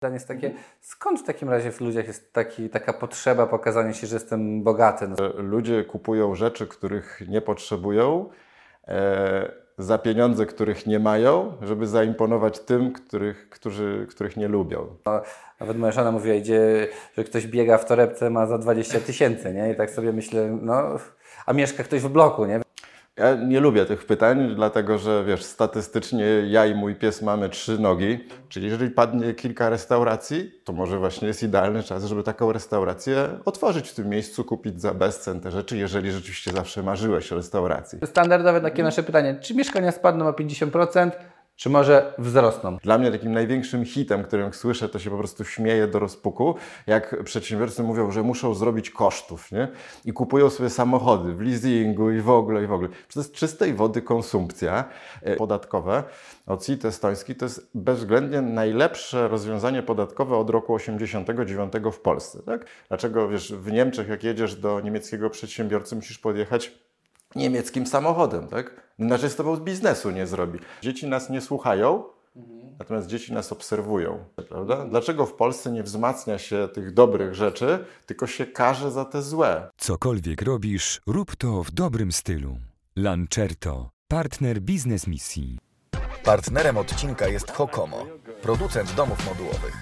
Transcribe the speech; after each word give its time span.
Pytanie 0.00 0.14
jest 0.14 0.28
takie, 0.28 0.50
skąd 0.80 1.20
w 1.20 1.22
takim 1.22 1.50
razie 1.50 1.72
w 1.72 1.80
ludziach 1.80 2.06
jest 2.06 2.32
taki, 2.32 2.70
taka 2.70 2.92
potrzeba 2.92 3.46
pokazania 3.46 3.92
się, 3.92 4.06
że 4.06 4.16
jestem 4.16 4.62
bogaty? 4.62 5.08
No, 5.08 5.16
Ludzie 5.42 5.84
kupują 5.84 6.34
rzeczy, 6.34 6.66
których 6.66 7.20
nie 7.28 7.40
potrzebują, 7.40 8.30
e, 8.88 9.52
za 9.78 9.98
pieniądze, 9.98 10.46
których 10.46 10.86
nie 10.86 10.98
mają, 10.98 11.52
żeby 11.62 11.86
zaimponować 11.86 12.60
tym, 12.60 12.92
których, 12.92 13.48
którzy, 13.50 14.06
których 14.10 14.36
nie 14.36 14.48
lubią. 14.48 14.96
nawet 15.60 15.78
moja 15.78 15.92
żona 15.92 16.12
mówiła, 16.12 16.34
idzie, 16.34 16.88
że 17.16 17.24
ktoś 17.24 17.46
biega 17.46 17.78
w 17.78 17.84
torebce, 17.84 18.30
ma 18.30 18.46
za 18.46 18.58
20 18.58 19.00
tysięcy, 19.00 19.54
nie? 19.54 19.72
I 19.72 19.76
tak 19.76 19.90
sobie 19.90 20.12
myślę, 20.12 20.58
no, 20.62 20.82
a 21.46 21.52
mieszka 21.52 21.84
ktoś 21.84 22.00
w 22.00 22.08
bloku, 22.08 22.46
nie? 22.46 22.60
Ja 23.20 23.34
nie 23.34 23.60
lubię 23.60 23.84
tych 23.84 24.06
pytań, 24.06 24.52
dlatego 24.56 24.98
że 24.98 25.24
wiesz, 25.24 25.42
statystycznie 25.42 26.24
ja 26.48 26.66
i 26.66 26.74
mój 26.74 26.94
pies 26.94 27.22
mamy 27.22 27.48
trzy 27.48 27.78
nogi, 27.78 28.18
czyli 28.48 28.68
jeżeli 28.68 28.90
padnie 28.90 29.34
kilka 29.34 29.70
restauracji, 29.70 30.52
to 30.64 30.72
może 30.72 30.98
właśnie 30.98 31.28
jest 31.28 31.42
idealny 31.42 31.82
czas, 31.82 32.04
żeby 32.04 32.22
taką 32.22 32.52
restaurację 32.52 33.28
otworzyć 33.44 33.88
w 33.88 33.94
tym 33.94 34.08
miejscu, 34.08 34.44
kupić 34.44 34.80
za 34.80 34.94
bezcen 34.94 35.40
te 35.40 35.50
rzeczy, 35.50 35.76
jeżeli 35.76 36.12
rzeczywiście 36.12 36.52
zawsze 36.52 36.82
marzyłeś 36.82 37.32
o 37.32 37.36
restauracji. 37.36 37.98
Standardowe 38.04 38.60
takie 38.60 38.82
nasze 38.82 39.02
pytanie, 39.02 39.36
czy 39.40 39.54
mieszkania 39.54 39.92
spadną 39.92 40.26
o 40.26 40.32
50%, 40.32 41.10
czy 41.60 41.70
może 41.70 42.14
wzrosną? 42.18 42.76
Dla 42.76 42.98
mnie 42.98 43.10
takim 43.10 43.32
największym 43.32 43.84
hitem, 43.84 44.24
którym 44.24 44.54
słyszę, 44.54 44.88
to 44.88 44.98
się 44.98 45.10
po 45.10 45.18
prostu 45.18 45.44
śmieję 45.44 45.86
do 45.86 45.98
rozpuku, 45.98 46.54
jak 46.86 47.24
przedsiębiorcy 47.24 47.82
mówią, 47.82 48.10
że 48.10 48.22
muszą 48.22 48.54
zrobić 48.54 48.90
kosztów, 48.90 49.52
nie? 49.52 49.68
I 50.04 50.12
kupują 50.12 50.50
sobie 50.50 50.70
samochody 50.70 51.34
w 51.34 51.40
leasingu 51.40 52.10
i 52.10 52.20
w 52.20 52.30
ogóle, 52.30 52.64
i 52.64 52.66
w 52.66 52.72
ogóle. 52.72 52.88
To 52.88 53.20
jest 53.20 53.34
czystej 53.34 53.74
wody 53.74 54.02
konsumpcja 54.02 54.84
e, 55.22 55.36
podatkowe. 55.36 56.04
OCIT 56.46 56.84
estoński 56.84 57.34
to 57.34 57.44
jest 57.44 57.70
bezwzględnie 57.74 58.40
najlepsze 58.40 59.28
rozwiązanie 59.28 59.82
podatkowe 59.82 60.36
od 60.36 60.50
roku 60.50 60.74
89 60.74 61.72
w 61.92 62.00
Polsce, 62.00 62.42
tak? 62.42 62.66
Dlaczego, 62.88 63.28
wiesz, 63.28 63.52
w 63.52 63.72
Niemczech, 63.72 64.08
jak 64.08 64.24
jedziesz 64.24 64.54
do 64.54 64.80
niemieckiego 64.80 65.30
przedsiębiorcy, 65.30 65.96
musisz 65.96 66.18
podjechać 66.18 66.72
niemieckim 67.34 67.86
samochodem, 67.86 68.48
tak? 68.48 68.90
Inaczej 68.98 69.30
z 69.30 69.36
tobą 69.36 69.56
z 69.56 69.60
biznesu 69.60 70.10
nie 70.10 70.26
zrobi. 70.26 70.58
Dzieci 70.82 71.06
nas 71.08 71.30
nie 71.30 71.40
słuchają, 71.40 72.04
natomiast 72.78 73.06
dzieci 73.06 73.32
nas 73.32 73.52
obserwują, 73.52 74.24
prawda? 74.48 74.84
Dlaczego 74.84 75.26
w 75.26 75.34
Polsce 75.34 75.72
nie 75.72 75.82
wzmacnia 75.82 76.38
się 76.38 76.68
tych 76.74 76.94
dobrych 76.94 77.34
rzeczy, 77.34 77.84
tylko 78.06 78.26
się 78.26 78.46
karze 78.46 78.90
za 78.90 79.04
te 79.04 79.22
złe? 79.22 79.70
Cokolwiek 79.76 80.42
robisz, 80.42 81.00
rób 81.06 81.36
to 81.36 81.62
w 81.62 81.70
dobrym 81.70 82.12
stylu. 82.12 82.56
Lancerto, 82.96 83.90
partner 84.08 84.60
biznes 84.60 85.06
misji. 85.06 85.58
Partnerem 86.24 86.76
odcinka 86.76 87.28
jest 87.28 87.50
Hokomo, 87.50 88.06
producent 88.42 88.94
domów 88.94 89.26
modułowych. 89.28 89.76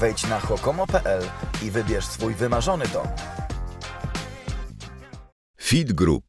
Wejdź 0.00 0.28
na 0.28 0.40
hokomo.pl 0.40 1.22
i 1.62 1.70
wybierz 1.70 2.04
swój 2.04 2.34
wymarzony 2.34 2.84
dom. 2.92 3.06
Feed 5.60 5.92
Group. 5.92 6.24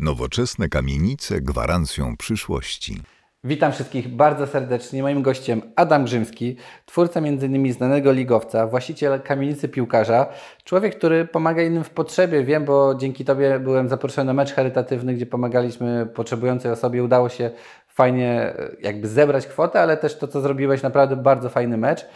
Nowoczesne 0.00 0.68
kamienice 0.68 1.40
gwarancją 1.40 2.16
przyszłości. 2.16 3.00
Witam 3.44 3.72
wszystkich 3.72 4.08
bardzo 4.08 4.46
serdecznie. 4.46 5.02
Moim 5.02 5.22
gościem 5.22 5.62
Adam 5.76 6.04
Grzymski, 6.04 6.56
twórca 6.86 7.20
m.in. 7.20 7.72
znanego 7.72 8.12
ligowca, 8.12 8.66
właściciel 8.66 9.20
kamienicy 9.20 9.68
piłkarza, 9.68 10.26
człowiek, 10.64 10.98
który 10.98 11.24
pomaga 11.24 11.62
innym 11.62 11.84
w 11.84 11.90
potrzebie. 11.90 12.44
Wiem, 12.44 12.64
bo 12.64 12.94
dzięki 12.94 13.24
Tobie 13.24 13.60
byłem 13.60 13.88
zaproszony 13.88 14.26
na 14.26 14.32
mecz 14.32 14.52
charytatywny, 14.52 15.14
gdzie 15.14 15.26
pomagaliśmy 15.26 16.06
potrzebującej 16.06 16.70
osobie. 16.70 17.04
Udało 17.04 17.28
się 17.28 17.50
fajnie 17.88 18.30
e, 18.30 18.70
jakby 18.82 19.08
zebrać 19.08 19.46
kwotę, 19.46 19.80
ale 19.80 19.96
też 19.96 20.18
to, 20.18 20.28
co 20.28 20.40
zrobiłeś, 20.40 20.82
naprawdę 20.82 21.16
bardzo 21.16 21.48
fajny 21.48 21.76
mecz. 21.76 22.06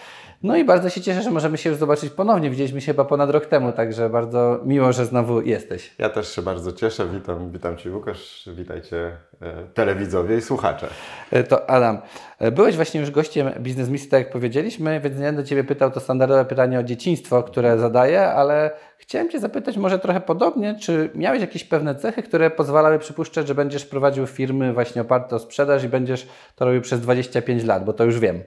No 0.42 0.56
i 0.56 0.64
bardzo 0.64 0.90
się 0.90 1.00
cieszę, 1.00 1.22
że 1.22 1.30
możemy 1.30 1.58
się 1.58 1.70
już 1.70 1.78
zobaczyć 1.78 2.10
ponownie. 2.10 2.50
Widzieliśmy 2.50 2.80
się 2.80 2.86
chyba 2.86 3.04
ponad 3.04 3.30
rok 3.30 3.46
temu, 3.46 3.72
także 3.72 4.10
bardzo 4.10 4.60
miło, 4.64 4.92
że 4.92 5.06
znowu 5.06 5.42
jesteś. 5.42 5.94
Ja 5.98 6.08
też 6.08 6.34
się 6.34 6.42
bardzo 6.42 6.72
cieszę. 6.72 7.06
Witam, 7.06 7.50
witam 7.50 7.76
Cię 7.76 7.90
Łukasz, 7.90 8.48
witajcie 8.56 9.16
e, 9.42 9.66
telewidzowie 9.74 10.36
i 10.36 10.40
słuchacze. 10.40 10.86
E, 11.30 11.44
To 11.44 11.70
Adam, 11.70 11.98
e, 12.38 12.50
byłeś 12.50 12.76
właśnie 12.76 13.00
już 13.00 13.10
gościem 13.10 13.50
Biznes 13.60 13.88
Misji, 13.88 14.08
tak 14.10 14.20
jak 14.20 14.32
powiedzieliśmy, 14.32 15.00
więc 15.00 15.18
nie 15.18 15.24
będę 15.24 15.44
Ciebie 15.44 15.64
pytał 15.64 15.90
to 15.90 16.00
standardowe 16.00 16.44
pytanie 16.44 16.78
o 16.78 16.82
dzieciństwo, 16.82 17.42
które 17.42 17.78
zadaję, 17.78 18.26
ale 18.26 18.70
chciałem 18.98 19.30
Cię 19.30 19.40
zapytać 19.40 19.76
może 19.76 19.98
trochę 19.98 20.20
podobnie, 20.20 20.76
czy 20.80 21.10
miałeś 21.14 21.40
jakieś 21.40 21.64
pewne 21.64 21.94
cechy, 21.94 22.22
które 22.22 22.50
pozwalały 22.50 22.98
przypuszczać, 22.98 23.48
że 23.48 23.54
będziesz 23.54 23.86
prowadził 23.86 24.26
firmy 24.26 24.72
właśnie 24.72 25.02
oparte 25.02 25.36
o 25.36 25.38
sprzedaż 25.38 25.84
i 25.84 25.88
będziesz 25.88 26.28
to 26.56 26.64
robił 26.64 26.80
przez 26.80 27.00
25 27.00 27.64
lat, 27.64 27.84
bo 27.84 27.92
to 27.92 28.04
już 28.04 28.18
wiem. 28.20 28.42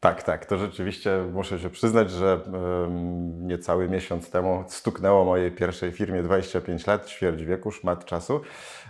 Tak, 0.00 0.22
tak, 0.22 0.46
to 0.46 0.58
rzeczywiście 0.58 1.24
muszę 1.32 1.58
się 1.58 1.70
przyznać, 1.70 2.10
że 2.10 2.40
um, 2.52 3.46
niecały 3.46 3.88
miesiąc 3.88 4.30
temu 4.30 4.64
stuknęło 4.68 5.24
mojej 5.24 5.52
pierwszej 5.52 5.92
firmie 5.92 6.22
25 6.22 6.86
lat, 6.86 7.06
ćwierć 7.06 7.44
wieku, 7.44 7.70
szmat 7.70 8.04
czasu. 8.04 8.40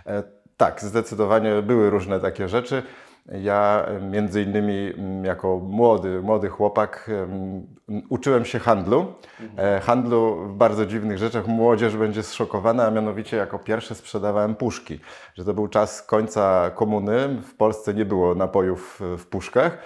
E, 0.07 0.23
tak, 0.57 0.81
zdecydowanie 0.81 1.61
były 1.61 1.89
różne 1.89 2.19
takie 2.19 2.47
rzeczy. 2.47 2.83
Ja 3.25 3.85
między 4.11 4.41
innymi 4.41 4.93
m, 4.97 5.25
jako 5.25 5.59
młody, 5.59 6.21
młody 6.21 6.49
chłopak 6.49 7.09
em, 7.09 7.67
uczyłem 8.09 8.45
się 8.45 8.59
handlu. 8.59 9.13
E, 9.57 9.79
handlu 9.79 10.47
w 10.47 10.53
bardzo 10.53 10.85
dziwnych 10.85 11.17
rzeczach. 11.17 11.47
Młodzież 11.47 11.97
będzie 11.97 12.23
zszokowana, 12.23 12.85
a 12.85 12.91
mianowicie 12.91 13.37
jako 13.37 13.59
pierwszy 13.59 13.95
sprzedawałem 13.95 14.55
puszki. 14.55 14.99
Że 15.35 15.45
to 15.45 15.53
był 15.53 15.67
czas 15.67 16.01
końca 16.01 16.71
komuny. 16.75 17.41
W 17.41 17.55
Polsce 17.55 17.93
nie 17.93 18.05
było 18.05 18.35
napojów 18.35 18.99
w 19.17 19.25
puszkach. 19.25 19.77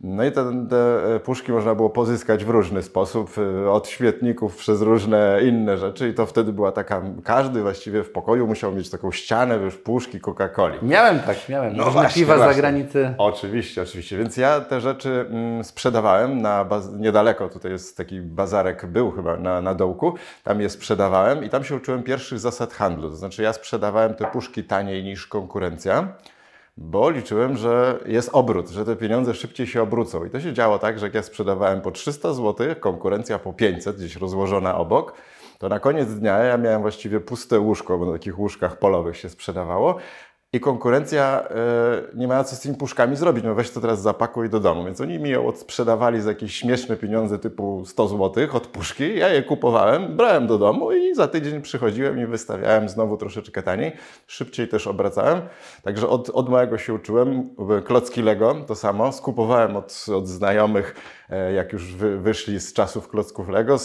No 0.00 0.24
i 0.24 0.32
te, 0.32 0.66
te 0.70 1.20
puszki 1.20 1.52
można 1.52 1.74
było 1.74 1.90
pozyskać 1.90 2.44
w 2.44 2.48
różny 2.48 2.82
sposób, 2.82 3.38
y, 3.38 3.70
od 3.70 3.88
śmietników 3.88 4.56
przez 4.56 4.82
różne 4.82 5.38
inne 5.42 5.78
rzeczy 5.78 6.08
i 6.08 6.14
to 6.14 6.26
wtedy 6.26 6.52
była 6.52 6.72
taka, 6.72 7.02
każdy 7.24 7.62
właściwie 7.62 8.02
w 8.04 8.10
pokoju 8.10 8.46
musiał 8.46 8.72
mieć 8.72 8.90
taką 8.90 9.12
ścianę, 9.12 9.58
wiesz, 9.58 9.76
puszki 9.76 10.20
Coca-Coli. 10.20 10.78
Miałem 10.82 11.20
tak, 11.20 11.48
miałem. 11.48 11.76
No 11.76 11.90
właśnie, 11.90 12.22
piwa 12.22 12.36
właśnie. 12.36 12.54
zagranicy. 12.54 13.14
Oczywiście, 13.18 13.82
oczywiście. 13.82 14.16
Więc 14.18 14.36
ja 14.36 14.60
te 14.60 14.80
rzeczy 14.80 15.26
mm, 15.30 15.64
sprzedawałem 15.64 16.42
na 16.42 16.64
baz- 16.64 16.98
niedaleko, 17.00 17.48
tutaj 17.48 17.72
jest 17.72 17.96
taki 17.96 18.20
bazarek, 18.20 18.86
był 18.86 19.10
chyba 19.10 19.36
na, 19.36 19.60
na 19.60 19.74
dołku, 19.74 20.14
tam 20.44 20.60
je 20.60 20.70
sprzedawałem 20.70 21.44
i 21.44 21.48
tam 21.50 21.64
się 21.64 21.76
uczyłem 21.76 22.02
pierwszych 22.02 22.38
zasad 22.38 22.72
handlu. 22.72 23.10
To 23.10 23.16
znaczy 23.16 23.42
ja 23.42 23.52
sprzedawałem 23.52 24.14
te 24.14 24.24
puszki 24.24 24.64
taniej 24.64 25.04
niż 25.04 25.26
konkurencja, 25.26 26.08
bo 26.76 27.10
liczyłem, 27.10 27.56
że 27.56 27.98
jest 28.06 28.30
obrót, 28.32 28.68
że 28.68 28.84
te 28.84 28.96
pieniądze 28.96 29.34
szybciej 29.34 29.66
się 29.66 29.82
obrócą. 29.82 30.24
I 30.24 30.30
to 30.30 30.40
się 30.40 30.52
działo 30.52 30.78
tak, 30.78 30.98
że 30.98 31.06
jak 31.06 31.14
ja 31.14 31.22
sprzedawałem 31.22 31.80
po 31.80 31.90
300 31.90 32.32
zł, 32.32 32.66
konkurencja 32.80 33.38
po 33.38 33.52
500, 33.52 33.96
gdzieś 33.96 34.16
rozłożona 34.16 34.76
obok, 34.78 35.14
to 35.58 35.68
na 35.68 35.80
koniec 35.80 36.14
dnia 36.14 36.38
ja 36.38 36.56
miałem 36.58 36.82
właściwie 36.82 37.20
puste 37.20 37.60
łóżko, 37.60 37.98
bo 37.98 38.06
na 38.06 38.12
takich 38.12 38.38
łóżkach 38.38 38.78
polowych 38.78 39.16
się 39.16 39.28
sprzedawało. 39.28 39.96
I 40.54 40.60
konkurencja 40.60 41.48
e, 41.50 41.54
nie 42.14 42.26
miała 42.26 42.44
co 42.44 42.56
z 42.56 42.60
tymi 42.60 42.74
puszkami 42.74 43.16
zrobić. 43.16 43.44
No 43.44 43.54
weź 43.54 43.70
to 43.70 43.80
teraz 43.80 44.02
zapakuj 44.02 44.50
do 44.50 44.60
domu. 44.60 44.84
Więc 44.84 45.00
oni 45.00 45.18
mi 45.18 45.30
ją 45.30 45.46
odsprzedawali 45.46 46.20
za 46.20 46.30
jakieś 46.30 46.54
śmieszne 46.54 46.96
pieniądze 46.96 47.38
typu 47.38 47.82
100 47.86 48.08
zł 48.08 48.46
od 48.52 48.66
puszki. 48.66 49.18
Ja 49.18 49.28
je 49.28 49.42
kupowałem, 49.42 50.16
brałem 50.16 50.46
do 50.46 50.58
domu 50.58 50.92
i 50.92 51.14
za 51.14 51.28
tydzień 51.28 51.62
przychodziłem 51.62 52.20
i 52.20 52.26
wystawiałem 52.26 52.88
znowu 52.88 53.16
troszeczkę 53.16 53.62
taniej. 53.62 53.92
Szybciej 54.26 54.68
też 54.68 54.86
obracałem. 54.86 55.40
Także 55.82 56.08
od, 56.08 56.30
od 56.30 56.48
małego 56.48 56.78
się 56.78 56.94
uczyłem. 56.94 57.50
Klocki 57.84 58.22
Lego 58.22 58.54
to 58.66 58.74
samo. 58.74 59.12
Skupowałem 59.12 59.76
od, 59.76 60.06
od 60.16 60.28
znajomych, 60.28 60.94
e, 61.30 61.52
jak 61.52 61.72
już 61.72 61.94
wy, 61.94 62.18
wyszli 62.18 62.60
z 62.60 62.72
czasów 62.72 63.08
klocków 63.08 63.48
Lego. 63.48 63.78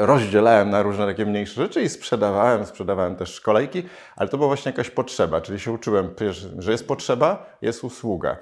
Rozdzielałem 0.00 0.70
na 0.70 0.82
różne 0.82 1.06
takie 1.06 1.26
mniejsze 1.26 1.54
rzeczy 1.62 1.82
i 1.82 1.88
sprzedawałem, 1.88 2.66
sprzedawałem 2.66 3.16
też 3.16 3.40
kolejki, 3.40 3.82
ale 4.16 4.28
to 4.28 4.36
była 4.36 4.48
właśnie 4.48 4.72
jakaś 4.72 4.90
potrzeba, 4.90 5.40
czyli 5.40 5.60
się 5.60 5.72
uczyłem, 5.72 6.14
że 6.58 6.72
jest 6.72 6.88
potrzeba, 6.88 7.56
jest 7.62 7.84
usługa. 7.84 8.36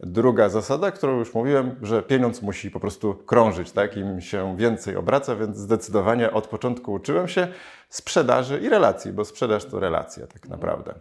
Druga 0.00 0.48
zasada, 0.48 0.90
którą 0.90 1.18
już 1.18 1.34
mówiłem, 1.34 1.76
że 1.82 2.02
pieniądz 2.02 2.42
musi 2.42 2.70
po 2.70 2.80
prostu 2.80 3.14
krążyć, 3.14 3.72
tak? 3.72 3.96
Im 3.96 4.20
się 4.20 4.56
więcej 4.56 4.96
obraca, 4.96 5.36
więc 5.36 5.56
zdecydowanie 5.56 6.32
od 6.32 6.46
początku 6.46 6.92
uczyłem 6.92 7.28
się 7.28 7.48
sprzedaży 7.88 8.60
i 8.60 8.68
relacji, 8.68 9.12
bo 9.12 9.24
sprzedaż 9.24 9.64
to 9.64 9.80
relacja 9.80 10.26
tak 10.26 10.48
naprawdę. 10.48 10.94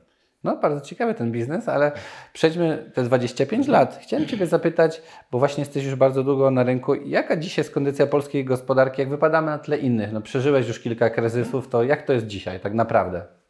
No, 0.43 0.57
bardzo 0.57 0.81
ciekawy 0.81 1.13
ten 1.13 1.31
biznes, 1.31 1.69
ale 1.69 1.91
przejdźmy 2.33 2.91
te 2.93 3.03
25 3.03 3.67
lat. 3.67 3.99
Chciałem 4.01 4.27
Ciebie 4.27 4.47
zapytać, 4.47 5.01
bo 5.31 5.39
właśnie 5.39 5.61
jesteś 5.61 5.85
już 5.85 5.95
bardzo 5.95 6.23
długo 6.23 6.51
na 6.51 6.63
rynku, 6.63 6.95
jaka 6.95 7.37
dziś 7.37 7.57
jest 7.57 7.71
kondycja 7.71 8.07
polskiej 8.07 8.45
gospodarki, 8.45 9.01
jak 9.01 9.09
wypadamy 9.09 9.47
na 9.47 9.57
tle 9.57 9.77
innych? 9.77 10.11
No, 10.11 10.21
przeżyłeś 10.21 10.67
już 10.67 10.79
kilka 10.79 11.09
kryzysów, 11.09 11.67
to 11.67 11.83
jak 11.83 12.01
to 12.01 12.13
jest 12.13 12.27
dzisiaj 12.27 12.59
tak 12.59 12.73
naprawdę? 12.73 13.40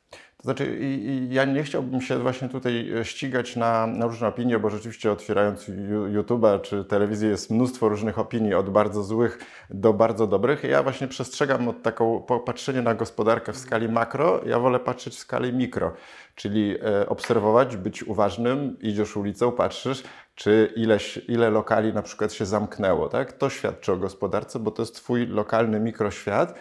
To 0.42 0.46
znaczy, 0.46 0.78
i, 0.80 1.08
i 1.08 1.34
ja 1.34 1.46
nie 1.46 1.64
chciałbym 1.64 2.02
się 2.02 2.20
właśnie 2.20 2.50
tutaj 2.50 2.92
e, 3.00 3.06
ścigać 3.06 3.56
na, 3.56 3.88
na 3.88 4.06
różne 4.06 4.28
opinie, 4.28 4.60
bo 4.60 4.70
rzeczywiście 4.70 5.12
otwierając 5.12 5.70
YouTube'a 6.14 6.62
czy 6.62 6.86
telewizję 6.86 7.30
jest 7.30 7.52
mnóstwo 7.52 7.90
różnych 7.90 8.20
opinii, 8.20 8.54
od 8.54 8.70
bardzo 8.70 9.04
złych 9.04 9.40
do 9.70 9.94
bardzo 9.94 10.28
dobrych. 10.28 10.64
Ja 10.64 10.84
właśnie 10.84 11.08
przestrzegam 11.08 11.68
od 11.68 11.82
taką 11.82 12.24
patrzenie 12.46 12.82
na 12.82 12.96
gospodarkę 12.96 13.54
w 13.54 13.58
skali 13.58 13.90
makro, 13.90 14.42
ja 14.46 14.60
wolę 14.60 14.80
patrzeć 14.80 15.14
w 15.14 15.20
skali 15.20 15.54
mikro, 15.54 15.94
czyli 16.36 16.78
e, 16.84 17.10
obserwować, 17.10 17.78
być 17.78 18.04
uważnym, 18.04 18.78
idziesz 18.80 19.18
ulicą, 19.18 19.52
patrzysz, 19.52 20.04
czy 20.36 20.74
ileś, 20.76 21.22
ile 21.28 21.50
lokali 21.50 21.94
na 21.94 22.02
przykład 22.02 22.34
się 22.34 22.46
zamknęło, 22.46 23.10
tak? 23.10 23.34
To 23.34 23.50
świadczy 23.50 23.92
o 23.92 23.98
gospodarce, 23.98 24.60
bo 24.60 24.72
to 24.72 24.82
jest 24.82 24.96
twój 24.96 25.28
lokalny 25.28 25.80
mikroświat. 25.80 26.54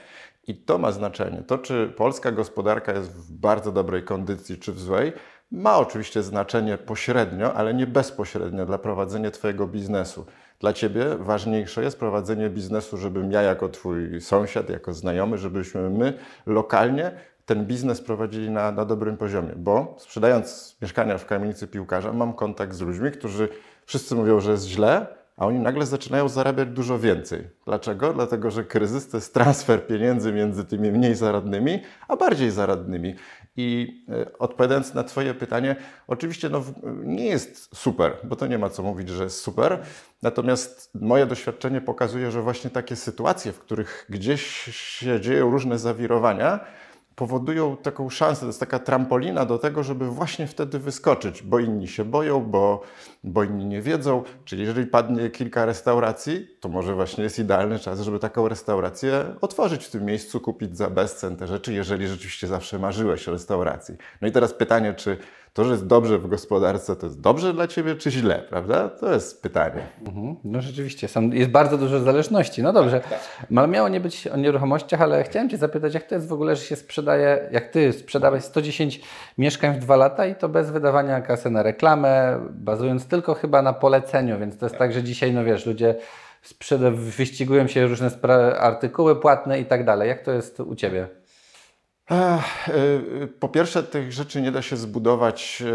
I 0.46 0.54
to 0.54 0.78
ma 0.78 0.92
znaczenie. 0.92 1.42
To, 1.46 1.58
czy 1.58 1.92
polska 1.96 2.32
gospodarka 2.32 2.92
jest 2.92 3.12
w 3.12 3.32
bardzo 3.32 3.72
dobrej 3.72 4.04
kondycji, 4.04 4.58
czy 4.58 4.72
w 4.72 4.80
złej, 4.80 5.12
ma 5.50 5.78
oczywiście 5.78 6.22
znaczenie 6.22 6.78
pośrednio, 6.78 7.54
ale 7.54 7.74
nie 7.74 7.86
bezpośrednio 7.86 8.66
dla 8.66 8.78
prowadzenia 8.78 9.30
Twojego 9.30 9.66
biznesu. 9.66 10.26
Dla 10.60 10.72
Ciebie 10.72 11.04
ważniejsze 11.18 11.82
jest 11.82 11.98
prowadzenie 11.98 12.50
biznesu, 12.50 12.96
żebym 12.96 13.32
ja 13.32 13.42
jako 13.42 13.68
Twój 13.68 14.20
sąsiad, 14.20 14.70
jako 14.70 14.94
znajomy, 14.94 15.38
żebyśmy 15.38 15.90
my 15.90 16.18
lokalnie 16.46 17.12
ten 17.46 17.66
biznes 17.66 18.00
prowadzili 18.00 18.50
na, 18.50 18.72
na 18.72 18.84
dobrym 18.84 19.16
poziomie, 19.16 19.52
bo 19.56 19.96
sprzedając 19.98 20.76
mieszkania 20.82 21.18
w 21.18 21.26
kamienicy 21.26 21.66
piłkarza, 21.68 22.12
mam 22.12 22.32
kontakt 22.32 22.74
z 22.74 22.80
ludźmi, 22.80 23.10
którzy 23.10 23.48
wszyscy 23.86 24.14
mówią, 24.14 24.40
że 24.40 24.50
jest 24.50 24.66
źle, 24.66 25.06
a 25.40 25.46
oni 25.46 25.58
nagle 25.58 25.86
zaczynają 25.86 26.28
zarabiać 26.28 26.68
dużo 26.68 26.98
więcej. 26.98 27.48
Dlaczego? 27.64 28.12
Dlatego, 28.12 28.50
że 28.50 28.64
kryzys 28.64 29.08
to 29.08 29.16
jest 29.16 29.34
transfer 29.34 29.86
pieniędzy 29.86 30.32
między 30.32 30.64
tymi 30.64 30.92
mniej 30.92 31.14
zaradnymi, 31.14 31.82
a 32.08 32.16
bardziej 32.16 32.50
zaradnymi. 32.50 33.14
I 33.56 33.98
e, 34.08 34.38
odpowiadając 34.38 34.94
na 34.94 35.04
Twoje 35.04 35.34
pytanie, 35.34 35.76
oczywiście 36.06 36.48
no, 36.48 36.64
nie 37.04 37.26
jest 37.26 37.76
super, 37.76 38.16
bo 38.24 38.36
to 38.36 38.46
nie 38.46 38.58
ma 38.58 38.70
co 38.70 38.82
mówić, 38.82 39.08
że 39.08 39.24
jest 39.24 39.40
super. 39.40 39.78
Natomiast 40.22 40.90
moje 40.94 41.26
doświadczenie 41.26 41.80
pokazuje, 41.80 42.30
że 42.30 42.42
właśnie 42.42 42.70
takie 42.70 42.96
sytuacje, 42.96 43.52
w 43.52 43.58
których 43.58 44.06
gdzieś 44.08 44.42
się 44.72 45.20
dzieją 45.20 45.50
różne 45.50 45.78
zawirowania, 45.78 46.60
powodują 47.20 47.76
taką 47.76 48.10
szansę, 48.10 48.40
to 48.40 48.46
jest 48.46 48.60
taka 48.60 48.78
trampolina 48.78 49.44
do 49.44 49.58
tego, 49.58 49.82
żeby 49.82 50.06
właśnie 50.06 50.46
wtedy 50.46 50.78
wyskoczyć, 50.78 51.42
bo 51.42 51.58
inni 51.58 51.88
się 51.88 52.04
boją, 52.04 52.40
bo, 52.40 52.82
bo 53.24 53.44
inni 53.44 53.66
nie 53.66 53.82
wiedzą. 53.82 54.22
Czyli 54.44 54.62
jeżeli 54.62 54.86
padnie 54.86 55.30
kilka 55.30 55.64
restauracji, 55.64 56.48
to 56.60 56.68
może 56.68 56.94
właśnie 56.94 57.24
jest 57.24 57.38
idealny 57.38 57.78
czas, 57.78 58.00
żeby 58.00 58.18
taką 58.18 58.48
restaurację 58.48 59.24
otworzyć 59.40 59.84
w 59.84 59.90
tym 59.90 60.04
miejscu, 60.04 60.40
kupić 60.40 60.76
za 60.76 60.90
bezcen 60.90 61.36
te 61.36 61.46
rzeczy, 61.46 61.72
jeżeli 61.72 62.08
rzeczywiście 62.08 62.46
zawsze 62.46 62.78
marzyłeś 62.78 63.28
o 63.28 63.32
restauracji. 63.32 63.94
No 64.20 64.28
i 64.28 64.32
teraz 64.32 64.54
pytanie, 64.54 64.94
czy 64.94 65.18
to, 65.60 65.64
że 65.64 65.72
jest 65.72 65.86
dobrze 65.86 66.18
w 66.18 66.26
gospodarce, 66.26 66.96
to 66.96 67.06
jest 67.06 67.20
dobrze 67.20 67.52
dla 67.52 67.66
Ciebie, 67.66 67.94
czy 67.94 68.10
źle, 68.10 68.42
prawda? 68.48 68.88
To 68.88 69.12
jest 69.12 69.42
pytanie. 69.42 69.86
Mhm. 70.06 70.36
No 70.44 70.60
rzeczywiście, 70.60 71.08
są, 71.08 71.30
jest 71.30 71.50
bardzo 71.50 71.78
dużo 71.78 72.00
zależności. 72.00 72.62
No 72.62 72.72
dobrze, 72.72 73.00
Ma- 73.50 73.66
miało 73.66 73.88
nie 73.88 74.00
być 74.00 74.26
o 74.26 74.36
nieruchomościach, 74.36 75.02
ale 75.02 75.24
chciałem 75.24 75.48
Cię 75.48 75.56
zapytać, 75.56 75.94
jak 75.94 76.02
to 76.02 76.14
jest 76.14 76.28
w 76.28 76.32
ogóle, 76.32 76.56
że 76.56 76.64
się 76.64 76.76
sprzedaje, 76.76 77.48
jak 77.52 77.68
Ty 77.68 77.92
sprzedałeś 77.92 78.44
110 78.44 79.00
mieszkań 79.38 79.74
w 79.74 79.78
dwa 79.78 79.96
lata 79.96 80.26
i 80.26 80.34
to 80.34 80.48
bez 80.48 80.70
wydawania 80.70 81.20
kasy 81.20 81.50
na 81.50 81.62
reklamę, 81.62 82.40
bazując 82.50 83.06
tylko 83.06 83.34
chyba 83.34 83.62
na 83.62 83.72
poleceniu, 83.72 84.38
więc 84.38 84.58
to 84.58 84.66
jest 84.66 84.76
tak, 84.76 84.92
że 84.92 85.02
dzisiaj, 85.02 85.32
no 85.32 85.44
wiesz, 85.44 85.66
ludzie 85.66 85.94
wyścigują 86.92 87.66
się 87.66 87.86
różne 87.86 88.10
artykuły 88.58 89.20
płatne 89.20 89.60
i 89.60 89.64
tak 89.64 89.84
dalej. 89.84 90.08
Jak 90.08 90.22
to 90.22 90.32
jest 90.32 90.60
u 90.60 90.74
Ciebie? 90.74 91.19
Y, 92.12 93.28
Po 93.40 93.48
pierwsze, 93.48 93.82
tych 93.82 94.12
rzeczy 94.12 94.42
nie 94.42 94.52
da 94.52 94.62
się 94.62 94.76
zbudować 94.76 95.62
y, 95.66 95.72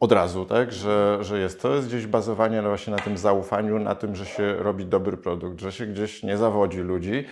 od 0.00 0.12
razu, 0.12 0.44
tak? 0.46 0.72
że, 0.72 1.18
że 1.20 1.38
jest. 1.38 1.62
To 1.62 1.74
jest 1.74 1.88
gdzieś 1.88 2.06
bazowanie 2.06 2.62
właśnie 2.62 2.90
na 2.92 2.98
tym 2.98 3.18
zaufaniu, 3.18 3.78
na 3.78 3.94
tym, 3.94 4.16
że 4.16 4.26
się 4.26 4.56
robi 4.56 4.86
dobry 4.86 5.16
produkt, 5.16 5.60
że 5.60 5.72
się 5.72 5.86
gdzieś 5.86 6.22
nie 6.22 6.36
zawodzi 6.36 6.78
ludzi. 6.80 7.24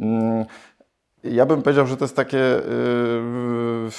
Mm, 0.00 0.44
Ja 1.24 1.46
bym 1.46 1.62
powiedział, 1.62 1.86
że 1.86 1.96
to 1.96 2.04
jest 2.04 2.16
takie, 2.16 2.58
y, 2.58 3.90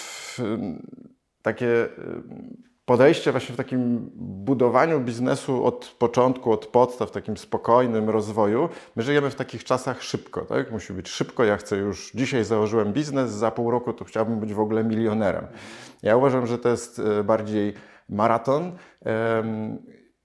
takie 1.41 1.89
podejście 2.89 3.31
właśnie 3.31 3.53
w 3.53 3.57
takim 3.57 4.09
budowaniu 4.15 4.99
biznesu 4.99 5.65
od 5.65 5.95
początku, 5.99 6.51
od 6.51 6.65
podstaw, 6.65 7.11
takim 7.11 7.37
spokojnym 7.37 8.09
rozwoju. 8.09 8.69
My 8.95 9.03
żyjemy 9.03 9.29
w 9.29 9.35
takich 9.35 9.63
czasach 9.63 10.03
szybko, 10.03 10.41
tak? 10.41 10.71
Musi 10.71 10.93
być 10.93 11.09
szybko. 11.09 11.43
Ja 11.43 11.57
chcę 11.57 11.77
już, 11.77 12.11
dzisiaj 12.15 12.43
założyłem 12.43 12.93
biznes, 12.93 13.31
za 13.31 13.51
pół 13.51 13.71
roku 13.71 13.93
to 13.93 14.05
chciałbym 14.05 14.39
być 14.39 14.53
w 14.53 14.59
ogóle 14.59 14.83
milionerem. 14.83 15.47
Ja 16.03 16.17
uważam, 16.17 16.47
że 16.47 16.57
to 16.57 16.69
jest 16.69 16.99
e, 16.99 17.23
bardziej 17.23 17.73
maraton 18.09 18.77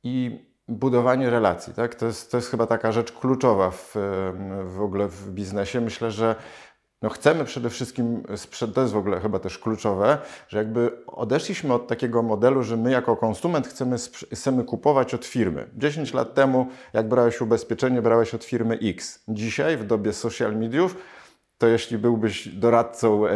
i 0.02 0.46
budowanie 0.68 1.30
relacji, 1.30 1.74
tak? 1.74 1.94
To 1.94 2.06
jest, 2.06 2.30
to 2.30 2.36
jest 2.36 2.50
chyba 2.50 2.66
taka 2.66 2.92
rzecz 2.92 3.12
kluczowa 3.12 3.70
w, 3.70 3.94
w 4.64 4.80
ogóle 4.80 5.08
w 5.08 5.30
biznesie. 5.30 5.80
Myślę, 5.80 6.10
że 6.10 6.36
no 7.04 7.10
chcemy 7.10 7.44
przede 7.44 7.70
wszystkim, 7.70 8.22
to 8.74 8.80
jest 8.80 8.92
w 8.92 8.96
ogóle 8.96 9.20
chyba 9.20 9.38
też 9.38 9.58
kluczowe, 9.58 10.18
że 10.48 10.58
jakby 10.58 10.90
odeszliśmy 11.06 11.74
od 11.74 11.86
takiego 11.86 12.22
modelu, 12.22 12.62
że 12.62 12.76
my 12.76 12.90
jako 12.90 13.16
konsument 13.16 13.66
chcemy, 13.66 13.96
chcemy 14.32 14.64
kupować 14.64 15.14
od 15.14 15.24
firmy. 15.24 15.66
10 15.76 16.14
lat 16.14 16.34
temu, 16.34 16.66
jak 16.92 17.08
brałeś 17.08 17.40
ubezpieczenie, 17.40 18.02
brałeś 18.02 18.34
od 18.34 18.44
firmy 18.44 18.78
X. 18.82 19.24
Dzisiaj, 19.28 19.76
w 19.76 19.84
dobie 19.84 20.12
social 20.12 20.56
mediów, 20.56 20.96
to 21.58 21.66
jeśli 21.66 21.98
byłbyś 21.98 22.48
doradcą 22.48 23.26
em, 23.26 23.32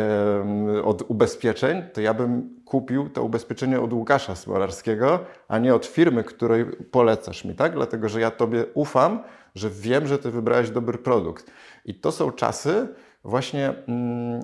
od 0.84 1.02
ubezpieczeń, 1.10 1.82
to 1.92 2.00
ja 2.00 2.14
bym 2.14 2.60
kupił 2.64 3.08
to 3.08 3.22
ubezpieczenie 3.22 3.80
od 3.80 3.92
Łukasza 3.92 4.36
Smolarskiego, 4.36 5.20
a 5.48 5.58
nie 5.58 5.74
od 5.74 5.86
firmy, 5.86 6.24
której 6.24 6.64
polecasz 6.66 7.44
mi, 7.44 7.54
tak? 7.54 7.72
Dlatego, 7.72 8.08
że 8.08 8.20
ja 8.20 8.30
Tobie 8.30 8.64
ufam, 8.74 9.22
że 9.54 9.70
wiem, 9.70 10.06
że 10.06 10.18
Ty 10.18 10.30
wybrałeś 10.30 10.70
dobry 10.70 10.98
produkt. 10.98 11.50
I 11.84 11.94
to 11.94 12.12
są 12.12 12.32
czasy 12.32 12.88
właśnie 13.28 13.74
mm, 13.88 14.42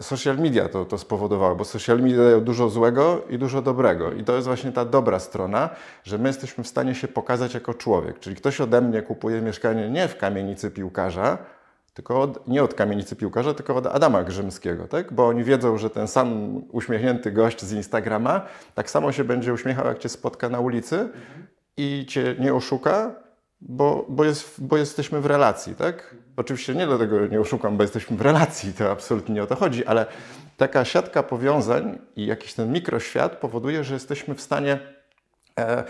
social 0.00 0.38
media 0.38 0.68
to, 0.68 0.84
to 0.84 0.98
spowodowało, 0.98 1.56
bo 1.56 1.64
social 1.64 2.00
media 2.00 2.24
dają 2.24 2.40
dużo 2.40 2.68
złego 2.68 3.22
i 3.30 3.38
dużo 3.38 3.62
dobrego. 3.62 4.12
I 4.12 4.24
to 4.24 4.34
jest 4.34 4.46
właśnie 4.46 4.72
ta 4.72 4.84
dobra 4.84 5.18
strona, 5.18 5.70
że 6.04 6.18
my 6.18 6.28
jesteśmy 6.28 6.64
w 6.64 6.68
stanie 6.68 6.94
się 6.94 7.08
pokazać 7.08 7.54
jako 7.54 7.74
człowiek. 7.74 8.18
Czyli 8.18 8.36
ktoś 8.36 8.60
ode 8.60 8.80
mnie 8.80 9.02
kupuje 9.02 9.40
mieszkanie 9.42 9.90
nie 9.90 10.08
w 10.08 10.16
kamienicy 10.16 10.70
piłkarza, 10.70 11.38
tylko 11.94 12.20
od, 12.20 12.48
nie 12.48 12.62
od 12.62 12.74
kamienicy 12.74 13.16
piłkarza, 13.16 13.54
tylko 13.54 13.76
od 13.76 13.86
Adama 13.86 14.24
Grzymskiego, 14.24 14.88
tak? 14.88 15.12
Bo 15.12 15.28
oni 15.28 15.44
wiedzą, 15.44 15.78
że 15.78 15.90
ten 15.90 16.08
sam 16.08 16.60
uśmiechnięty 16.72 17.32
gość 17.32 17.64
z 17.64 17.72
Instagrama 17.72 18.46
tak 18.74 18.90
samo 18.90 19.12
się 19.12 19.24
będzie 19.24 19.52
uśmiechał, 19.52 19.86
jak 19.86 19.98
cię 19.98 20.08
spotka 20.08 20.48
na 20.48 20.60
ulicy 20.60 21.08
i 21.76 22.06
cię 22.08 22.36
nie 22.38 22.54
oszuka, 22.54 23.14
bo, 23.60 24.06
bo, 24.08 24.24
jest, 24.24 24.64
bo 24.64 24.76
jesteśmy 24.76 25.20
w 25.20 25.26
relacji, 25.26 25.74
tak? 25.74 26.14
Oczywiście 26.36 26.74
nie 26.74 26.86
dlatego 26.86 27.26
nie 27.26 27.40
oszukam, 27.40 27.76
bo 27.76 27.82
jesteśmy 27.82 28.16
w 28.16 28.20
relacji, 28.20 28.72
to 28.72 28.90
absolutnie 28.90 29.34
nie 29.34 29.42
o 29.42 29.46
to 29.46 29.56
chodzi, 29.56 29.86
ale 29.86 30.06
taka 30.56 30.84
siatka 30.84 31.22
powiązań 31.22 31.98
i 32.16 32.26
jakiś 32.26 32.54
ten 32.54 32.72
mikroświat 32.72 33.36
powoduje, 33.36 33.84
że 33.84 33.94
jesteśmy 33.94 34.34
w 34.34 34.40
stanie 34.40 34.78
e, 35.58 35.84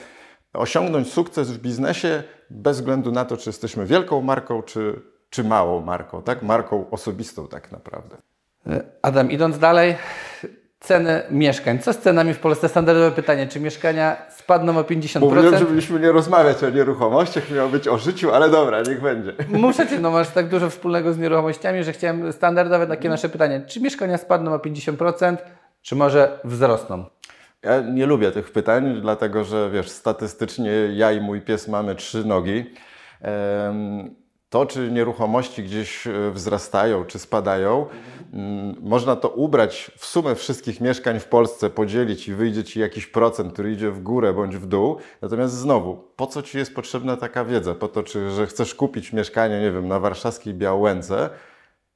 osiągnąć 0.52 1.12
sukces 1.12 1.50
w 1.50 1.58
biznesie 1.58 2.22
bez 2.50 2.76
względu 2.76 3.12
na 3.12 3.24
to, 3.24 3.36
czy 3.36 3.48
jesteśmy 3.48 3.86
wielką 3.86 4.20
marką, 4.20 4.62
czy, 4.62 5.02
czy 5.30 5.44
małą 5.44 5.80
marką, 5.80 6.22
tak? 6.22 6.42
Marką 6.42 6.90
osobistą 6.90 7.48
tak 7.48 7.72
naprawdę. 7.72 8.16
E, 8.66 8.84
Adam, 9.02 9.30
idąc 9.30 9.58
dalej, 9.58 9.96
ceny 10.80 11.22
mieszkań. 11.30 11.78
Co 11.78 11.92
z 11.92 11.98
cenami 11.98 12.34
w 12.34 12.38
Polsce? 12.38 12.68
Standardowe 12.68 13.10
pytanie. 13.10 13.46
Czy 13.46 13.60
mieszkania 13.60 14.16
spadną 14.30 14.78
o 14.78 14.82
50%? 14.82 15.20
Mówiłem, 15.20 15.58
że 15.58 15.64
mieliśmy 15.64 16.00
nie 16.00 16.12
rozmawiać 16.12 16.64
o 16.64 16.70
nieruchomościach, 16.70 17.50
miało 17.50 17.68
być 17.68 17.88
o 17.88 17.98
życiu, 17.98 18.34
ale 18.34 18.50
dobra, 18.50 18.82
niech 18.82 19.00
będzie. 19.00 19.32
Muszę 19.48 19.88
Cię, 19.88 20.00
no 20.00 20.10
masz 20.10 20.28
tak 20.28 20.48
dużo 20.48 20.70
wspólnego 20.70 21.12
z 21.12 21.18
nieruchomościami, 21.18 21.84
że 21.84 21.92
chciałem 21.92 22.32
standardowe 22.32 22.86
takie 22.86 23.08
nasze 23.08 23.28
pytanie. 23.28 23.62
Czy 23.66 23.80
mieszkania 23.80 24.18
spadną 24.18 24.54
o 24.54 24.56
50%, 24.56 25.36
czy 25.82 25.96
może 25.96 26.40
wzrosną? 26.44 27.04
Ja 27.62 27.80
nie 27.80 28.06
lubię 28.06 28.30
tych 28.30 28.52
pytań, 28.52 28.98
dlatego 29.02 29.44
że 29.44 29.70
wiesz, 29.70 29.88
statystycznie 29.88 30.72
ja 30.92 31.12
i 31.12 31.20
mój 31.20 31.40
pies 31.40 31.68
mamy 31.68 31.94
trzy 31.94 32.24
nogi. 32.24 32.74
To, 34.50 34.66
czy 34.66 34.90
nieruchomości 34.90 35.62
gdzieś 35.62 36.06
e, 36.06 36.30
wzrastają, 36.30 37.04
czy 37.04 37.18
spadają, 37.18 37.86
mm, 38.32 38.76
można 38.80 39.16
to 39.16 39.28
ubrać 39.28 39.90
w 39.96 40.06
sumę 40.06 40.34
wszystkich 40.34 40.80
mieszkań 40.80 41.20
w 41.20 41.24
Polsce, 41.24 41.70
podzielić 41.70 42.28
i 42.28 42.34
wyjdzie 42.34 42.64
ci 42.64 42.80
jakiś 42.80 43.06
procent, 43.06 43.52
który 43.52 43.72
idzie 43.72 43.90
w 43.90 44.02
górę 44.02 44.32
bądź 44.32 44.56
w 44.56 44.66
dół. 44.66 44.96
Natomiast 45.22 45.54
znowu, 45.54 46.04
po 46.16 46.26
co 46.26 46.42
ci 46.42 46.58
jest 46.58 46.74
potrzebna 46.74 47.16
taka 47.16 47.44
wiedza? 47.44 47.74
Po 47.74 47.88
to, 47.88 48.02
czy, 48.02 48.30
że 48.30 48.46
chcesz 48.46 48.74
kupić 48.74 49.12
mieszkanie, 49.12 49.60
nie 49.60 49.72
wiem, 49.72 49.88
na 49.88 50.00
warszawskiej 50.00 50.54
Białęce, 50.54 51.30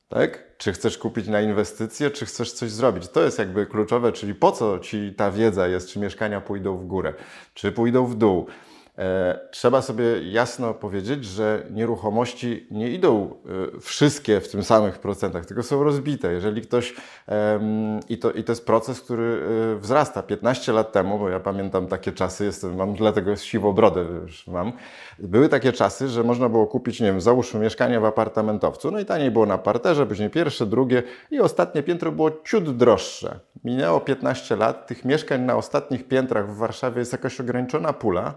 tak? 0.08 0.44
Czy 0.58 0.72
chcesz 0.72 0.98
kupić 0.98 1.28
na 1.28 1.40
inwestycje, 1.40 2.10
czy 2.10 2.26
chcesz 2.26 2.52
coś 2.52 2.70
zrobić? 2.70 3.08
To 3.08 3.22
jest 3.22 3.38
jakby 3.38 3.66
kluczowe, 3.66 4.12
czyli 4.12 4.34
po 4.34 4.52
co 4.52 4.78
ci 4.78 5.14
ta 5.16 5.30
wiedza 5.30 5.68
jest, 5.68 5.88
czy 5.88 5.98
mieszkania 5.98 6.40
pójdą 6.40 6.76
w 6.76 6.86
górę, 6.86 7.14
czy 7.54 7.72
pójdą 7.72 8.06
w 8.06 8.14
dół. 8.14 8.46
E, 8.98 9.38
trzeba 9.50 9.82
sobie 9.82 10.04
jasno 10.30 10.74
powiedzieć, 10.74 11.24
że 11.24 11.66
nieruchomości 11.70 12.66
nie 12.70 12.90
idą 12.90 13.36
e, 13.76 13.80
wszystkie 13.80 14.40
w 14.40 14.48
tym 14.48 14.62
samych 14.62 14.98
procentach, 14.98 15.46
tylko 15.46 15.62
są 15.62 15.84
rozbite. 15.84 16.32
Jeżeli 16.32 16.62
ktoś, 16.62 16.94
i, 18.08 18.18
to, 18.18 18.32
i 18.32 18.44
to 18.44 18.52
jest 18.52 18.66
proces, 18.66 19.00
który 19.00 19.42
e, 19.74 19.80
wzrasta. 19.80 20.22
15 20.22 20.72
lat 20.72 20.92
temu, 20.92 21.18
bo 21.18 21.28
ja 21.28 21.40
pamiętam 21.40 21.86
takie 21.86 22.12
czasy, 22.12 22.44
jestem, 22.44 22.76
mam 22.76 22.94
dlatego 22.94 23.36
siwą 23.36 23.72
brodę 23.72 24.04
już 24.22 24.46
mam, 24.46 24.72
były 25.18 25.48
takie 25.48 25.72
czasy, 25.72 26.08
że 26.08 26.24
można 26.24 26.48
było 26.48 26.66
kupić, 26.66 27.00
nie 27.00 27.06
wiem, 27.06 27.20
załóżmy 27.20 27.60
mieszkanie 27.60 28.00
w 28.00 28.04
apartamentowcu, 28.04 28.90
no 28.90 29.00
i 29.00 29.04
taniej 29.04 29.30
było 29.30 29.46
na 29.46 29.58
parterze, 29.58 30.06
później 30.06 30.30
pierwsze, 30.30 30.66
drugie 30.66 31.02
i 31.30 31.40
ostatnie 31.40 31.82
piętro 31.82 32.12
było 32.12 32.30
ciut 32.44 32.76
droższe. 32.76 33.40
Minęło 33.64 34.00
15 34.00 34.56
lat, 34.56 34.86
tych 34.86 35.04
mieszkań 35.04 35.40
na 35.40 35.56
ostatnich 35.56 36.08
piętrach 36.08 36.50
w 36.50 36.56
Warszawie 36.56 36.98
jest 36.98 37.12
jakaś 37.12 37.40
ograniczona 37.40 37.92
pula 37.92 38.34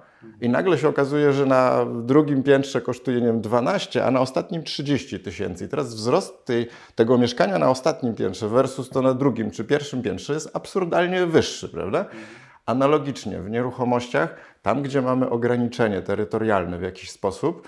i 0.48 0.50
nagle 0.50 0.78
się 0.78 0.88
okazuje, 0.88 1.34
że 1.34 1.46
na 1.46 1.86
drugim 1.86 2.44
piętrze 2.44 2.82
kosztuje, 2.82 3.22
nie 3.22 3.28
wiem, 3.28 3.42
12, 3.42 4.06
a 4.06 4.12
na 4.12 4.20
ostatnim 4.20 4.64
30 4.64 5.20
tysięcy. 5.20 5.66
I 5.66 5.68
teraz 5.68 5.96
wzrost 5.96 6.46
tej, 6.46 6.68
tego 6.96 7.18
mieszkania 7.18 7.60
na 7.60 7.70
ostatnim 7.70 8.16
piętrze 8.16 8.48
versus 8.48 8.90
to 8.90 9.02
na 9.02 9.14
drugim 9.14 9.52
czy 9.52 9.64
pierwszym 9.64 10.02
piętrze 10.02 10.34
jest 10.34 10.50
absurdalnie 10.54 11.26
wyższy, 11.26 11.70
prawda? 11.70 12.06
Analogicznie 12.66 13.40
w 13.40 13.50
nieruchomościach, 13.50 14.36
tam 14.62 14.84
gdzie 14.84 15.02
mamy 15.02 15.30
ograniczenie 15.30 16.02
terytorialne 16.02 16.78
w 16.78 16.82
jakiś 16.82 17.12
sposób, 17.12 17.68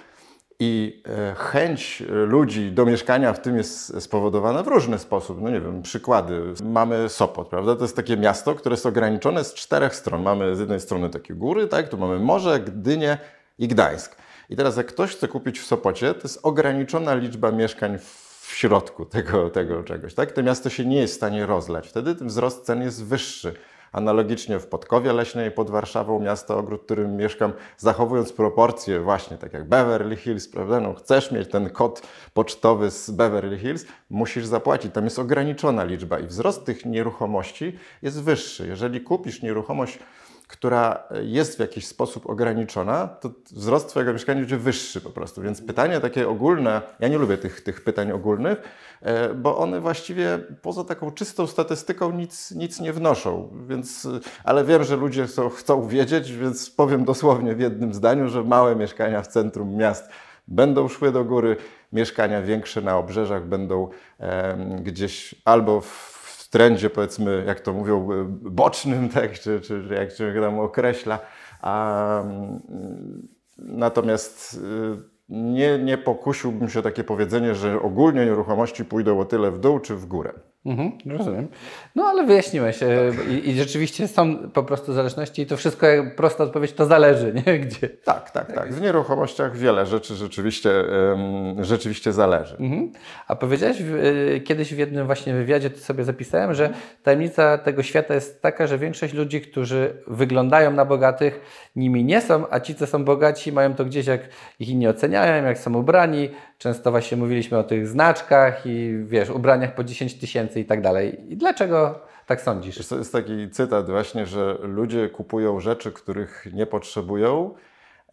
i 0.59 1.03
e, 1.05 1.35
chęć 1.35 2.03
ludzi 2.09 2.71
do 2.71 2.85
mieszkania 2.85 3.33
w 3.33 3.41
tym 3.41 3.57
jest 3.57 4.01
spowodowana 4.01 4.63
w 4.63 4.67
różny 4.67 4.99
sposób. 4.99 5.41
No 5.41 5.49
nie 5.49 5.61
wiem, 5.61 5.81
przykłady. 5.81 6.41
Mamy 6.63 7.09
Sopot, 7.09 7.47
prawda? 7.47 7.75
To 7.75 7.81
jest 7.81 7.95
takie 7.95 8.17
miasto, 8.17 8.55
które 8.55 8.73
jest 8.73 8.85
ograniczone 8.85 9.43
z 9.43 9.53
czterech 9.53 9.95
stron. 9.95 10.21
Mamy 10.21 10.55
z 10.55 10.59
jednej 10.59 10.79
strony 10.79 11.09
takie 11.09 11.33
góry, 11.33 11.67
tak? 11.67 11.89
Tu 11.89 11.97
mamy 11.97 12.19
morze, 12.19 12.59
Gdynię 12.59 13.17
i 13.59 13.67
Gdańsk. 13.67 14.15
I 14.49 14.55
teraz 14.55 14.77
jak 14.77 14.87
ktoś 14.87 15.15
chce 15.15 15.27
kupić 15.27 15.59
w 15.59 15.65
Sopocie, 15.65 16.13
to 16.13 16.21
jest 16.23 16.39
ograniczona 16.43 17.15
liczba 17.15 17.51
mieszkań 17.51 17.97
w 17.99 18.51
środku 18.55 19.05
tego, 19.05 19.49
tego 19.49 19.83
czegoś, 19.83 20.13
tak? 20.13 20.31
To 20.31 20.43
miasto 20.43 20.69
się 20.69 20.85
nie 20.85 20.97
jest 20.97 21.13
w 21.13 21.17
stanie 21.17 21.45
rozlać. 21.45 21.87
Wtedy 21.87 22.15
ten 22.15 22.27
wzrost 22.27 22.65
cen 22.65 22.81
jest 22.81 23.05
wyższy. 23.05 23.53
Analogicznie 23.91 24.59
w 24.59 24.67
Podkowie 24.67 25.13
Leśnej 25.13 25.51
pod 25.51 25.69
Warszawą, 25.69 26.19
miasto, 26.19 26.57
ogród, 26.57 26.81
w 26.81 26.85
którym 26.85 27.17
mieszkam, 27.17 27.53
zachowując 27.77 28.33
proporcje 28.33 28.99
właśnie 28.99 29.37
tak 29.37 29.53
jak 29.53 29.69
Beverly 29.69 30.15
Hills, 30.15 30.47
prawda? 30.47 30.79
No, 30.79 30.93
chcesz 30.93 31.31
mieć 31.31 31.49
ten 31.49 31.69
kod 31.69 32.01
pocztowy 32.33 32.91
z 32.91 33.11
Beverly 33.11 33.57
Hills, 33.57 33.85
musisz 34.09 34.45
zapłacić. 34.45 34.93
Tam 34.93 35.03
jest 35.03 35.19
ograniczona 35.19 35.83
liczba 35.83 36.19
i 36.19 36.27
wzrost 36.27 36.65
tych 36.65 36.85
nieruchomości 36.85 37.79
jest 38.01 38.23
wyższy. 38.23 38.67
Jeżeli 38.67 39.01
kupisz 39.01 39.41
nieruchomość 39.41 39.99
która 40.49 41.03
jest 41.23 41.57
w 41.57 41.59
jakiś 41.59 41.87
sposób 41.87 42.29
ograniczona, 42.29 43.07
to 43.07 43.29
wzrost 43.51 43.89
Twojego 43.89 44.13
mieszkania 44.13 44.39
będzie 44.39 44.57
wyższy 44.57 45.01
po 45.01 45.09
prostu. 45.09 45.41
Więc 45.41 45.61
pytanie 45.61 45.99
takie 45.99 46.29
ogólne, 46.29 46.81
ja 46.99 47.07
nie 47.07 47.17
lubię 47.17 47.37
tych, 47.37 47.61
tych 47.61 47.83
pytań 47.83 48.11
ogólnych, 48.11 48.61
e, 49.01 49.33
bo 49.33 49.57
one 49.57 49.81
właściwie 49.81 50.39
poza 50.61 50.83
taką 50.83 51.11
czystą 51.11 51.47
statystyką 51.47 52.11
nic, 52.11 52.51
nic 52.51 52.79
nie 52.79 52.93
wnoszą. 52.93 53.49
Więc, 53.67 54.07
ale 54.43 54.65
wiem, 54.65 54.83
że 54.83 54.95
ludzie 54.95 55.27
chcą, 55.27 55.49
chcą 55.49 55.87
wiedzieć, 55.87 56.31
więc 56.31 56.69
powiem 56.69 57.05
dosłownie 57.05 57.55
w 57.55 57.59
jednym 57.59 57.93
zdaniu, 57.93 58.29
że 58.29 58.43
małe 58.43 58.75
mieszkania 58.75 59.21
w 59.21 59.27
centrum 59.27 59.75
miast 59.75 60.09
będą 60.47 60.87
szły 60.87 61.11
do 61.11 61.25
góry, 61.25 61.57
mieszkania 61.93 62.41
większe 62.41 62.81
na 62.81 62.97
obrzeżach 62.97 63.45
będą 63.45 63.89
e, 64.19 64.57
gdzieś 64.83 65.35
albo 65.45 65.81
w 65.81 66.18
trendzie, 66.49 66.89
powiedzmy, 66.89 67.43
jak 67.47 67.59
to 67.59 67.73
mówią, 67.73 68.11
e, 68.11 68.25
bocznym, 68.29 69.09
tak, 69.15 69.39
czy, 69.39 69.61
czy 69.61 69.83
jak 69.91 70.11
się 70.11 70.33
tam 70.41 70.59
określa. 70.59 71.19
A, 71.61 72.21
mm, 72.21 73.27
natomiast 73.57 74.59
e, 74.93 75.19
nie, 75.29 75.79
nie 75.79 75.97
pokusiłbym 75.97 76.69
się 76.69 76.81
takie 76.81 77.03
powiedzenie, 77.03 77.55
że 77.55 77.81
ogólnie 77.81 78.25
nieruchomości 78.25 78.85
pójdą 78.85 79.19
o 79.19 79.25
tyle 79.25 79.51
w 79.51 79.59
dół 79.59 79.79
czy 79.79 79.95
w 79.95 80.05
górę. 80.05 80.33
Mhm, 80.65 80.91
rozumiem. 81.05 81.47
No 81.95 82.03
ale 82.03 82.25
wyjaśniłeś 82.25 82.83
e, 82.83 83.11
I, 83.29 83.49
i 83.49 83.53
rzeczywiście 83.53 84.07
są 84.07 84.37
po 84.37 84.63
prostu 84.63 84.93
zależności 84.93 85.41
i 85.41 85.45
to 85.45 85.57
wszystko, 85.57 85.87
jak 85.87 86.15
prosta 86.15 86.43
odpowiedź, 86.43 86.73
to 86.73 86.85
zależy, 86.85 87.33
nie? 87.33 87.59
Gdzie? 87.65 87.89
Tak, 87.89 88.31
tak, 88.31 88.51
tak. 88.53 88.73
W 88.73 88.81
nieruchomościach 88.81 89.57
wiele 89.57 89.85
rzeczy 89.85 90.15
rzeczywiście, 90.15 90.69
um, 91.09 91.63
rzeczywiście 91.63 92.13
zależy. 92.13 92.57
Mhm. 92.57 92.91
A 93.27 93.35
powiedziałeś 93.35 93.83
w, 93.83 93.95
y, 93.95 94.41
kiedyś 94.45 94.73
w 94.73 94.77
jednym 94.77 95.05
właśnie 95.05 95.33
wywiadzie, 95.33 95.69
to 95.69 95.79
sobie 95.79 96.03
zapisałem, 96.03 96.53
że 96.53 96.69
tajemnica 97.03 97.57
tego 97.57 97.83
świata 97.83 98.13
jest 98.13 98.41
taka, 98.41 98.67
że 98.67 98.77
większość 98.77 99.13
ludzi, 99.13 99.41
którzy 99.41 100.03
wyglądają 100.07 100.71
na 100.71 100.85
bogatych, 100.85 101.41
nimi 101.75 102.03
nie 102.03 102.21
są, 102.21 102.45
a 102.49 102.59
ci, 102.59 102.75
co 102.75 102.87
są 102.87 103.05
bogaci, 103.05 103.51
mają 103.51 103.73
to 103.73 103.85
gdzieś, 103.85 104.05
jak 104.05 104.21
ich 104.59 104.69
inni 104.69 104.87
oceniają, 104.87 105.45
jak 105.45 105.57
są 105.57 105.75
ubrani. 105.75 106.29
Często 106.59 106.91
właśnie 106.91 107.17
mówiliśmy 107.17 107.57
o 107.57 107.63
tych 107.63 107.87
znaczkach 107.87 108.65
i 108.65 108.99
wiesz, 109.03 109.29
ubraniach 109.29 109.75
po 109.75 109.83
10 109.83 110.19
tysięcy 110.19 110.59
i 110.59 110.65
tak 110.65 110.81
dalej. 110.81 111.31
I 111.33 111.37
dlaczego 111.37 111.99
tak 112.25 112.41
sądzisz? 112.41 112.87
To 112.87 112.97
jest 112.97 113.11
taki 113.11 113.49
cytat 113.49 113.89
właśnie, 113.89 114.25
że 114.25 114.57
ludzie 114.61 115.09
kupują 115.09 115.59
rzeczy, 115.59 115.91
których 115.91 116.47
nie 116.53 116.65
potrzebują, 116.65 117.55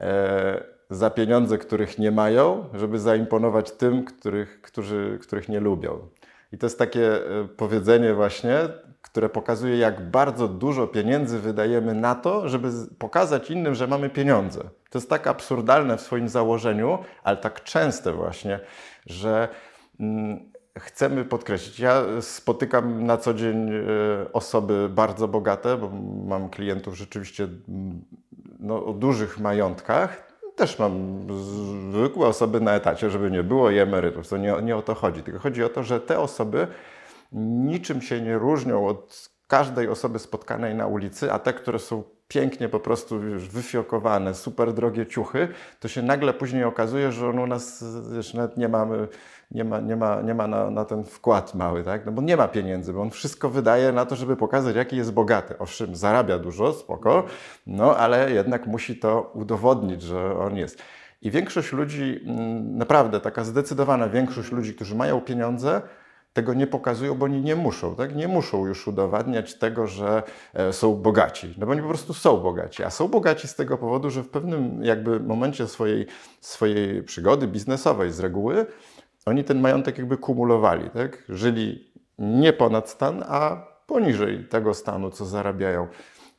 e, 0.01 0.65
za 0.91 1.11
pieniądze, 1.11 1.59
których 1.59 1.99
nie 1.99 2.11
mają, 2.11 2.65
żeby 2.75 2.99
zaimponować 2.99 3.71
tym, 3.71 4.05
których, 4.05 4.61
którzy, 4.63 5.19
których 5.23 5.49
nie 5.49 5.61
lubią. 5.61 5.99
I 6.53 6.59
to 6.59 6.67
jest 6.67 6.79
takie 6.79 7.15
e, 7.15 7.49
powiedzenie 7.57 8.15
właśnie, 8.15 8.59
które 9.03 9.29
pokazuje, 9.29 9.79
jak 9.79 10.11
bardzo 10.11 10.49
dużo 10.49 10.87
pieniędzy 10.87 11.39
wydajemy 11.39 11.95
na 11.95 12.15
to, 12.15 12.49
żeby 12.49 12.69
pokazać 12.99 13.51
innym, 13.51 13.75
że 13.75 13.87
mamy 13.87 14.11
pieniądze. 14.11 14.61
To 14.97 14.99
jest 14.99 15.11
tak 15.11 15.27
absurdalne 15.27 15.97
w 15.97 16.01
swoim 16.01 16.29
założeniu, 16.29 16.99
ale 17.25 17.37
tak 17.37 17.65
częste 17.65 18.13
właśnie, 18.13 18.61
że 19.07 19.49
mm, 20.01 20.53
chcemy 20.79 21.25
podkreślić. 21.25 21.81
Ja 21.81 22.03
spotykam 22.21 23.05
na 23.05 23.17
co 23.17 23.35
dzień 23.35 23.71
e, 23.71 23.83
osoby 24.33 24.89
bardzo 24.89 25.29
bogate, 25.29 25.77
bo 25.77 25.91
mam 26.27 26.51
klientów 26.51 26.97
rzeczywiście 26.97 27.49
no, 28.59 28.87
o 28.87 28.93
dużych 28.93 29.39
majątkach. 29.39 30.33
Też 30.55 30.79
mam 30.79 31.27
zwykłe 31.91 32.27
osoby 32.27 32.61
na 32.61 32.75
etacie, 32.75 33.11
żeby 33.11 33.31
nie 33.31 33.43
było 33.43 33.71
i 33.71 33.79
emerytów. 33.79 34.29
To 34.29 34.37
nie, 34.37 34.55
nie 34.63 34.77
o 34.77 34.83
to 34.83 34.95
chodzi, 34.95 35.23
tylko 35.23 35.41
chodzi 35.41 35.65
o 35.65 35.69
to, 35.69 35.83
że 35.83 36.01
te 36.01 36.19
osoby 36.19 36.67
niczym 37.33 38.03
się 38.03 38.21
nie 38.21 38.39
różnią 38.39 38.87
od 38.87 39.31
każdej 39.47 39.89
osoby 39.89 40.19
spotkanej 40.19 40.75
na 40.75 40.87
ulicy, 40.87 41.33
a 41.33 41.39
te, 41.39 41.53
które 41.53 41.79
są 41.79 42.03
pięknie 42.29 42.69
po 42.69 42.81
prostu 42.81 43.23
już 43.23 43.49
wyfiokowane, 43.49 44.35
super 44.35 44.73
drogie 44.73 45.07
ciuchy, 45.07 45.49
to 45.81 45.89
się 45.89 46.03
nagle 46.03 46.35
później 46.35 46.65
okazuje, 46.65 47.13
że 47.13 47.29
on 47.29 47.39
u 47.39 47.47
nas 47.47 47.85
już 48.17 48.35
nawet 48.35 48.57
nie 48.57 48.69
mamy, 48.69 49.09
nie 49.51 49.65
ma, 49.65 49.81
nie 49.81 49.97
ma, 49.97 50.23
nie 50.23 50.35
ma 50.35 50.47
na, 50.47 50.71
na 50.71 50.85
ten 50.85 51.05
wkład 51.05 51.55
mały, 51.55 51.85
tak? 51.85 52.07
No 52.07 52.13
bo 52.13 52.23
nie 52.23 52.37
ma 52.37 52.49
pieniędzy, 52.49 52.93
bo 52.93 53.03
on 53.03 53.11
wszystko 53.11 53.51
wydaje 53.51 53.93
na 53.93 54.07
to, 54.07 54.17
żeby 54.17 54.37
pokazać, 54.37 54.77
jaki 54.77 54.97
jest 54.97 55.13
bogaty. 55.13 55.59
Owszem, 55.59 55.97
zarabia 55.97 56.39
dużo, 56.39 56.73
spoko, 56.73 57.25
no 57.67 57.97
ale 57.97 58.31
jednak 58.31 58.67
musi 58.67 58.97
to 58.97 59.31
udowodnić, 59.35 60.03
że 60.03 60.39
on 60.39 60.57
jest. 60.57 60.83
I 61.23 61.31
większość 61.31 61.73
ludzi, 61.73 62.21
mm, 62.27 62.79
naprawdę 62.79 63.21
taka 63.21 63.45
zdecydowana 63.45 64.09
większość 64.09 64.53
ludzi, 64.53 64.75
którzy 64.75 64.95
mają 64.95 65.21
pieniądze, 65.21 65.83
tego 66.37 66.55
nie 66.55 66.67
pokazują, 66.67 67.15
bo 67.15 67.25
oni 67.25 67.41
nie 67.41 67.57
muszą, 67.57 67.95
tak? 67.95 68.17
Nie 68.17 68.29
muszą 68.29 68.67
już 68.67 68.89
udowadniać 68.89 69.55
tego, 69.55 69.87
że 69.87 70.23
e, 70.55 70.73
są 70.73 70.95
bogaci, 70.95 71.55
no 71.59 71.67
bo 71.67 71.73
oni 71.73 71.83
po 71.83 71.89
prostu 71.89 72.15
są 72.15 72.37
bogaci, 72.37 72.83
a 72.83 72.91
są 72.91 73.09
bogaci 73.09 73.49
z 73.49 73.55
tego 73.55 73.79
powodu, 73.79 74.11
że 74.11 74.23
w 74.23 74.29
pewnym 74.29 74.85
jakby 74.85 75.21
momencie 75.21 75.67
swojej, 75.67 76.07
swojej 76.41 77.03
przygody 77.03 77.47
biznesowej 77.47 78.11
z 78.11 78.21
reguły 78.21 78.67
oni 79.27 79.45
ten 79.45 79.61
majątek 79.61 79.99
jakby 79.99 80.17
kumulowali, 80.17 80.91
tak? 80.91 81.25
Żyli 81.29 81.93
nie 82.19 82.53
ponad 82.53 82.91
stan, 82.91 83.25
a 83.29 83.67
poniżej 83.87 84.45
tego 84.45 84.75
stanu, 84.75 85.11
co 85.11 85.25
zarabiają 85.25 85.89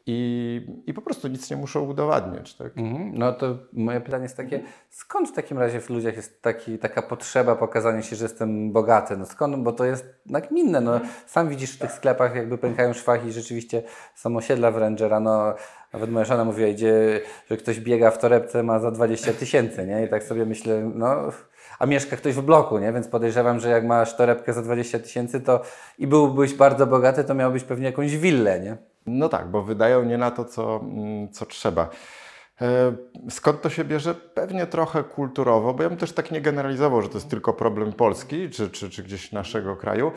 i, 0.08 0.82
i 0.86 0.94
po 0.94 1.02
prostu 1.02 1.28
nic 1.28 1.52
nie 1.52 1.58
muszą 1.58 1.82
udowadniać. 1.82 2.54
Tak? 2.54 2.78
Mhm. 2.78 3.12
No 3.14 3.34
to 3.34 3.58
moje 3.74 4.02
pytanie 4.02 4.24
jest 4.24 4.38
takie, 4.38 4.64
skąd 4.90 5.30
w 5.30 5.34
takim 5.34 5.60
razie 5.60 5.82
w 5.82 5.90
ludziach 5.90 6.16
jest 6.16 6.42
taki, 6.42 6.78
taka 6.78 7.02
potrzeba 7.02 7.56
pokazania 7.56 8.02
się, 8.02 8.16
że 8.16 8.26
jestem 8.26 8.72
bogaty? 8.72 9.18
No 9.18 9.26
skąd? 9.26 9.64
Bo 9.64 9.72
to 9.72 9.86
jest 9.86 10.06
nagminne. 10.26 10.82
No, 10.82 11.00
sam 11.26 11.50
widzisz 11.50 11.76
w 11.76 11.80
tych 11.80 11.92
sklepach 11.92 12.36
jakby 12.36 12.58
pękają 12.58 12.94
szwaki, 12.94 13.32
rzeczywiście 13.32 13.84
są 14.16 14.38
osiedla 14.38 14.72
w 14.72 14.78
Rangera, 14.78 15.20
no 15.20 15.54
nawet 15.94 16.12
moja 16.12 16.26
żona 16.26 16.46
mówiła, 16.46 16.68
idzie, 16.68 17.22
że 17.50 17.58
ktoś 17.58 17.80
biega 17.80 18.12
w 18.12 18.18
torebce, 18.18 18.64
ma 18.64 18.80
za 18.80 18.92
20 18.92 19.34
tysięcy, 19.34 19.88
nie? 19.88 20.06
I 20.06 20.10
tak 20.10 20.24
sobie 20.24 20.46
myślę, 20.46 20.92
no 20.96 21.32
a 21.80 21.86
mieszka 21.86 22.18
ktoś 22.18 22.34
w 22.34 22.42
bloku, 22.42 22.80
nie? 22.80 22.94
Więc 22.94 23.08
podejrzewam, 23.08 23.60
że 23.60 23.70
jak 23.70 23.86
masz 23.86 24.16
torebkę 24.16 24.54
za 24.54 24.62
20 24.62 25.00
tysięcy, 25.00 25.42
to 25.42 25.62
i 25.98 26.08
byłbyś 26.08 26.54
bardzo 26.54 26.88
bogaty, 26.88 27.24
to 27.24 27.34
miałbyś 27.34 27.64
pewnie 27.64 27.86
jakąś 27.86 28.18
willę, 28.18 28.60
nie? 28.60 28.78
No 29.08 29.30
tak, 29.30 29.52
bo 29.52 29.64
wydają 29.64 30.06
nie 30.06 30.18
na 30.18 30.32
to, 30.32 30.46
co, 30.46 30.80
mm, 30.84 31.32
co 31.32 31.46
trzeba. 31.46 31.90
E, 32.62 32.96
skąd 33.30 33.62
to 33.62 33.70
się 33.70 33.84
bierze? 33.84 34.16
Pewnie 34.16 34.68
trochę 34.68 35.04
kulturowo, 35.04 35.74
bo 35.74 35.84
ja 35.84 35.90
bym 35.90 35.98
też 35.98 36.12
tak 36.12 36.32
nie 36.32 36.42
generalizował, 36.42 37.02
że 37.02 37.10
to 37.10 37.18
jest 37.18 37.30
tylko 37.30 37.54
problem 37.54 37.94
Polski 37.94 38.50
czy, 38.50 38.70
czy, 38.70 38.90
czy 38.90 39.04
gdzieś 39.04 39.32
naszego 39.32 39.76
kraju, 39.76 40.12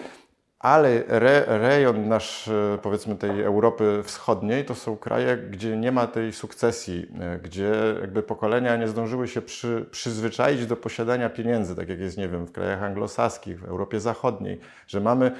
ale 0.60 1.04
re, 1.08 1.44
rejon 1.46 2.08
nasz, 2.08 2.48
e, 2.48 2.78
powiedzmy 2.82 3.16
tej 3.16 3.42
Europy 3.42 4.02
Wschodniej, 4.04 4.64
to 4.64 4.74
są 4.74 4.96
kraje, 4.96 5.36
gdzie 5.36 5.76
nie 5.76 5.92
ma 5.92 6.06
tej 6.06 6.32
sukcesji, 6.32 7.06
e, 7.20 7.38
gdzie 7.38 7.72
jakby 8.00 8.22
pokolenia 8.22 8.76
nie 8.76 8.88
zdążyły 8.88 9.28
się 9.28 9.42
przy, 9.42 9.86
przyzwyczaić 9.90 10.66
do 10.66 10.76
posiadania 10.76 11.30
pieniędzy, 11.30 11.76
tak 11.76 11.88
jak 11.88 12.00
jest, 12.00 12.18
nie 12.18 12.28
wiem, 12.28 12.46
w 12.46 12.52
krajach 12.52 12.82
anglosaskich, 12.82 13.60
w 13.60 13.64
Europie 13.64 14.00
Zachodniej, 14.00 14.60
że 14.86 15.00
mamy, 15.00 15.32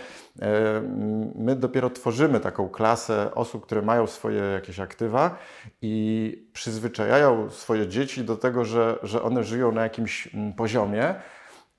e, 0.42 0.82
my 1.34 1.56
dopiero 1.56 1.90
tworzymy 1.90 2.40
taką 2.40 2.68
klasę 2.68 3.34
osób, 3.34 3.66
które 3.66 3.82
mają 3.82 4.06
swoje 4.06 4.40
jakieś 4.40 4.80
aktywa 4.80 5.38
i 5.82 6.48
przyzwyczajają 6.52 7.50
swoje 7.50 7.88
dzieci 7.88 8.24
do 8.24 8.36
tego, 8.36 8.64
że, 8.64 8.98
że 9.02 9.22
one 9.22 9.44
żyją 9.44 9.72
na 9.72 9.82
jakimś 9.82 10.28
poziomie, 10.56 11.14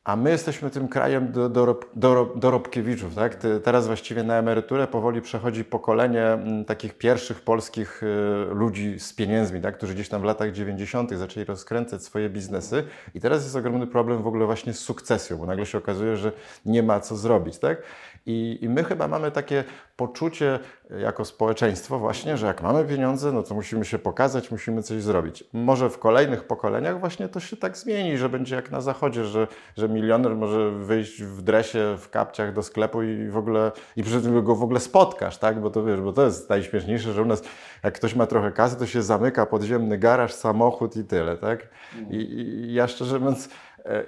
a 0.04 0.16
my 0.16 0.30
jesteśmy 0.30 0.70
tym 0.70 0.88
krajem 0.88 1.32
do, 1.32 1.50
dorob, 1.50 1.86
dorob, 1.96 2.40
dorobkiewiczów. 2.40 3.16
Tak? 3.16 3.38
Teraz 3.64 3.88
właściwie 3.88 4.24
na 4.24 4.38
emeryturę 4.38 4.88
powoli 4.88 5.22
przechodzi 5.22 5.64
pokolenie 5.64 6.26
mm, 6.26 6.66
takich 6.66 6.98
pierwszych 6.98 7.42
polskich 7.42 8.04
y, 8.04 8.54
ludzi 8.54 9.00
z 9.00 9.14
pieniędzmi, 9.14 9.62
tak? 9.62 9.78
którzy 9.78 9.94
gdzieś 9.94 10.10
tam 10.10 10.22
w 10.22 10.24
latach 10.24 10.52
90. 10.52 11.12
zaczęli 11.12 11.46
rozkręcać 11.46 12.04
swoje 12.04 12.30
biznesy. 12.30 12.84
I 13.16 13.20
teraz 13.20 13.44
jest 13.44 13.56
ogromny 13.56 13.88
problem 13.88 14.24
w 14.24 14.28
ogóle 14.28 14.46
właśnie 14.46 14.74
z 14.74 14.80
sukcesją, 14.80 15.38
bo 15.38 15.46
nagle 15.46 15.66
się 15.66 15.78
okazuje, 15.78 16.18
że 16.18 16.32
nie 16.66 16.84
ma 16.84 17.00
co 17.00 17.16
zrobić. 17.16 17.58
Tak? 17.60 17.82
I, 18.26 18.60
I 18.62 18.70
my 18.70 18.84
chyba 18.84 19.08
mamy 19.08 19.32
takie 19.32 19.64
poczucie 19.96 20.60
jako 21.00 21.26
społeczeństwo 21.26 22.00
właśnie, 22.00 22.38
że 22.38 22.48
jak 22.48 22.62
mamy 22.62 22.86
pieniądze, 22.86 23.32
no 23.32 23.44
to 23.44 23.56
musimy 23.56 23.86
się 23.86 24.00
pokazać, 24.00 24.52
musimy 24.52 24.84
coś 24.84 25.02
zrobić. 25.02 25.44
Może 25.54 25.90
w 25.90 26.00
kolejnych 26.00 26.44
pokoleniach 26.44 27.00
właśnie 27.00 27.30
to 27.30 27.40
się 27.40 27.58
tak 27.58 27.78
zmieni, 27.78 28.18
że 28.18 28.30
będzie 28.30 28.56
jak 28.56 28.72
na 28.72 28.82
zachodzie, 28.82 29.26
że, 29.26 29.48
że 29.78 29.90
milioner 29.90 30.36
może 30.36 30.72
wyjść 30.72 31.24
w 31.24 31.42
dresie, 31.42 31.96
w 32.00 32.10
kapciach 32.10 32.54
do 32.54 32.64
sklepu 32.64 33.04
i 33.04 33.28
w 33.28 33.38
ogóle, 33.38 33.72
i 33.96 34.04
przy 34.04 34.22
tym 34.22 34.44
go 34.44 34.56
w 34.56 34.64
ogóle 34.64 34.80
spotkasz, 34.80 35.38
tak? 35.38 35.62
Bo 35.62 35.70
to 35.70 35.84
wiesz, 35.84 36.02
bo 36.02 36.14
to 36.14 36.26
jest 36.26 36.50
najśmieszniejsze, 36.50 37.14
że 37.14 37.22
u 37.22 37.26
nas 37.26 37.44
jak 37.84 37.94
ktoś 37.94 38.16
ma 38.16 38.28
trochę 38.28 38.52
kasy, 38.52 38.76
to 38.76 38.86
się 38.86 39.02
zamyka 39.02 39.46
podziemny 39.46 39.98
garaż, 39.98 40.34
samochód 40.34 40.98
i 40.98 41.04
tyle, 41.04 41.38
tak? 41.38 41.68
I, 42.10 42.16
i 42.16 42.74
ja 42.74 42.88
szczerze 42.88 43.20
mówiąc 43.20 43.46
e, 43.48 43.52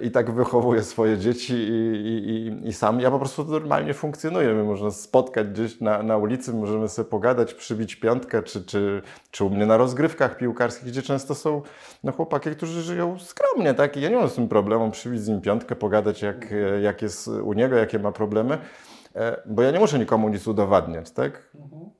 i 0.00 0.10
tak 0.10 0.30
wychowuję 0.30 0.82
swoje 0.82 1.18
dzieci 1.18 1.54
i, 1.54 2.08
i, 2.08 2.68
i, 2.68 2.72
sam. 2.72 3.00
Ja 3.00 3.10
po 3.10 3.18
prostu 3.18 3.44
normalnie 3.44 3.94
funkcjonuję. 3.94 4.54
My 4.54 4.64
można 4.64 4.90
spotkać 4.90 5.48
gdzieś 5.48 5.80
na, 5.80 6.02
na 6.02 6.16
ulicy, 6.16 6.52
możemy 6.52 6.88
sobie 6.88 7.08
pogadać, 7.10 7.54
przybić 7.54 7.96
piątkę, 7.96 8.42
czy, 8.42 8.64
czy, 8.64 9.02
czy 9.30 9.44
u 9.44 9.50
mnie 9.50 9.66
na 9.66 9.76
rozgrywkach 9.76 10.36
piłkarskich, 10.36 10.88
gdzie 10.88 11.02
często 11.02 11.34
są 11.34 11.62
no, 12.04 12.12
chłopaki, 12.12 12.50
którzy 12.50 12.82
żyją 12.82 13.18
skromnie, 13.18 13.74
tak? 13.74 13.96
I 13.96 14.00
ja 14.00 14.08
nie 14.08 14.16
mam 14.16 14.28
z 14.28 14.34
tym 14.34 14.48
problemu 14.48 14.90
przybić 14.90 15.20
z 15.20 15.28
nim 15.28 15.40
piątkę, 15.40 15.76
pogadać 15.76 16.22
jak, 16.22 16.54
jak 16.82 17.02
jest 17.02 17.28
u 17.28 17.52
niego, 17.52 17.76
jakie 17.76 17.98
ma 17.98 18.12
problemy. 18.12 18.58
E, 19.16 19.42
Bo 19.46 19.62
ja 19.62 19.70
nie 19.70 19.78
muszę 19.78 19.98
nikomu 19.98 20.28
nic 20.28 20.46
udowadniać, 20.46 21.10
tak? 21.10 21.50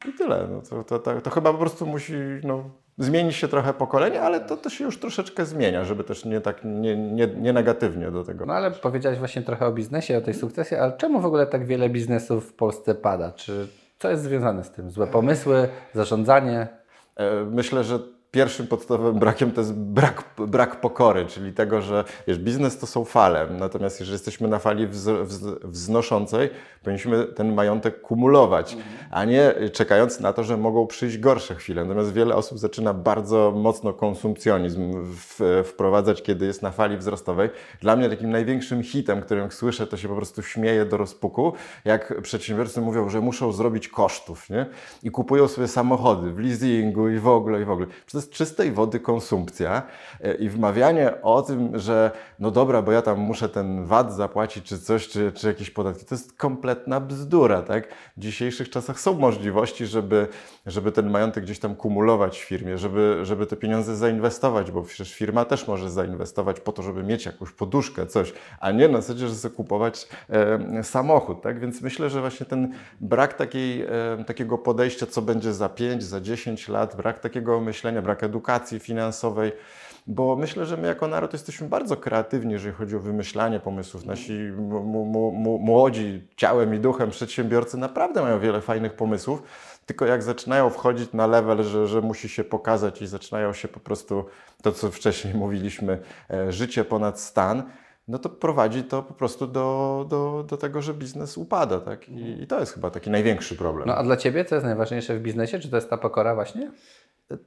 I 0.09 0.12
tyle. 0.12 0.49
No 0.50 0.62
to, 0.62 0.85
to, 0.85 0.99
to, 0.99 1.21
to 1.21 1.31
chyba 1.31 1.52
po 1.52 1.59
prostu 1.59 1.87
musi 1.87 2.14
no, 2.45 2.71
zmienić 2.99 3.37
się 3.37 3.49
trochę 3.49 3.73
pokolenie, 3.73 4.21
ale 4.23 4.41
to, 4.41 4.57
to 4.57 4.71
się 4.71 4.85
już 4.85 5.01
troszeczkę 5.01 5.47
zmienia, 5.47 5.85
żeby 5.85 6.05
też 6.05 6.25
nie 6.25 6.41
tak 6.41 6.61
nie, 6.65 6.97
nie, 6.97 7.27
nie 7.27 7.53
negatywnie 7.53 8.11
do 8.11 8.25
tego. 8.25 8.47
No 8.47 8.55
ale 8.55 8.71
powiedziałeś 8.71 9.19
właśnie 9.19 9.43
trochę 9.43 9.67
o 9.67 9.73
biznesie, 9.73 10.19
o 10.19 10.21
tej 10.21 10.35
sukcesie, 10.35 10.81
ale 10.81 10.93
czemu 10.97 11.21
w 11.21 11.27
ogóle 11.27 11.47
tak 11.47 11.67
wiele 11.67 11.89
biznesów 11.89 12.51
w 12.51 12.53
Polsce 12.53 12.95
pada? 12.95 13.33
Czy 13.33 13.69
co 13.99 14.11
jest 14.11 14.23
związane 14.23 14.65
z 14.65 14.71
tym? 14.71 14.91
Złe 14.91 15.07
pomysły, 15.07 15.69
zarządzanie? 15.95 16.69
E, 17.17 17.45
Myślę, 17.45 17.85
że 17.85 17.99
pierwszym 18.35 18.67
podstawowym 18.67 19.19
brakiem 19.19 19.53
to 19.53 19.61
jest 19.61 19.75
brak, 19.75 20.25
brak 20.38 20.81
pokory, 20.81 21.26
czyli 21.26 21.53
tego, 21.53 21.83
że 21.83 22.05
wiesz, 22.26 22.38
biznes 22.38 22.79
to 22.79 22.87
są 22.87 23.05
fale, 23.05 23.47
natomiast 23.50 24.00
jeżeli 24.00 24.14
jesteśmy 24.14 24.49
na 24.49 24.59
fali 24.59 24.87
wz, 24.87 25.09
wz, 25.25 25.45
wznoszącej, 25.64 26.50
powinniśmy 26.83 27.25
ten 27.25 27.55
majątek 27.55 28.00
kumulować, 28.00 28.76
a 29.11 29.25
nie 29.25 29.55
czekając 29.73 30.21
na 30.21 30.33
to, 30.33 30.45
że 30.45 30.57
mogą 30.57 30.87
przyjść 30.87 31.19
gorsze 31.19 31.55
chwile. 31.55 31.85
Natomiast 31.85 32.12
wiele 32.12 32.35
osób 32.35 32.59
zaczyna 32.59 32.95
bardzo 32.95 33.53
mocno 33.57 33.93
konsumpcjonizm 33.93 34.93
w, 35.05 35.62
wprowadzać, 35.64 36.23
kiedy 36.23 36.47
jest 36.47 36.62
na 36.62 36.71
fali 36.71 36.97
wzrostowej. 36.97 37.50
Dla 37.81 37.97
mnie 37.97 38.11
takim 38.11 38.31
największym 38.31 38.83
hitem, 38.83 39.21
którym 39.21 39.53
słyszę, 39.53 39.87
to 39.87 39.97
się 39.97 40.09
po 40.09 40.17
prostu 40.17 40.43
śmieje 40.43 40.85
do 40.85 40.97
rozpuku, 40.97 41.53
jak 41.85 42.23
przedsiębiorcy 42.23 42.81
mówią, 42.81 43.09
że 43.09 43.21
muszą 43.21 43.53
zrobić 43.53 43.88
kosztów, 43.88 44.50
nie? 44.50 44.67
I 45.03 45.11
kupują 45.11 45.49
sobie 45.49 45.69
samochody 45.69 46.31
w 46.31 46.38
leasingu 46.38 47.09
i 47.09 47.19
w 47.19 47.29
ogóle, 47.29 47.62
i 47.62 47.64
w 47.64 47.71
ogóle. 47.71 47.87
Przecież 48.07 48.24
jest 48.25 48.33
czystej 48.33 48.73
wody 48.73 49.00
konsumpcja 49.00 49.83
e, 50.21 50.35
i 50.35 50.49
wmawianie 50.49 51.23
o 51.23 51.43
tym, 51.43 51.78
że 51.78 52.11
no 52.38 52.50
dobra, 52.50 52.83
bo 52.83 52.93
ja 52.93 53.02
tam 53.02 53.19
muszę 53.19 53.49
ten 53.49 53.85
VAT 53.85 54.12
zapłacić, 54.12 54.64
czy 54.64 54.78
coś, 54.78 55.09
czy, 55.09 55.33
czy 55.33 55.47
jakieś 55.47 55.71
podatki, 55.71 56.04
to 56.04 56.14
jest 56.14 56.33
kompletna 56.33 57.00
bzdura, 57.00 57.62
tak? 57.62 57.88
W 58.16 58.21
dzisiejszych 58.21 58.71
czasach 58.71 59.00
są 59.00 59.14
możliwości, 59.14 59.87
żeby, 59.87 60.28
żeby 60.66 60.93
ten 60.93 61.11
majątek 61.11 61.45
gdzieś 61.45 61.59
tam 61.59 61.75
kumulować 61.75 62.40
w 62.40 62.45
firmie, 62.45 62.78
żeby, 62.78 63.21
żeby 63.23 63.47
te 63.47 63.57
pieniądze 63.57 63.97
zainwestować, 63.97 64.71
bo 64.71 64.83
przecież 64.83 65.14
firma 65.14 65.45
też 65.45 65.69
może 65.69 65.90
zainwestować 65.90 66.61
po 66.61 66.73
to, 66.73 66.83
żeby 66.83 67.02
mieć 67.02 67.26
jakąś 67.26 67.50
poduszkę, 67.50 68.07
coś, 68.07 68.33
a 68.61 68.71
nie 68.71 68.88
na 68.88 69.00
zasadzie, 69.00 69.28
że 69.28 69.35
sobie 69.35 69.54
kupować 69.54 70.09
e, 70.31 70.83
samochód, 70.83 71.43
tak? 71.43 71.61
Więc 71.61 71.82
myślę, 71.82 72.10
że 72.10 72.21
właśnie 72.21 72.47
ten 72.47 72.73
brak 73.00 73.34
takiej, 73.34 73.82
e, 73.82 74.25
takiego 74.26 74.58
podejścia, 74.58 75.06
co 75.06 75.23
będzie 75.23 75.52
za 75.52 75.69
5, 75.69 76.02
za 76.02 76.21
10 76.21 76.69
lat, 76.69 76.97
brak 76.97 77.19
takiego 77.19 77.60
myślenia, 77.60 78.02
brak 78.02 78.14
edukacji 78.23 78.79
finansowej, 78.81 79.53
bo 80.07 80.37
myślę, 80.37 80.67
że 80.67 80.77
my 80.77 80.87
jako 80.87 81.09
naród 81.09 81.33
jesteśmy 81.33 81.69
bardzo 81.69 81.97
kreatywni, 81.97 82.53
jeżeli 82.53 82.75
chodzi 82.75 82.97
o 82.97 83.00
wymyślanie 83.00 83.61
pomysłów. 83.61 84.05
Nasi 84.05 84.53
młodzi 85.61 86.29
ciałem 86.37 86.75
i 86.75 86.79
duchem 86.79 87.11
przedsiębiorcy 87.11 87.79
naprawdę 87.79 88.23
mają 88.23 88.41
wiele 88.41 88.61
fajnych 88.61 88.93
pomysłów, 88.93 89.43
tylko 89.87 90.07
jak 90.07 90.23
zaczynają 90.23 90.71
wchodzić 90.71 91.13
na 91.13 91.27
level, 91.27 91.63
że, 91.63 91.87
że 91.87 92.00
musi 92.00 92.29
się 92.29 92.45
pokazać 92.45 93.03
i 93.03 93.07
zaczynają 93.07 93.53
się 93.53 93.69
po 93.69 93.81
prostu 93.81 94.25
to, 94.63 94.73
co 94.73 94.91
wcześniej 94.91 95.35
mówiliśmy, 95.45 95.99
e, 96.31 96.53
życie 96.53 96.85
ponad 96.85 97.21
stan, 97.21 97.63
no 98.09 98.19
to 98.19 98.29
prowadzi 98.29 98.85
to 98.85 99.03
po 99.03 99.15
prostu 99.15 99.47
do, 99.47 100.07
do, 100.09 100.45
do 100.49 100.57
tego, 100.57 100.83
że 100.83 100.95
biznes 100.95 101.39
upada. 101.39 101.81
Tak? 101.81 102.09
I, 102.09 102.43
I 102.43 102.47
to 102.47 102.61
jest 102.61 102.73
chyba 102.73 102.91
taki 102.91 103.11
największy 103.11 103.57
problem. 103.57 103.89
No 103.89 103.95
a 103.95 104.03
dla 104.03 104.17
Ciebie 104.17 104.45
co 104.45 104.55
jest 104.55 104.65
najważniejsze 104.67 105.17
w 105.17 105.23
biznesie? 105.23 105.59
Czy 105.59 105.71
to 105.71 105.77
jest 105.77 105.91
ta 105.91 105.99
pokora 105.99 106.35
właśnie? 106.35 106.71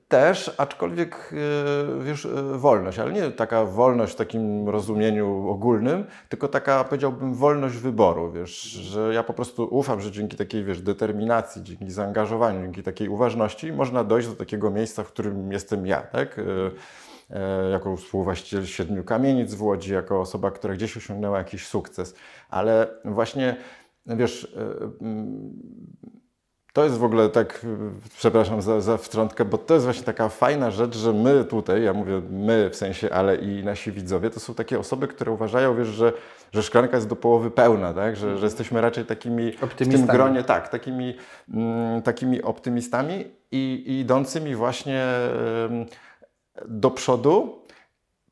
Też, 0.08 0.56
aczkolwiek 0.58 1.34
e, 1.34 2.04
wiesz, 2.04 2.26
e, 2.26 2.58
wolność, 2.58 3.00
ale 3.00 3.12
nie 3.12 3.32
taka 3.32 3.66
wolność 3.66 4.14
w 4.14 4.16
takim 4.16 4.70
rozumieniu 4.70 5.48
ogólnym, 5.50 6.06
tylko 6.30 6.48
taka 6.48 6.84
powiedziałbym 6.84 7.34
wolność 7.36 7.78
wyboru, 7.78 8.32
wiesz, 8.32 8.62
że 8.62 9.14
ja 9.14 9.24
po 9.24 9.34
prostu 9.34 9.68
ufam, 9.72 10.02
że 10.02 10.12
dzięki 10.12 10.38
takiej 10.38 10.64
wiesz, 10.64 10.82
determinacji, 10.82 11.64
dzięki 11.64 11.92
zaangażowaniu, 11.92 12.62
dzięki 12.62 12.84
takiej 12.84 13.10
uważności 13.10 13.74
można 13.74 14.04
dojść 14.04 14.28
do 14.28 14.36
takiego 14.36 14.72
miejsca, 14.72 15.04
w 15.04 15.08
którym 15.08 15.52
jestem 15.52 15.88
ja, 15.88 16.02
tak? 16.02 16.40
E, 16.40 17.70
Jako 17.72 17.96
współwłaściciel 17.98 18.66
siedmiu 18.66 19.04
kamienic 19.04 19.54
w 19.54 19.64
Łodzi, 19.64 19.94
jako 19.94 20.22
osoba, 20.22 20.52
która 20.52 20.74
gdzieś 20.74 20.98
osiągnęła 20.98 21.38
jakiś 21.38 21.68
sukces, 21.68 22.16
ale 22.50 22.88
właśnie 23.06 23.56
wiesz, 24.06 24.56
e, 24.58 24.84
mm, 25.02 25.54
to 26.78 26.84
jest 26.84 26.98
w 26.98 27.04
ogóle 27.04 27.30
tak, 27.30 27.66
przepraszam 28.18 28.62
za, 28.62 28.82
za 28.82 28.98
wtrątkę, 28.98 29.46
bo 29.46 29.58
to 29.58 29.74
jest 29.74 29.86
właśnie 29.86 30.04
taka 30.04 30.30
fajna 30.30 30.72
rzecz, 30.72 30.98
że 30.98 31.14
my 31.14 31.46
tutaj, 31.46 31.84
ja 31.84 31.94
mówię 31.94 32.22
my 32.30 32.70
w 32.70 32.76
sensie, 32.76 33.10
ale 33.10 33.36
i 33.36 33.64
nasi 33.64 33.92
widzowie, 33.92 34.30
to 34.30 34.40
są 34.40 34.54
takie 34.54 34.80
osoby, 34.80 35.08
które 35.08 35.32
uważają, 35.32 35.76
wiesz, 35.76 35.88
że, 35.88 36.14
że 36.54 36.64
szklanka 36.64 36.96
jest 36.96 37.08
do 37.08 37.16
połowy 37.16 37.52
pełna, 37.52 37.94
tak? 37.94 38.16
że, 38.16 38.38
że 38.38 38.46
jesteśmy 38.46 38.82
raczej 38.82 39.06
takimi 39.06 39.52
w 39.52 39.76
tym 39.76 40.06
gronie, 40.06 40.44
tak, 40.44 40.70
takimi, 40.70 41.16
mm, 41.54 42.02
takimi 42.02 42.42
optymistami 42.42 43.26
i, 43.52 43.84
i 43.88 44.00
idącymi 44.00 44.56
właśnie 44.56 45.04
em, 45.66 45.86
do 46.68 46.92
przodu, 46.92 47.62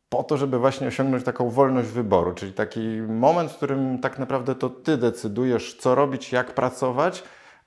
po 0.09 0.23
to, 0.23 0.37
żeby 0.37 0.59
właśnie 0.59 0.87
osiągnąć 0.87 1.23
taką 1.23 1.49
wolność 1.49 1.89
wyboru, 1.89 2.33
czyli 2.33 2.53
taki 2.53 2.79
moment, 3.07 3.51
w 3.51 3.55
którym 3.55 3.99
tak 3.99 4.19
naprawdę 4.19 4.55
to 4.55 4.69
ty 4.69 4.97
decydujesz, 4.97 5.77
co 5.79 5.95
robić, 5.95 6.31
jak 6.31 6.53
pracować, 6.53 7.23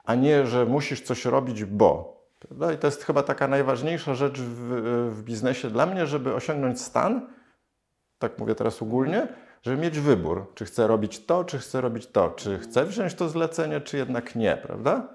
a 0.09 0.15
nie, 0.15 0.47
że 0.47 0.67
musisz 0.67 1.03
coś 1.03 1.25
robić, 1.25 1.65
bo. 1.65 2.19
Prawda? 2.39 2.73
I 2.73 2.79
to 2.79 2.87
jest 2.87 3.05
chyba 3.05 3.23
taka 3.23 3.49
najważniejsza 3.49 4.15
rzecz 4.15 4.41
w, 4.41 5.11
w 5.13 5.23
biznesie 5.23 5.71
dla 5.71 5.87
mnie, 5.87 6.07
żeby 6.07 6.35
osiągnąć 6.35 6.81
stan, 6.81 7.27
tak 8.19 8.39
mówię 8.39 8.55
teraz 8.55 8.83
ogólnie, 8.83 9.29
żeby 9.63 9.77
mieć 9.77 10.01
wybór, 10.01 10.47
czy 10.55 10.65
chcę 10.65 10.87
robić 10.87 11.27
to, 11.27 11.45
czy 11.45 11.59
chcę 11.59 11.81
robić 11.81 12.07
to, 12.07 12.31
czy 12.31 12.59
chcę 12.59 12.85
wziąć 12.85 13.15
to 13.15 13.29
zlecenie, 13.29 13.81
czy 13.81 13.97
jednak 13.97 14.35
nie, 14.35 14.57
prawda? 14.57 15.09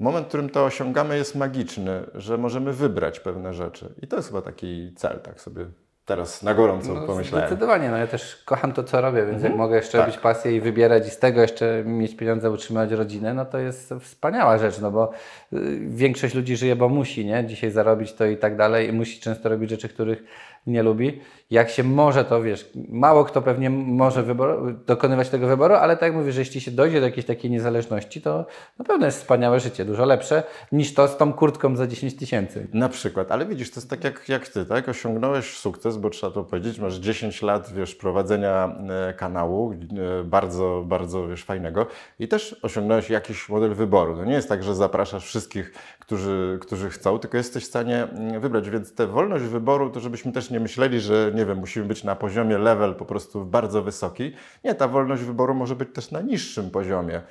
Moment, 0.00 0.26
w 0.26 0.28
którym 0.28 0.50
to 0.50 0.64
osiągamy, 0.64 1.16
jest 1.16 1.34
magiczny, 1.34 2.06
że 2.14 2.38
możemy 2.38 2.72
wybrać 2.72 3.20
pewne 3.20 3.54
rzeczy. 3.54 3.94
I 4.02 4.06
to 4.06 4.16
jest 4.16 4.28
chyba 4.28 4.42
taki 4.42 4.94
cel, 4.96 5.20
tak 5.20 5.40
sobie 5.40 5.66
teraz 6.06 6.42
na 6.42 6.54
gorąco 6.54 6.94
No, 6.94 7.06
pomyślałem. 7.06 7.48
Zdecydowanie, 7.48 7.90
no 7.90 7.96
ja 7.96 8.06
też 8.06 8.42
kocham 8.44 8.72
to, 8.72 8.84
co 8.84 9.00
robię, 9.00 9.26
więc 9.26 9.42
jak 9.42 9.56
mogę 9.56 9.76
jeszcze 9.76 9.98
Tak. 9.98 10.06
robić 10.06 10.20
pasję 10.20 10.56
i 10.56 10.60
wybierać 10.60 11.06
i 11.06 11.10
z 11.10 11.18
tego 11.18 11.40
jeszcze 11.42 11.82
mieć 11.84 12.16
pieniądze, 12.16 12.50
utrzymać 12.50 12.90
rodzinę, 12.90 13.34
no 13.34 13.44
to 13.44 13.58
jest 13.58 13.94
wspaniała 14.00 14.58
rzecz, 14.58 14.80
no 14.80 14.90
bo 14.90 15.10
y, 15.52 15.78
większość 15.88 16.34
ludzi 16.34 16.56
żyje, 16.56 16.76
bo 16.76 16.88
musi, 16.88 17.26
nie? 17.26 17.44
Dzisiaj 17.46 17.70
zarobić 17.70 18.12
to 18.12 18.26
i 18.26 18.36
tak 18.36 18.56
dalej 18.56 18.88
i 18.88 18.92
musi 18.92 19.20
często 19.20 19.48
robić 19.48 19.70
rzeczy, 19.70 19.88
których 19.88 20.24
nie 20.66 20.82
lubi. 20.82 21.20
Jak 21.50 21.70
się 21.70 21.84
może, 21.84 22.24
to 22.24 22.42
wiesz, 22.42 22.70
mało 22.88 23.24
kto 23.24 23.42
pewnie 23.42 23.70
może 23.70 24.22
wybor, 24.22 24.74
dokonywać 24.86 25.28
tego 25.28 25.46
wyboru, 25.46 25.74
ale 25.74 25.96
tak 25.96 26.02
jak 26.02 26.14
mówisz, 26.14 26.34
że 26.34 26.40
jeśli 26.40 26.60
się 26.60 26.70
dojdzie 26.70 27.00
do 27.00 27.06
jakiejś 27.06 27.26
takiej 27.26 27.50
niezależności, 27.50 28.22
to 28.22 28.46
na 28.78 28.84
pewno 28.84 29.06
jest 29.06 29.18
wspaniałe 29.18 29.60
życie, 29.60 29.84
dużo 29.84 30.04
lepsze 30.04 30.42
niż 30.72 30.94
to 30.94 31.08
z 31.08 31.16
tą 31.16 31.32
kurtką 31.32 31.76
za 31.76 31.86
10 31.86 32.16
tysięcy. 32.16 32.68
Na 32.72 32.88
przykład, 32.88 33.32
ale 33.32 33.46
widzisz, 33.46 33.70
to 33.70 33.80
jest 33.80 33.90
tak 33.90 34.04
jak, 34.04 34.28
jak 34.28 34.48
ty, 34.48 34.64
tak? 34.64 34.88
Osiągnąłeś 34.88 35.56
sukces, 35.56 35.96
bo 35.96 36.10
trzeba 36.10 36.32
to 36.32 36.44
powiedzieć, 36.44 36.78
masz 36.78 36.94
10 36.94 37.42
lat, 37.42 37.72
wiesz, 37.72 37.94
prowadzenia 37.94 38.76
e, 39.08 39.14
kanału, 39.14 39.72
e, 39.72 40.24
bardzo, 40.24 40.84
bardzo, 40.86 41.28
wiesz, 41.28 41.44
fajnego 41.44 41.86
i 42.18 42.28
też 42.28 42.56
osiągnąłeś 42.62 43.10
jakiś 43.10 43.48
model 43.48 43.74
wyboru. 43.74 44.16
To 44.16 44.24
nie 44.24 44.34
jest 44.34 44.48
tak, 44.48 44.62
że 44.62 44.74
zapraszasz 44.74 45.24
wszystkich, 45.24 45.72
którzy, 45.98 46.58
którzy 46.62 46.90
chcą, 46.90 47.18
tylko 47.18 47.36
jesteś 47.36 47.64
w 47.64 47.66
stanie 47.66 48.02
mm, 48.04 48.40
wybrać, 48.40 48.70
więc 48.70 48.94
tę 48.94 49.06
wolność 49.06 49.44
wyboru, 49.44 49.90
to 49.90 50.00
żebyśmy 50.00 50.32
też 50.32 50.50
nie 50.50 50.60
myśleli, 50.60 51.00
że, 51.00 51.32
nie 51.36 51.46
wiem, 51.46 51.58
musimy 51.58 51.86
być 51.86 52.04
na 52.04 52.16
poziomie 52.16 52.58
level 52.58 52.94
po 52.94 53.04
prostu 53.04 53.44
bardzo 53.44 53.82
wysoki. 53.82 54.32
Nie, 54.64 54.74
ta 54.74 54.88
wolność 54.88 55.22
wyboru 55.22 55.54
może 55.54 55.76
być 55.76 55.88
też 55.94 56.10
na 56.10 56.20
niższym 56.20 56.70
poziomie 56.70 57.22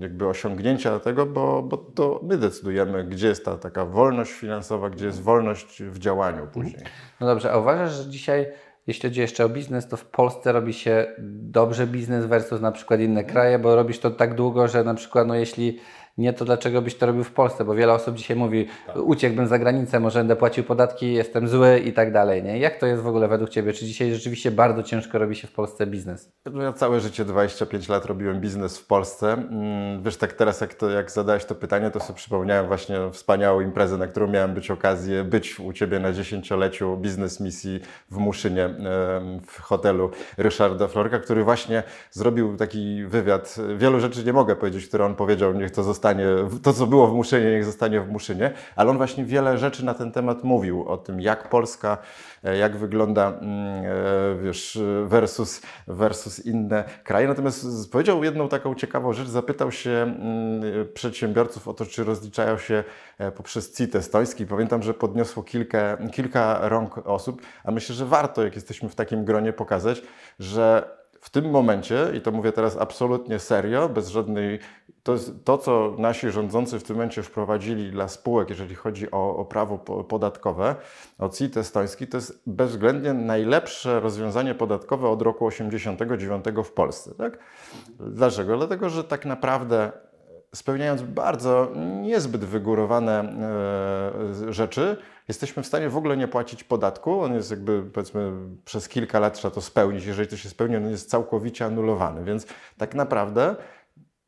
jakby 0.00 0.28
osiągnięcia 0.28 0.98
tego, 0.98 1.26
bo, 1.26 1.62
bo 1.62 1.76
to 1.76 2.20
my 2.22 2.36
decydujemy, 2.36 3.04
gdzie 3.04 3.28
jest 3.28 3.44
ta 3.44 3.56
taka 3.56 3.84
wolność 3.84 4.32
finansowa, 4.32 4.90
gdzie 4.90 5.06
jest 5.06 5.22
wolność 5.22 5.82
w 5.82 5.98
działaniu 5.98 6.46
później. 6.52 6.82
No 7.20 7.26
dobrze, 7.26 7.52
a 7.52 7.58
uważasz, 7.58 7.92
że 7.92 8.10
dzisiaj, 8.10 8.46
jeśli 8.86 9.08
chodzi 9.08 9.20
jeszcze 9.20 9.44
o 9.44 9.48
biznes, 9.48 9.88
to 9.88 9.96
w 9.96 10.04
Polsce 10.04 10.52
robi 10.52 10.72
się 10.72 11.06
dobrze 11.28 11.86
biznes 11.86 12.26
versus 12.26 12.60
na 12.60 12.72
przykład 12.72 13.00
inne 13.00 13.24
kraje, 13.24 13.58
bo 13.58 13.76
robisz 13.76 13.98
to 13.98 14.10
tak 14.10 14.34
długo, 14.34 14.68
że 14.68 14.84
na 14.84 14.94
przykład, 14.94 15.26
no 15.26 15.34
jeśli 15.34 15.78
nie, 16.18 16.32
to 16.32 16.44
dlaczego 16.44 16.82
byś 16.82 16.94
to 16.94 17.06
robił 17.06 17.24
w 17.24 17.32
Polsce? 17.32 17.64
Bo 17.64 17.74
wiele 17.74 17.92
osób 17.92 18.16
dzisiaj 18.16 18.36
mówi, 18.36 18.66
uciekłbym 18.94 19.46
za 19.46 19.58
granicę, 19.58 20.00
może 20.00 20.20
będę 20.20 20.36
płacił 20.36 20.64
podatki, 20.64 21.12
jestem 21.12 21.48
zły 21.48 21.78
i 21.78 21.92
tak 21.92 22.12
dalej, 22.12 22.42
nie? 22.42 22.58
Jak 22.58 22.78
to 22.78 22.86
jest 22.86 23.02
w 23.02 23.06
ogóle 23.06 23.28
według 23.28 23.50
Ciebie? 23.50 23.72
Czy 23.72 23.86
dzisiaj 23.86 24.14
rzeczywiście 24.14 24.50
bardzo 24.50 24.82
ciężko 24.82 25.18
robi 25.18 25.36
się 25.36 25.48
w 25.48 25.52
Polsce 25.52 25.86
biznes? 25.86 26.32
Ja 26.62 26.72
całe 26.72 27.00
życie, 27.00 27.24
25 27.24 27.88
lat 27.88 28.06
robiłem 28.06 28.40
biznes 28.40 28.78
w 28.78 28.86
Polsce. 28.86 29.32
Mm, 29.32 30.02
Wiesz, 30.02 30.16
tak 30.16 30.32
teraz 30.32 30.60
jak, 30.60 30.74
to, 30.74 30.90
jak 30.90 31.10
zadałeś 31.10 31.44
to 31.44 31.54
pytanie, 31.54 31.90
to 31.90 32.00
sobie 32.00 32.16
przypomniałem 32.16 32.66
właśnie 32.66 32.96
wspaniałą 33.12 33.60
imprezę, 33.60 33.98
na 33.98 34.06
którą 34.06 34.26
miałem 34.26 34.54
być 34.54 34.70
okazję 34.70 35.24
być 35.24 35.60
u 35.60 35.72
Ciebie 35.72 35.98
na 35.98 36.12
dziesięcioleciu 36.12 36.96
biznes 36.96 37.40
misji 37.40 37.80
w 38.10 38.16
Muszynie, 38.16 38.74
w 39.46 39.60
hotelu 39.60 40.10
Ryszarda 40.38 40.88
Florka, 40.88 41.18
który 41.18 41.44
właśnie 41.44 41.82
zrobił 42.10 42.56
taki 42.56 43.04
wywiad. 43.04 43.56
Wielu 43.76 44.00
rzeczy 44.00 44.24
nie 44.24 44.32
mogę 44.32 44.56
powiedzieć, 44.56 44.86
które 44.86 45.04
on 45.04 45.14
powiedział, 45.14 45.54
niech 45.54 45.70
to 45.70 45.82
zostanie, 46.04 46.26
to 46.62 46.72
co 46.72 46.86
było 46.86 47.08
w 47.08 47.14
Muszynie, 47.14 47.50
niech 47.50 47.64
zostanie 47.64 48.00
w 48.00 48.08
Muszynie, 48.08 48.52
ale 48.76 48.90
on 48.90 48.96
właśnie 48.96 49.24
wiele 49.24 49.58
rzeczy 49.58 49.84
na 49.84 49.94
ten 49.94 50.12
temat 50.12 50.44
mówił, 50.44 50.88
o 50.88 50.96
tym 50.96 51.20
jak 51.20 51.48
Polska, 51.48 51.98
e, 52.44 52.56
jak 52.56 52.76
wygląda, 52.76 53.28
mm, 53.28 53.84
e, 53.84 54.42
wiesz, 54.42 54.78
versus, 55.04 55.62
versus 55.86 56.46
inne 56.46 56.84
kraje. 57.04 57.28
Natomiast 57.28 57.92
powiedział 57.92 58.24
jedną 58.24 58.48
taką 58.48 58.74
ciekawą 58.74 59.12
rzecz, 59.12 59.28
zapytał 59.28 59.72
się 59.72 59.90
mm, 59.90 60.62
przedsiębiorców 60.94 61.68
o 61.68 61.74
to, 61.74 61.86
czy 61.86 62.04
rozliczają 62.04 62.58
się 62.58 62.84
e, 63.18 63.32
poprzez 63.32 63.76
CIT 63.76 63.96
estoński. 63.96 64.46
Pamiętam, 64.46 64.82
że 64.82 64.94
podniosło 64.94 65.42
kilka, 65.42 65.96
kilka 66.12 66.68
rąk 66.68 66.98
osób, 66.98 67.42
a 67.64 67.70
myślę, 67.70 67.94
że 67.94 68.06
warto, 68.06 68.44
jak 68.44 68.54
jesteśmy 68.54 68.88
w 68.88 68.94
takim 68.94 69.24
gronie, 69.24 69.52
pokazać, 69.52 70.02
że 70.38 70.90
w 71.24 71.30
tym 71.30 71.50
momencie, 71.50 72.06
i 72.16 72.20
to 72.20 72.32
mówię 72.32 72.52
teraz 72.52 72.76
absolutnie 72.76 73.38
serio, 73.38 73.88
bez 73.88 74.08
żadnej. 74.08 74.58
To, 75.02 75.12
jest 75.12 75.44
to, 75.44 75.58
co 75.58 75.94
nasi 75.98 76.30
rządzący 76.30 76.78
w 76.78 76.82
tym 76.82 76.96
momencie 76.96 77.22
wprowadzili 77.22 77.90
dla 77.90 78.08
spółek, 78.08 78.50
jeżeli 78.50 78.74
chodzi 78.74 79.10
o, 79.10 79.36
o 79.36 79.44
prawo 79.44 79.78
po- 79.78 80.04
podatkowe, 80.04 80.76
o 81.18 81.28
CIT 81.28 81.56
estoński, 81.56 82.06
to 82.06 82.16
jest 82.16 82.42
bezwzględnie 82.46 83.12
najlepsze 83.12 84.00
rozwiązanie 84.00 84.54
podatkowe 84.54 85.08
od 85.08 85.22
roku 85.22 85.46
89 85.46 86.44
w 86.64 86.72
Polsce. 86.72 87.14
Tak? 87.14 87.38
Dlaczego? 88.00 88.56
Dlatego, 88.56 88.90
że 88.90 89.04
tak 89.04 89.26
naprawdę 89.26 89.92
spełniając 90.54 91.02
bardzo 91.02 91.70
niezbyt 92.00 92.44
wygórowane 92.44 93.20
e, 94.48 94.52
rzeczy, 94.52 94.96
jesteśmy 95.28 95.62
w 95.62 95.66
stanie 95.66 95.88
w 95.88 95.96
ogóle 95.96 96.16
nie 96.16 96.28
płacić 96.28 96.64
podatku. 96.64 97.20
On 97.20 97.34
jest 97.34 97.50
jakby, 97.50 97.82
powiedzmy, 97.92 98.32
przez 98.64 98.88
kilka 98.88 99.18
lat 99.18 99.34
trzeba 99.34 99.54
to 99.54 99.60
spełnić. 99.60 100.04
Jeżeli 100.04 100.28
to 100.28 100.36
się 100.36 100.48
spełni, 100.48 100.76
on 100.76 100.90
jest 100.90 101.10
całkowicie 101.10 101.64
anulowany. 101.64 102.24
Więc 102.24 102.46
tak 102.78 102.94
naprawdę 102.94 103.56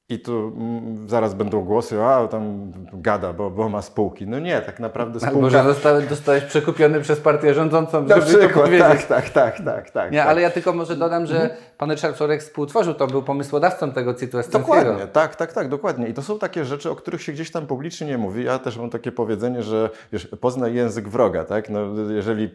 i 0.08 0.18
tu 0.18 0.52
mm, 0.56 1.08
zaraz 1.08 1.34
będą 1.34 1.64
głosy, 1.64 2.02
a 2.02 2.28
tam 2.28 2.72
gada, 2.92 3.32
bo, 3.32 3.50
bo 3.50 3.68
ma 3.68 3.82
spółki. 3.82 4.26
No 4.26 4.38
nie, 4.38 4.60
tak 4.60 4.80
naprawdę 4.80 5.20
spółka... 5.20 5.36
Albo, 5.36 5.50
że 5.50 5.64
zostałeś, 5.64 6.08
zostałeś 6.08 6.44
przekupiony 6.44 7.00
przez 7.00 7.20
partię 7.20 7.54
rządzącą, 7.54 8.02
Na 8.02 8.20
żeby 8.20 8.32
to 8.32 8.38
przykład, 8.38 8.64
powiedzieć. 8.64 8.86
tak, 8.88 9.06
tak, 9.06 9.30
tak, 9.30 9.64
tak, 9.64 9.90
tak. 9.90 10.12
Nie, 10.12 10.18
tak. 10.18 10.28
ale 10.28 10.40
ja 10.40 10.50
tylko 10.50 10.72
może 10.72 10.96
dodam, 10.96 11.26
że 11.26 11.56
pan 11.78 11.90
Ryszard 11.90 12.16
Florek 12.16 12.42
współtworzył 12.42 12.94
to, 12.94 13.06
był 13.06 13.22
pomysłodawcą 13.22 13.92
tego 13.92 14.14
CIT-u. 14.14 14.38
Dokładnie, 14.52 15.06
tak, 15.06 15.36
tak, 15.36 15.52
tak, 15.52 15.68
dokładnie. 15.68 16.08
I 16.08 16.14
to 16.14 16.22
są 16.22 16.38
takie 16.38 16.64
rzeczy, 16.64 16.90
o 16.90 16.96
których 16.96 17.22
się 17.22 17.32
gdzieś 17.32 17.50
tam 17.50 17.66
publicznie 17.66 18.06
nie 18.06 18.18
mówi. 18.18 18.44
Ja 18.44 18.58
też 18.58 18.78
mam 18.78 18.90
takie 18.90 19.12
powiedzenie, 19.12 19.62
że 19.62 19.90
wiesz, 20.12 20.28
poznaj 20.40 20.74
język 20.74 21.08
wroga, 21.08 21.44
tak? 21.44 21.70
No, 21.70 21.80
jeżeli 22.10 22.48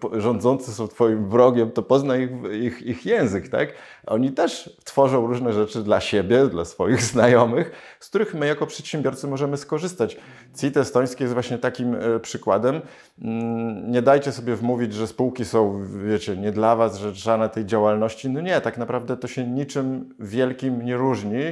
po- 0.00 0.20
rządzący 0.20 0.72
są 0.72 0.88
twoim 0.88 1.28
wrogiem, 1.28 1.70
to 1.70 1.82
poznaj 1.82 2.22
ich, 2.22 2.62
ich, 2.62 2.82
ich 2.82 3.06
język, 3.06 3.48
tak? 3.48 3.68
Oni 4.06 4.32
też 4.32 4.76
tworzą 4.84 5.26
różne 5.26 5.52
rzeczy 5.52 5.82
dla 5.82 6.00
siebie, 6.00 6.46
dla 6.46 6.64
swoich 6.64 6.97
znajomych, 7.02 7.70
z 8.00 8.08
których 8.08 8.34
my 8.34 8.46
jako 8.46 8.66
przedsiębiorcy 8.66 9.26
możemy 9.26 9.56
skorzystać. 9.56 10.16
CIT 10.60 10.76
estoński 10.76 11.22
jest 11.24 11.34
właśnie 11.34 11.58
takim 11.58 11.94
e, 11.94 12.20
przykładem. 12.20 12.80
Mm, 13.22 13.90
Nie 13.90 14.02
dajcie 14.02 14.32
sobie 14.32 14.56
wmówić, 14.56 14.94
że 14.94 15.06
spółki 15.06 15.44
są, 15.44 15.84
wiecie, 16.08 16.36
nie 16.36 16.52
dla 16.52 16.76
was, 16.76 16.98
że 16.98 17.14
żadna 17.14 17.48
tej 17.48 17.66
działalności. 17.66 18.30
No 18.30 18.40
nie, 18.40 18.60
tak 18.60 18.78
naprawdę 18.78 19.16
to 19.16 19.28
się 19.28 19.46
niczym 19.46 20.14
wielkim 20.18 20.82
nie 20.82 20.96
różni. 20.96 21.42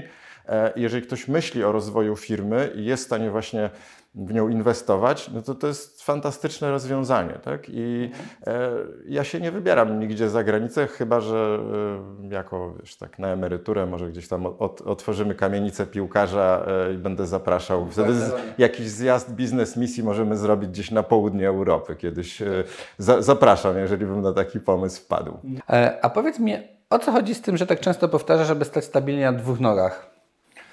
E, 0.48 0.72
Jeżeli 0.76 1.06
ktoś 1.06 1.28
myśli 1.28 1.64
o 1.64 1.72
rozwoju 1.72 2.16
firmy 2.16 2.72
i 2.74 2.84
jest 2.84 3.02
w 3.02 3.06
stanie 3.06 3.30
właśnie 3.30 3.70
w 4.16 4.34
nią 4.34 4.48
inwestować, 4.48 5.30
no 5.34 5.42
to 5.42 5.54
to 5.54 5.66
jest 5.66 6.02
fantastyczne 6.02 6.70
rozwiązanie. 6.70 7.38
Tak? 7.44 7.62
I 7.68 8.10
e, 8.46 8.70
ja 9.08 9.24
się 9.24 9.40
nie 9.40 9.52
wybieram 9.52 10.00
nigdzie 10.00 10.28
za 10.28 10.44
granicę, 10.44 10.86
chyba 10.86 11.20
że 11.20 11.58
e, 12.24 12.34
jako 12.34 12.74
wiesz, 12.80 12.96
tak 12.96 13.18
na 13.18 13.28
emeryturę 13.28 13.86
może 13.86 14.08
gdzieś 14.08 14.28
tam 14.28 14.46
od, 14.46 14.80
otworzymy 14.80 15.34
kamienicę 15.34 15.86
piłkarza 15.86 16.66
e, 16.66 16.94
i 16.94 16.98
będę 16.98 17.26
zapraszał. 17.26 17.86
Wtedy 17.90 18.14
z, 18.14 18.34
jakiś 18.58 18.88
zjazd 18.88 19.34
biznes 19.34 19.76
misji 19.76 20.02
możemy 20.02 20.36
zrobić 20.36 20.70
gdzieś 20.70 20.90
na 20.90 21.02
południe 21.02 21.48
Europy. 21.48 21.96
Kiedyś 21.96 22.42
e, 22.42 22.64
za, 22.98 23.22
zapraszam, 23.22 23.78
jeżeli 23.78 24.06
bym 24.06 24.22
na 24.22 24.32
taki 24.32 24.60
pomysł 24.60 25.02
wpadł. 25.02 25.38
E, 25.70 25.98
A 26.02 26.10
powiedz 26.10 26.38
mi, 26.38 26.54
o 26.90 26.98
co 26.98 27.12
chodzi 27.12 27.34
z 27.34 27.42
tym, 27.42 27.56
że 27.56 27.66
tak 27.66 27.80
często 27.80 28.08
powtarzasz, 28.08 28.46
żeby 28.46 28.64
stać 28.64 28.84
stabilnie 28.84 29.24
na 29.24 29.38
dwóch 29.38 29.60
nogach? 29.60 30.15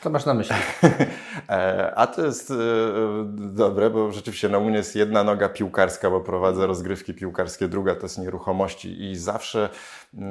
Co 0.04 0.10
masz 0.10 0.26
na 0.26 0.34
myśli? 0.34 0.56
E, 1.50 1.94
A 1.96 2.08
to 2.08 2.26
jest 2.26 2.52
e, 2.52 2.56
dobre, 3.36 3.90
bo 3.90 4.12
rzeczywiście 4.12 4.50
no, 4.50 4.60
u 4.60 4.66
mnie 4.66 4.78
jest 4.78 4.96
jedna 4.96 5.24
noga 5.24 5.50
piłkarska, 5.50 6.10
bo 6.10 6.22
prowadzę 6.22 6.68
rozgrywki 6.68 7.14
piłkarskie, 7.14 7.68
druga 7.68 7.96
to 7.96 8.02
jest 8.02 8.18
nieruchomości. 8.18 9.12
I 9.12 9.16
zawsze 9.16 9.70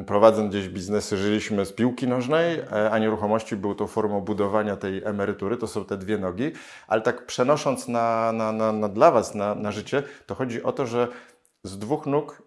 prowadząc 0.06 0.50
gdzieś 0.50 0.68
biznesy 0.68 1.16
żyliśmy 1.16 1.66
z 1.66 1.72
piłki 1.72 2.08
nożnej, 2.08 2.58
e, 2.58 2.90
a 2.90 2.98
nieruchomości 2.98 3.56
był 3.56 3.74
to 3.74 3.86
formą 3.86 4.20
budowania 4.20 4.76
tej 4.76 5.04
emerytury, 5.04 5.56
to 5.56 5.66
są 5.66 5.84
te 5.84 5.96
dwie 5.96 6.18
nogi, 6.18 6.52
ale 6.88 7.00
tak 7.00 7.26
przenosząc 7.26 7.88
na, 7.88 8.32
na, 8.32 8.52
na, 8.52 8.72
na 8.72 8.88
dla 8.88 9.10
Was, 9.10 9.34
na, 9.34 9.54
na 9.54 9.72
życie, 9.72 10.02
to 10.26 10.34
chodzi 10.34 10.62
o 10.62 10.72
to, 10.72 10.86
że 10.86 11.08
z 11.64 11.78
dwóch 11.78 12.06
nóg, 12.06 12.42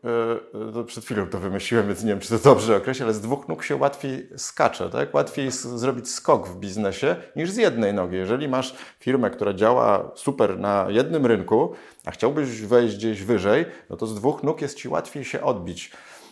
to 0.73 0.83
przed 0.83 1.05
chwilą 1.05 1.27
to 1.27 1.39
wymyśliłem, 1.39 1.87
więc 1.87 2.03
nie 2.03 2.09
wiem, 2.09 2.19
czy 2.19 2.29
to 2.29 2.49
dobrze 2.49 2.77
określę, 2.77 3.05
ale 3.05 3.13
z 3.13 3.21
dwóch 3.21 3.47
nóg 3.47 3.63
się 3.63 3.75
łatwiej 3.75 4.29
skacze, 4.37 4.89
tak? 4.89 5.13
Łatwiej 5.13 5.51
zrobić 5.51 6.09
skok 6.09 6.47
w 6.47 6.55
biznesie 6.57 7.15
niż 7.35 7.51
z 7.51 7.57
jednej 7.57 7.93
nogi. 7.93 8.15
Jeżeli 8.15 8.47
masz 8.47 8.75
firmę, 8.99 9.29
która 9.29 9.53
działa 9.53 10.11
super 10.15 10.59
na 10.59 10.85
jednym 10.89 11.25
rynku, 11.25 11.73
a 12.05 12.11
chciałbyś 12.11 12.61
wejść 12.61 12.95
gdzieś 12.95 13.23
wyżej, 13.23 13.65
no 13.89 13.97
to 13.97 14.07
z 14.07 14.15
dwóch 14.15 14.43
nóg 14.43 14.61
jest 14.61 14.77
Ci 14.77 14.87
łatwiej 14.87 15.25
się 15.25 15.41
odbić. 15.41 15.91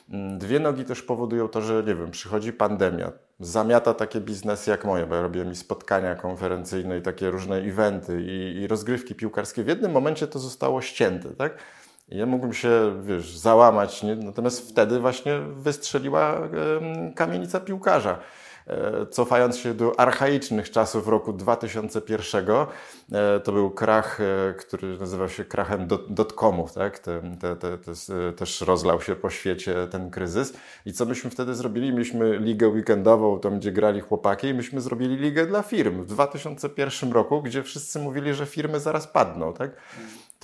Mm, 0.10 0.40
Dwie 0.40 0.60
nogi 0.60 0.86
też 0.86 1.02
powodują 1.02 1.48
to, 1.48 1.62
że 1.62 1.84
nie 1.88 1.96
wiem, 1.96 2.12
przychodzi 2.12 2.54
pandemia, 2.54 3.12
zamiata 3.40 3.94
takie 3.94 4.22
biznesy 4.22 4.72
jak 4.72 4.86
moje, 4.86 5.06
bo 5.06 5.16
ja 5.16 5.22
robiłem 5.22 5.52
i 5.52 5.56
spotkania 5.56 6.16
konferencyjne, 6.16 6.98
i 6.98 7.02
takie 7.02 7.30
różne 7.30 7.58
eventy, 7.58 8.22
i, 8.22 8.62
i 8.62 8.68
rozgrywki 8.68 9.16
piłkarskie. 9.16 9.64
W 9.64 9.68
jednym 9.68 9.92
momencie 9.92 10.28
to 10.28 10.40
zostało 10.40 10.82
ścięte, 10.82 11.30
tak? 11.30 11.58
Ja 12.08 12.26
mógłbym 12.26 12.54
się, 12.54 13.02
wiesz, 13.04 13.38
załamać, 13.38 14.04
nie? 14.04 14.16
natomiast 14.16 14.70
wtedy 14.70 15.00
właśnie 15.00 15.40
wystrzeliła 15.40 16.42
kamienica 17.16 17.60
piłkarza. 17.60 18.20
E, 18.68 19.06
Cofając 19.06 19.58
się 19.58 19.74
do 19.74 20.00
archaicznych 20.00 20.72
czasów 20.72 21.08
roku 21.08 21.34
2001, 21.34 22.46
e, 23.12 23.40
to 23.40 23.52
był 23.52 23.72
krach, 23.72 24.20
e, 24.22 24.54
który 24.54 24.98
nazywał 24.98 25.30
się 25.30 25.46
krachem 25.46 25.88
dot- 25.88 26.08
dotcomów, 26.14 26.74
tak? 26.74 27.00
Te, 27.00 27.22
te, 27.40 27.56
te, 27.56 27.78
też 28.34 28.62
rozlał 28.62 29.02
się 29.02 29.16
po 29.16 29.30
świecie 29.30 29.76
ten 29.92 30.10
kryzys. 30.12 30.54
I 30.86 30.94
co 30.94 31.06
myśmy 31.06 31.30
wtedy 31.30 31.56
zrobili? 31.56 31.92
Mieliśmy 31.92 32.38
ligę 32.40 32.68
weekendową, 32.68 33.40
tam 33.40 33.60
gdzie 33.60 33.72
grali 33.72 34.02
chłopaki 34.02 34.48
i 34.48 34.54
myśmy 34.54 34.82
zrobili 34.82 35.16
ligę 35.18 35.46
dla 35.46 35.62
firm 35.62 36.02
w 36.02 36.06
2001 36.06 37.12
roku, 37.12 37.42
gdzie 37.42 37.64
wszyscy 37.64 38.00
mówili, 38.00 38.34
że 38.34 38.46
firmy 38.46 38.80
zaraz 38.80 39.08
padną, 39.08 39.54
tak? 39.54 39.72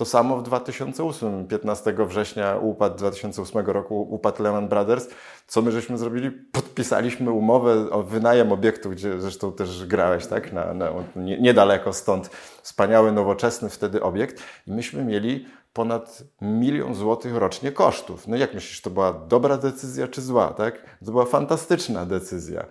To 0.00 0.04
samo 0.04 0.36
w 0.36 0.42
2008, 0.42 1.46
15 1.46 1.94
września 1.98 2.56
upadł 2.56 2.96
2008 2.96 3.66
roku 3.66 4.02
upadł 4.02 4.42
Lehman 4.42 4.68
Brothers. 4.68 5.08
Co 5.46 5.62
my 5.62 5.72
żeśmy 5.72 5.98
zrobili? 5.98 6.30
Podpisaliśmy 6.30 7.30
umowę 7.30 7.90
o 7.90 8.02
wynajem 8.02 8.52
obiektu, 8.52 8.90
gdzie 8.90 9.20
zresztą 9.20 9.52
też 9.52 9.86
grałeś, 9.86 10.26
tak? 10.26 10.52
Na, 10.52 10.74
na, 10.74 10.92
nie, 11.16 11.40
niedaleko 11.40 11.92
stąd. 11.92 12.28
Wspaniały, 12.62 13.12
nowoczesny 13.12 13.68
wtedy 13.68 14.02
obiekt. 14.02 14.42
I 14.66 14.72
myśmy 14.72 15.04
mieli 15.04 15.46
ponad 15.72 16.22
milion 16.40 16.94
złotych 16.94 17.36
rocznie 17.36 17.72
kosztów. 17.72 18.28
No 18.28 18.36
jak 18.36 18.54
myślisz, 18.54 18.80
to 18.80 18.90
była 18.90 19.12
dobra 19.12 19.56
decyzja 19.56 20.08
czy 20.08 20.22
zła, 20.22 20.48
tak? 20.48 20.98
To 21.04 21.10
była 21.10 21.24
fantastyczna 21.24 22.06
decyzja 22.06 22.66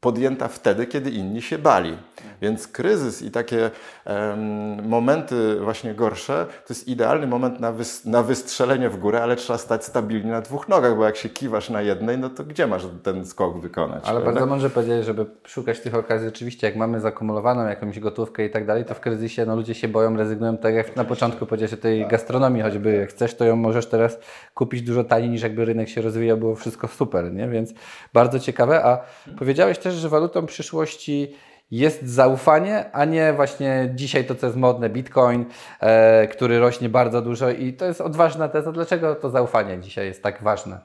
podjęta 0.00 0.48
wtedy, 0.48 0.86
kiedy 0.86 1.10
inni 1.10 1.42
się 1.42 1.58
bali. 1.58 1.96
Więc 2.42 2.68
kryzys 2.68 3.22
i 3.22 3.30
takie 3.30 3.70
em, 4.04 4.88
momenty 4.88 5.60
właśnie 5.60 5.94
gorsze 5.94 6.46
to 6.66 6.74
jest 6.74 6.88
idealny 6.88 7.26
moment 7.26 7.60
na, 7.60 7.72
wys 7.72 8.04
na 8.04 8.22
wystrzelenie 8.22 8.90
w 8.90 8.96
górę, 8.96 9.22
ale 9.22 9.36
trzeba 9.36 9.58
stać 9.58 9.84
stabilnie 9.84 10.30
na 10.30 10.40
dwóch 10.40 10.68
nogach, 10.68 10.96
bo 10.96 11.04
jak 11.04 11.16
się 11.16 11.28
kiwasz 11.28 11.70
na 11.70 11.82
jednej, 11.82 12.18
no 12.18 12.30
to 12.30 12.44
gdzie 12.44 12.66
masz 12.66 12.82
ten 13.02 13.26
skok 13.26 13.60
wykonać? 13.60 14.04
Ale 14.04 14.20
prawda? 14.20 14.32
bardzo 14.32 14.46
mądrze 14.46 14.70
powiedzieć, 14.70 15.04
żeby 15.04 15.26
szukać 15.46 15.80
tych 15.80 15.94
okazji. 15.94 16.28
Oczywiście, 16.28 16.66
jak 16.66 16.76
mamy 16.76 17.00
zakumulowaną 17.00 17.66
jakąś 17.66 18.00
gotówkę 18.00 18.44
i 18.44 18.50
tak 18.50 18.66
dalej, 18.66 18.84
to 18.84 18.94
w 18.94 19.00
kryzysie 19.00 19.46
no, 19.46 19.56
ludzie 19.56 19.74
się 19.74 19.88
boją, 19.88 20.16
rezygnują. 20.16 20.56
Tak 20.56 20.74
jak 20.74 20.96
na 20.96 21.04
początku 21.04 21.46
powiedziałeś 21.46 21.72
o 21.72 21.76
tej 21.76 22.06
gastronomii, 22.06 22.62
choćby 22.62 22.94
jak 22.94 23.08
chcesz, 23.08 23.34
to 23.34 23.44
ją 23.44 23.56
możesz 23.56 23.86
teraz 23.86 24.18
kupić 24.54 24.82
dużo 24.82 25.04
taniej 25.04 25.30
niż 25.30 25.42
jakby 25.42 25.64
rynek 25.64 25.88
się 25.88 26.02
rozwijał, 26.02 26.36
było 26.36 26.54
wszystko 26.54 26.88
super, 26.88 27.32
nie? 27.32 27.48
Więc 27.48 27.74
bardzo 28.12 28.38
ciekawe. 28.40 28.84
A 28.84 28.98
powiedziałeś 29.38 29.78
też, 29.78 29.85
że 29.94 30.08
walutą 30.08 30.46
przyszłości 30.46 31.36
jest 31.70 32.06
zaufanie, 32.08 32.90
a 32.92 33.04
nie 33.04 33.32
właśnie 33.32 33.92
dzisiaj 33.94 34.24
to, 34.24 34.34
co 34.34 34.46
jest 34.46 34.58
modne, 34.58 34.88
bitcoin, 34.90 35.44
e, 35.80 36.28
który 36.28 36.58
rośnie 36.58 36.88
bardzo 36.88 37.22
dużo 37.22 37.50
i 37.50 37.72
to 37.72 37.84
jest 37.84 38.00
odważna 38.00 38.48
teza. 38.48 38.72
Dlaczego 38.72 39.14
to 39.14 39.30
zaufanie 39.30 39.80
dzisiaj 39.80 40.06
jest 40.06 40.22
tak 40.22 40.42
ważne? 40.42 40.80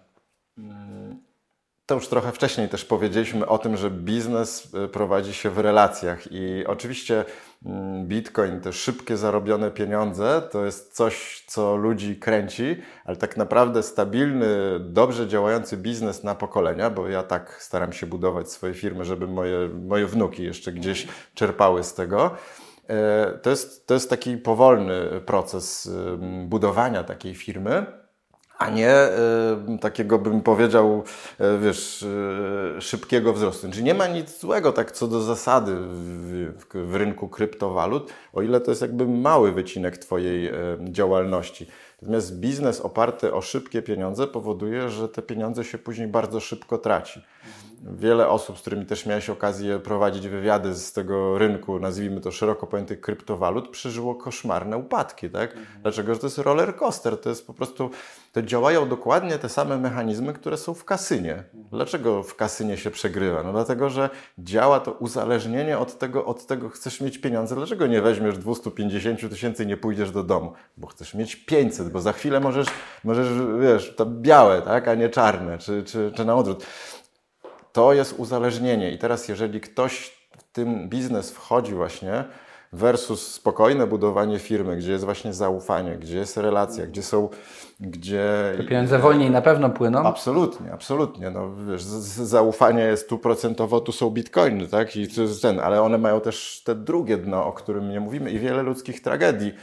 To 1.86 1.96
już 1.96 2.08
trochę 2.08 2.32
wcześniej 2.32 2.70
też 2.70 2.86
powiedzieliśmy 2.86 3.48
o 3.48 3.58
tym, 3.58 3.78
że 3.78 3.92
biznes 3.92 4.74
y, 4.86 4.88
prowadzi 4.88 5.34
się 5.34 5.50
w 5.50 5.58
relacjach 5.58 6.32
i 6.32 6.66
oczywiście 6.68 7.26
Bitcoin, 8.04 8.60
te 8.62 8.74
szybkie 8.74 9.18
zarobione 9.18 9.72
pieniądze, 9.72 10.42
to 10.52 10.66
jest 10.66 10.94
coś, 10.94 11.44
co 11.48 11.76
ludzi 11.76 12.16
kręci, 12.16 12.76
ale 13.06 13.18
tak 13.18 13.38
naprawdę 13.38 13.84
stabilny, 13.84 14.48
dobrze 14.80 15.28
działający 15.28 15.78
biznes 15.78 16.24
na 16.24 16.36
pokolenia, 16.36 16.90
bo 16.90 17.08
ja 17.08 17.24
tak 17.24 17.58
staram 17.60 17.94
się 17.94 18.08
budować 18.08 18.52
swoje 18.52 18.74
firmy, 18.74 19.06
żeby 19.06 19.28
moje, 19.28 19.70
moje 19.70 20.06
wnuki 20.06 20.44
jeszcze 20.44 20.72
gdzieś 20.72 21.08
czerpały 21.34 21.84
z 21.84 21.94
tego. 21.94 22.32
e, 22.88 23.40
To 23.44 23.50
jest, 23.50 23.88
to 23.88 23.94
jest 23.94 24.10
taki 24.10 24.38
powolny 24.38 25.22
proces 25.26 25.92
budowania 26.48 27.04
takiej 27.04 27.36
firmy 27.36 28.01
a 28.62 28.70
nie 28.70 28.96
y, 29.76 29.78
takiego, 29.80 30.20
bym 30.20 30.42
powiedział, 30.42 31.04
y, 31.42 31.60
wiesz, 31.60 32.02
y, 32.78 32.82
szybkiego 32.82 33.34
wzrostu. 33.34 33.72
Czyli 33.72 33.84
nie 33.84 33.94
ma 33.94 34.08
nic 34.08 34.40
złego 34.40 34.72
tak 34.72 34.92
co 34.92 35.08
do 35.08 35.22
zasady 35.22 35.76
w, 35.76 36.54
w, 36.58 36.92
w 36.92 36.96
rynku 36.96 37.30
kryptowalut, 37.30 38.14
o 38.34 38.42
ile 38.42 38.62
to 38.62 38.72
jest 38.72 38.82
jakby 38.82 39.08
mały 39.08 39.52
wycinek 39.52 39.98
Twojej 39.98 40.48
y, 40.48 40.54
działalności. 40.84 41.68
Natomiast 42.02 42.40
biznes 42.40 42.82
oparty 42.82 43.34
o 43.34 43.42
szybkie 43.42 43.82
pieniądze 43.82 44.28
powoduje, 44.28 44.90
że 44.90 45.10
te 45.10 45.22
pieniądze 45.22 45.64
się 45.64 45.78
później 45.78 46.08
bardzo 46.08 46.40
szybko 46.40 46.78
traci. 46.78 47.22
Wiele 47.84 48.30
osób, 48.30 48.58
z 48.58 48.62
którymi 48.62 48.86
też 48.86 49.06
miałeś 49.06 49.30
okazję 49.30 49.80
prowadzić 49.80 50.28
wywiady 50.28 50.76
z 50.76 50.94
tego 50.94 51.38
rynku, 51.38 51.80
nazwijmy 51.80 52.22
to 52.22 52.32
szeroko 52.32 52.68
pojętych 52.68 53.02
kryptowalut, 53.02 53.70
przeżyło 53.70 54.16
koszmarne 54.16 54.78
upadki. 54.78 55.30
Tak? 55.30 55.58
Dlaczego? 55.82 56.14
Że 56.14 56.20
to 56.20 56.28
jest 56.28 56.38
roller 56.38 56.76
coaster, 56.76 57.18
to 57.18 57.30
jest 57.30 57.48
po 57.48 57.54
prostu, 57.54 57.90
to 58.32 58.42
działają 58.42 58.90
dokładnie 58.90 59.38
te 59.38 59.50
same 59.50 59.78
mechanizmy, 59.78 60.34
które 60.34 60.58
są 60.58 60.74
w 60.74 60.86
kasynie. 60.86 61.44
Dlaczego 61.54 62.24
w 62.24 62.36
kasynie 62.36 62.78
się 62.78 62.92
przegrywa? 62.92 63.44
No 63.44 63.52
dlatego, 63.52 63.90
że 63.90 64.10
działa 64.40 64.80
to 64.80 64.92
uzależnienie 64.92 65.78
od 65.78 65.98
tego, 65.98 66.26
od 66.26 66.46
tego 66.46 66.70
chcesz 66.70 67.02
mieć 67.02 67.18
pieniądze. 67.18 67.56
Dlaczego 67.56 67.88
nie 67.88 68.02
weźmiesz 68.02 68.38
250 68.38 69.30
tysięcy 69.30 69.64
i 69.64 69.68
nie 69.68 69.78
pójdziesz 69.78 70.12
do 70.12 70.24
domu? 70.24 70.54
Bo 70.78 70.88
chcesz 70.88 71.14
mieć 71.14 71.36
500, 71.36 71.90
bo 71.90 72.02
za 72.02 72.14
chwilę 72.14 72.40
możesz, 72.40 72.68
możesz 73.04 73.28
wiesz, 73.62 73.96
to 73.96 74.06
białe, 74.06 74.62
tak? 74.62 74.88
a 74.88 74.96
nie 74.96 75.10
czarne, 75.10 75.58
czy, 75.58 75.84
czy, 75.84 76.12
czy 76.16 76.26
na 76.26 76.36
odwrót. 76.36 76.66
To 77.74 77.94
jest 77.94 78.20
uzależnienie. 78.20 78.92
I 78.92 78.98
teraz, 78.98 79.28
jeżeli 79.28 79.62
ktoś 79.62 80.18
w 80.38 80.44
tym 80.54 80.90
biznes 80.90 81.32
wchodzi 81.32 81.74
właśnie 81.74 82.24
versus 82.74 83.34
spokojne 83.34 83.88
budowanie 83.88 84.40
firmy, 84.40 84.78
gdzie 84.78 84.92
jest 84.92 85.06
właśnie 85.06 85.34
zaufanie, 85.34 85.98
gdzie 85.98 86.18
jest 86.18 86.38
relacja, 86.38 86.88
gdzie 86.88 87.04
są, 87.04 87.30
gdzie... 87.80 88.54
Te 88.58 88.64
pieniądze 88.64 89.00
wolniej 89.00 89.32
na 89.32 89.42
pewno 89.42 89.70
płyną. 89.70 90.00
Absolutnie, 90.00 90.74
absolutnie. 90.74 91.30
No, 91.30 91.56
wiesz, 91.72 91.84
zaufanie 91.84 92.84
jest 92.84 93.10
tu 93.10 93.18
procentowo, 93.18 93.80
tu 93.80 93.92
są 93.92 94.10
bitcoiny, 94.10 94.68
tak? 94.68 94.96
I 94.96 95.08
to 95.08 95.22
jest 95.22 95.42
ten, 95.42 95.60
ale 95.60 95.82
one 95.82 95.98
mają 95.98 96.22
też 96.22 96.62
te 96.66 96.76
drugie 96.76 97.18
dno, 97.18 97.46
o 97.46 97.54
którym 97.54 97.90
nie 97.90 98.00
mówimy 98.00 98.32
i 98.32 98.40
wiele 98.40 98.64
ludzkich 98.64 99.02
tragedii, 99.02 99.54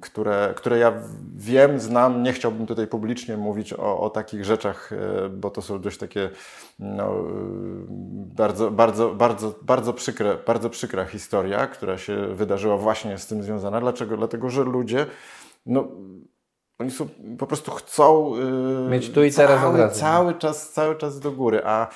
które, 0.00 0.52
które 0.56 0.78
ja 0.78 0.92
wiem, 1.36 1.80
znam. 1.80 2.22
Nie 2.22 2.32
chciałbym 2.32 2.66
tutaj 2.66 2.86
publicznie 2.86 3.36
mówić 3.36 3.72
o, 3.72 4.00
o 4.00 4.10
takich 4.10 4.44
rzeczach, 4.44 4.92
e, 4.92 5.28
bo 5.28 5.50
to 5.50 5.62
są 5.62 5.80
dość 5.80 5.98
takie 5.98 6.30
no, 6.78 7.14
y, 7.14 7.24
bardzo, 8.36 8.70
bardzo, 8.70 9.14
bardzo, 9.14 9.54
bardzo, 9.62 9.92
przykre, 9.92 10.36
bardzo 10.46 10.70
przykra 10.70 11.04
historia, 11.04 11.66
która 11.66 11.98
się 11.98 12.34
wydarzyła 12.34 12.76
właśnie 12.76 13.18
z 13.18 13.26
tym 13.26 13.42
związana. 13.42 13.80
Dlaczego? 13.80 14.16
Dlatego, 14.16 14.50
że 14.50 14.64
ludzie 14.64 15.06
no, 15.66 15.88
oni 16.78 16.90
są, 16.90 17.08
po 17.38 17.46
prostu 17.46 17.70
chcą 17.70 18.36
yy, 18.36 18.90
Mieć 18.90 19.10
tu 19.10 19.24
i 19.24 19.32
teraz 19.32 19.60
cały, 19.60 19.90
cały 19.90 20.34
czas, 20.34 20.72
cały 20.72 20.96
czas 20.96 21.20
do 21.20 21.32
góry, 21.32 21.60
a 21.64 21.88
e, 21.88 21.90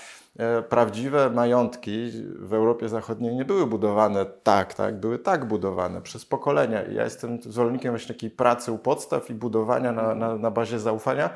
prawdziwe 0.69 1.31
majątki 1.31 2.11
w 2.39 2.55
Europie 2.55 2.89
Zachodniej 2.89 3.35
nie 3.35 3.45
były 3.45 3.67
budowane 3.67 4.27
tak, 4.27 4.75
tak, 4.75 5.01
były 5.01 5.19
tak 5.19 5.45
budowane 5.45 6.03
przez 6.03 6.25
pokolenia. 6.25 6.83
I 6.83 6.95
ja 6.95 7.05
jestem 7.05 7.43
zwolennikiem 7.43 7.93
właśnie 7.93 8.15
takiej 8.15 8.31
pracy 8.31 8.73
u 8.73 8.79
podstaw 8.79 9.31
i 9.31 9.35
budowania 9.35 9.93
na, 9.93 10.15
na, 10.15 10.37
na 10.37 10.51
bazie 10.51 10.79
zaufania. 10.79 11.31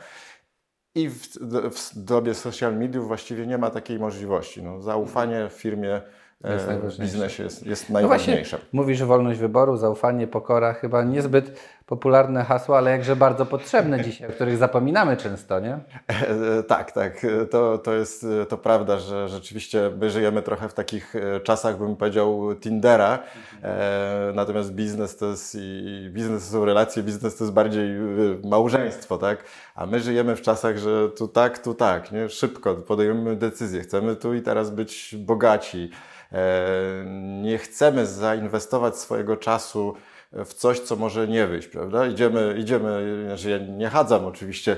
I 0.94 1.08
w, 1.08 1.26
w 1.70 1.98
dobie 2.04 2.34
social 2.34 2.76
mediów 2.76 3.06
właściwie 3.06 3.46
nie 3.46 3.58
ma 3.58 3.70
takiej 3.70 3.98
możliwości. 3.98 4.62
No, 4.62 4.82
zaufanie 4.82 5.48
w 5.48 5.52
firmie, 5.52 6.02
jest 6.44 6.64
e, 6.64 6.68
najważniejsze. 6.68 7.12
biznesie 7.14 7.42
jest, 7.42 7.66
jest 7.66 7.90
No 7.90 7.92
właśnie, 7.92 8.08
najważniejsze. 8.08 8.58
mówisz 8.72 9.02
wolność 9.04 9.40
wyboru, 9.40 9.76
zaufanie, 9.76 10.26
pokora, 10.26 10.72
chyba 10.72 11.02
niezbyt 11.02 11.60
popularne 11.86 12.44
hasła, 12.44 12.78
ale 12.78 12.90
jakże 12.90 13.16
bardzo 13.16 13.46
potrzebne 13.46 14.00
dzisiaj, 14.04 14.28
o 14.28 14.32
których 14.32 14.56
zapominamy 14.56 15.16
często, 15.16 15.60
nie? 15.60 15.78
E, 16.08 16.62
Tak, 16.62 16.92
tak. 16.92 17.24
E, 17.24 17.46
To, 17.46 17.78
to 17.78 17.94
jest 17.94 18.26
e, 18.42 18.46
to 18.46 18.58
prawda, 18.58 18.98
że 18.98 19.28
rzeczywiście 19.28 19.90
my 20.00 20.10
żyjemy 20.10 20.42
trochę 20.42 20.68
w 20.68 20.74
takich 20.74 21.16
e, 21.16 21.40
czasach, 21.40 21.78
bym 21.78 21.96
powiedział, 21.96 22.54
Tindera. 22.60 23.18
E, 23.62 24.32
natomiast 24.34 24.72
biznes 24.72 25.16
to 25.16 25.26
jest 25.26 25.54
i 25.60 26.08
biznes 26.12 26.44
to 26.46 26.52
są 26.52 26.64
relacje, 26.64 27.02
biznes 27.02 27.36
to 27.36 27.44
jest 27.44 27.54
bardziej 27.54 27.96
e, 27.96 28.00
małżeństwo, 28.48 29.18
tak? 29.18 29.44
A 29.74 29.86
my 29.86 30.00
żyjemy 30.00 30.36
w 30.36 30.42
czasach, 30.42 30.78
że 30.78 31.08
tu 31.08 31.28
tak, 31.28 31.58
tu 31.58 31.74
tak, 31.74 32.12
nie? 32.12 32.28
Szybko 32.28 32.74
podejmujemy 32.74 33.36
decyzje. 33.36 33.80
Chcemy 33.80 34.16
tu 34.16 34.34
i 34.34 34.42
teraz 34.42 34.70
być 34.70 35.16
bogaci. 35.18 35.90
Nie 37.42 37.58
chcemy 37.58 38.06
zainwestować 38.06 38.96
swojego 38.96 39.36
czasu 39.36 39.94
w 40.32 40.54
coś, 40.54 40.80
co 40.80 40.96
może 40.96 41.28
nie 41.28 41.46
wyjść, 41.46 41.68
prawda? 41.68 42.06
Idziemy, 42.06 42.54
idziemy, 42.58 43.22
znaczy 43.26 43.50
ja 43.50 43.58
nie 43.58 43.88
chadzam 43.88 44.26
oczywiście 44.26 44.76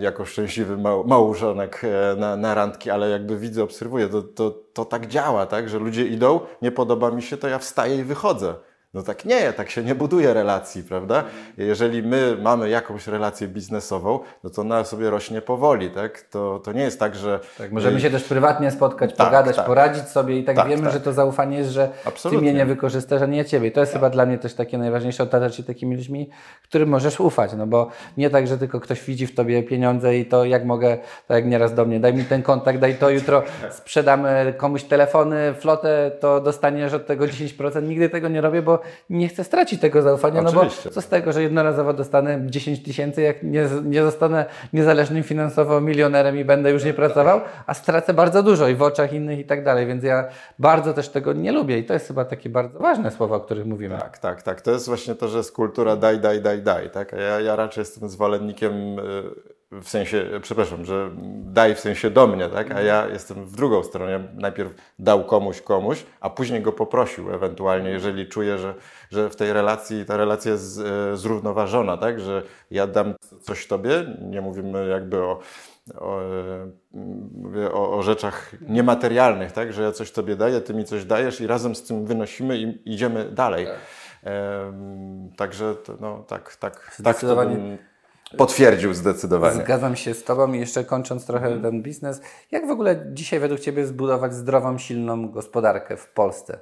jako 0.00 0.24
szczęśliwy 0.24 0.76
mał, 0.76 1.04
małżonek 1.06 1.80
e, 1.84 2.16
na, 2.16 2.36
na 2.36 2.54
randki, 2.54 2.90
ale 2.90 3.10
jakby 3.10 3.38
widzę, 3.38 3.62
obserwuję, 3.62 4.08
to, 4.08 4.22
to, 4.22 4.50
to 4.72 4.84
tak 4.84 5.06
działa, 5.06 5.46
tak? 5.46 5.68
Że 5.68 5.78
ludzie 5.78 6.06
idą, 6.06 6.40
nie 6.62 6.72
podoba 6.72 7.10
mi 7.10 7.22
się, 7.22 7.36
to 7.36 7.48
ja 7.48 7.58
wstaję 7.58 7.96
i 7.96 8.04
wychodzę. 8.04 8.54
No 8.94 9.02
tak 9.02 9.24
nie, 9.24 9.52
tak 9.52 9.70
się 9.70 9.82
nie 9.82 9.94
buduje 9.94 10.34
relacji, 10.34 10.82
prawda? 10.82 11.24
Jeżeli 11.56 12.02
my 12.02 12.36
mamy 12.42 12.68
jakąś 12.68 13.06
relację 13.06 13.48
biznesową, 13.48 14.20
no 14.44 14.50
to 14.50 14.62
ona 14.62 14.84
sobie 14.84 15.10
rośnie 15.10 15.42
powoli, 15.42 15.90
tak? 15.90 16.20
To, 16.22 16.58
to 16.64 16.72
nie 16.72 16.82
jest 16.82 17.00
tak, 17.00 17.14
że... 17.14 17.40
Tak, 17.58 17.72
możemy 17.72 18.00
się 18.00 18.10
też 18.10 18.24
prywatnie 18.24 18.70
spotkać, 18.70 19.14
Tak, 19.14 19.26
pogadać, 19.26 19.56
tak. 19.56 19.66
poradzić 19.66 20.04
sobie 20.08 20.38
i 20.38 20.44
tak, 20.44 20.56
Tak, 20.56 20.68
wiemy, 20.68 20.82
tak. 20.82 20.92
że 20.92 21.00
to 21.00 21.12
zaufanie 21.12 21.58
jest, 21.58 21.70
że 21.70 21.88
ty 21.88 22.08
Absolutnie. 22.08 22.42
mnie 22.42 22.58
nie 22.58 22.66
wykorzystasz, 22.66 23.22
a 23.22 23.26
nie 23.26 23.38
ja 23.38 23.44
ciebie. 23.44 23.68
I 23.68 23.72
to 23.72 23.80
jest 23.80 23.92
chyba 23.92 24.10
dla 24.10 24.26
mnie 24.26 24.38
też 24.38 24.54
takie 24.54 24.78
najważniejsze, 24.78 25.22
otaczać 25.22 25.56
się 25.56 25.62
takimi 25.62 25.96
ludźmi, 25.96 26.30
którym 26.62 26.88
możesz 26.88 27.20
ufać, 27.20 27.50
no 27.56 27.66
bo 27.66 27.88
nie 28.16 28.30
tak, 28.30 28.46
że 28.46 28.58
tylko 28.58 28.80
ktoś 28.80 29.04
widzi 29.04 29.26
w 29.26 29.34
tobie 29.34 29.62
pieniądze 29.62 30.16
i 30.18 30.26
to 30.26 30.44
jak 30.44 30.64
mogę, 30.64 30.98
tak 31.26 31.36
jak 31.36 31.46
nieraz 31.46 31.74
do 31.74 31.84
mnie, 31.84 32.00
daj 32.00 32.14
mi 32.14 32.24
ten 32.24 32.42
kontakt, 32.42 32.78
daj 32.78 32.94
to, 32.94 33.10
jutro 33.10 33.42
sprzedamy 33.70 34.54
komuś 34.56 34.84
telefony, 34.84 35.54
flotę, 35.54 36.10
to 36.20 36.40
dostaniesz 36.40 36.94
od 36.94 37.06
tego 37.06 37.24
10%. 37.24 37.82
Nigdy 37.82 38.08
tego 38.08 38.28
nie 38.28 38.40
robię, 38.40 38.62
bo 38.62 38.77
bo 38.78 39.16
nie 39.16 39.28
chcę 39.28 39.44
stracić 39.44 39.80
tego 39.80 40.02
zaufania, 40.02 40.42
no 40.42 40.50
Oczywiście. 40.50 40.88
bo 40.88 40.94
co 40.94 41.02
z 41.02 41.08
tego, 41.08 41.32
że 41.32 41.42
jednorazowo 41.42 41.92
dostanę 41.92 42.40
10 42.46 42.82
tysięcy, 42.82 43.22
jak 43.22 43.42
nie, 43.42 43.68
nie 43.84 44.02
zostanę 44.02 44.44
niezależnym 44.72 45.22
finansowo 45.22 45.80
milionerem 45.80 46.38
i 46.38 46.44
będę 46.44 46.70
już 46.70 46.84
nie 46.84 46.94
pracował, 46.94 47.40
a 47.66 47.74
stracę 47.74 48.14
bardzo 48.14 48.42
dużo 48.42 48.68
i 48.68 48.74
w 48.74 48.82
oczach 48.82 49.12
innych 49.12 49.38
i 49.38 49.44
tak 49.44 49.64
dalej, 49.64 49.86
więc 49.86 50.04
ja 50.04 50.28
bardzo 50.58 50.94
też 50.94 51.08
tego 51.08 51.32
nie 51.32 51.52
lubię 51.52 51.78
i 51.78 51.84
to 51.84 51.94
jest 51.94 52.06
chyba 52.08 52.24
takie 52.24 52.48
bardzo 52.50 52.78
ważne 52.78 53.10
słowa, 53.10 53.36
o 53.36 53.40
których 53.40 53.66
mówimy. 53.66 53.98
Tak, 53.98 54.18
tak, 54.18 54.42
tak. 54.42 54.60
To 54.60 54.70
jest 54.70 54.86
właśnie 54.86 55.14
to, 55.14 55.28
że 55.28 55.38
jest 55.38 55.52
kultura 55.52 55.96
daj, 55.96 56.20
daj, 56.20 56.42
daj, 56.42 56.62
daj. 56.62 56.90
Tak? 56.90 57.14
A 57.14 57.16
ja, 57.16 57.40
ja 57.40 57.56
raczej 57.56 57.80
jestem 57.82 58.08
zwolennikiem 58.08 58.98
y, 58.98 59.57
w 59.72 59.88
sensie, 59.88 60.24
przepraszam, 60.42 60.84
że 60.84 61.10
daj 61.42 61.74
w 61.74 61.80
sensie 61.80 62.10
do 62.10 62.26
mnie, 62.26 62.48
tak? 62.48 62.70
a 62.70 62.80
ja 62.80 63.06
jestem 63.08 63.44
w 63.44 63.56
drugą 63.56 63.82
stronę. 63.82 64.28
Najpierw 64.34 64.74
dał 64.98 65.24
komuś 65.24 65.60
komuś, 65.60 66.04
a 66.20 66.30
później 66.30 66.62
go 66.62 66.72
poprosił 66.72 67.34
ewentualnie, 67.34 67.90
jeżeli 67.90 68.28
czuję, 68.28 68.58
że, 68.58 68.74
że 69.10 69.30
w 69.30 69.36
tej 69.36 69.52
relacji 69.52 70.04
ta 70.04 70.16
relacja 70.16 70.52
jest 70.52 70.80
e, 70.80 71.16
zrównoważona, 71.16 71.96
tak? 71.96 72.20
że 72.20 72.42
ja 72.70 72.86
dam 72.86 73.14
coś 73.40 73.66
tobie, 73.66 74.16
nie 74.20 74.40
mówimy 74.40 74.88
jakby 74.88 75.22
o, 75.22 75.40
o, 75.98 76.20
e, 77.56 77.72
o, 77.72 77.98
o 77.98 78.02
rzeczach 78.02 78.52
niematerialnych, 78.68 79.52
tak? 79.52 79.72
że 79.72 79.82
ja 79.82 79.92
coś 79.92 80.10
tobie 80.10 80.36
daję, 80.36 80.60
ty 80.60 80.74
mi 80.74 80.84
coś 80.84 81.04
dajesz 81.04 81.40
i 81.40 81.46
razem 81.46 81.74
z 81.74 81.82
tym 81.82 82.06
wynosimy 82.06 82.58
i 82.58 82.92
idziemy 82.92 83.30
dalej. 83.30 83.66
Em, 84.24 85.30
Także 85.36 85.74
to, 85.74 85.94
no, 86.00 86.24
tak, 86.28 86.56
tak, 86.56 86.74
tak 86.74 86.96
to 86.96 87.02
Zdecydowanie. 87.02 87.78
Potwierdził 88.36 88.94
zdecydowanie. 88.94 89.62
Zgadzam 89.64 89.96
się 89.96 90.14
z 90.14 90.24
Tobą 90.24 90.52
i 90.52 90.58
jeszcze 90.58 90.84
kończąc 90.84 91.26
trochę 91.26 91.60
ten 91.60 91.82
biznes, 91.82 92.20
jak 92.50 92.66
w 92.66 92.70
ogóle 92.70 93.06
dzisiaj 93.12 93.40
według 93.40 93.60
Ciebie 93.60 93.86
zbudować 93.86 94.34
zdrową, 94.34 94.78
silną 94.78 95.28
gospodarkę 95.28 95.96
w 95.96 96.06
Polsce? 96.06 96.58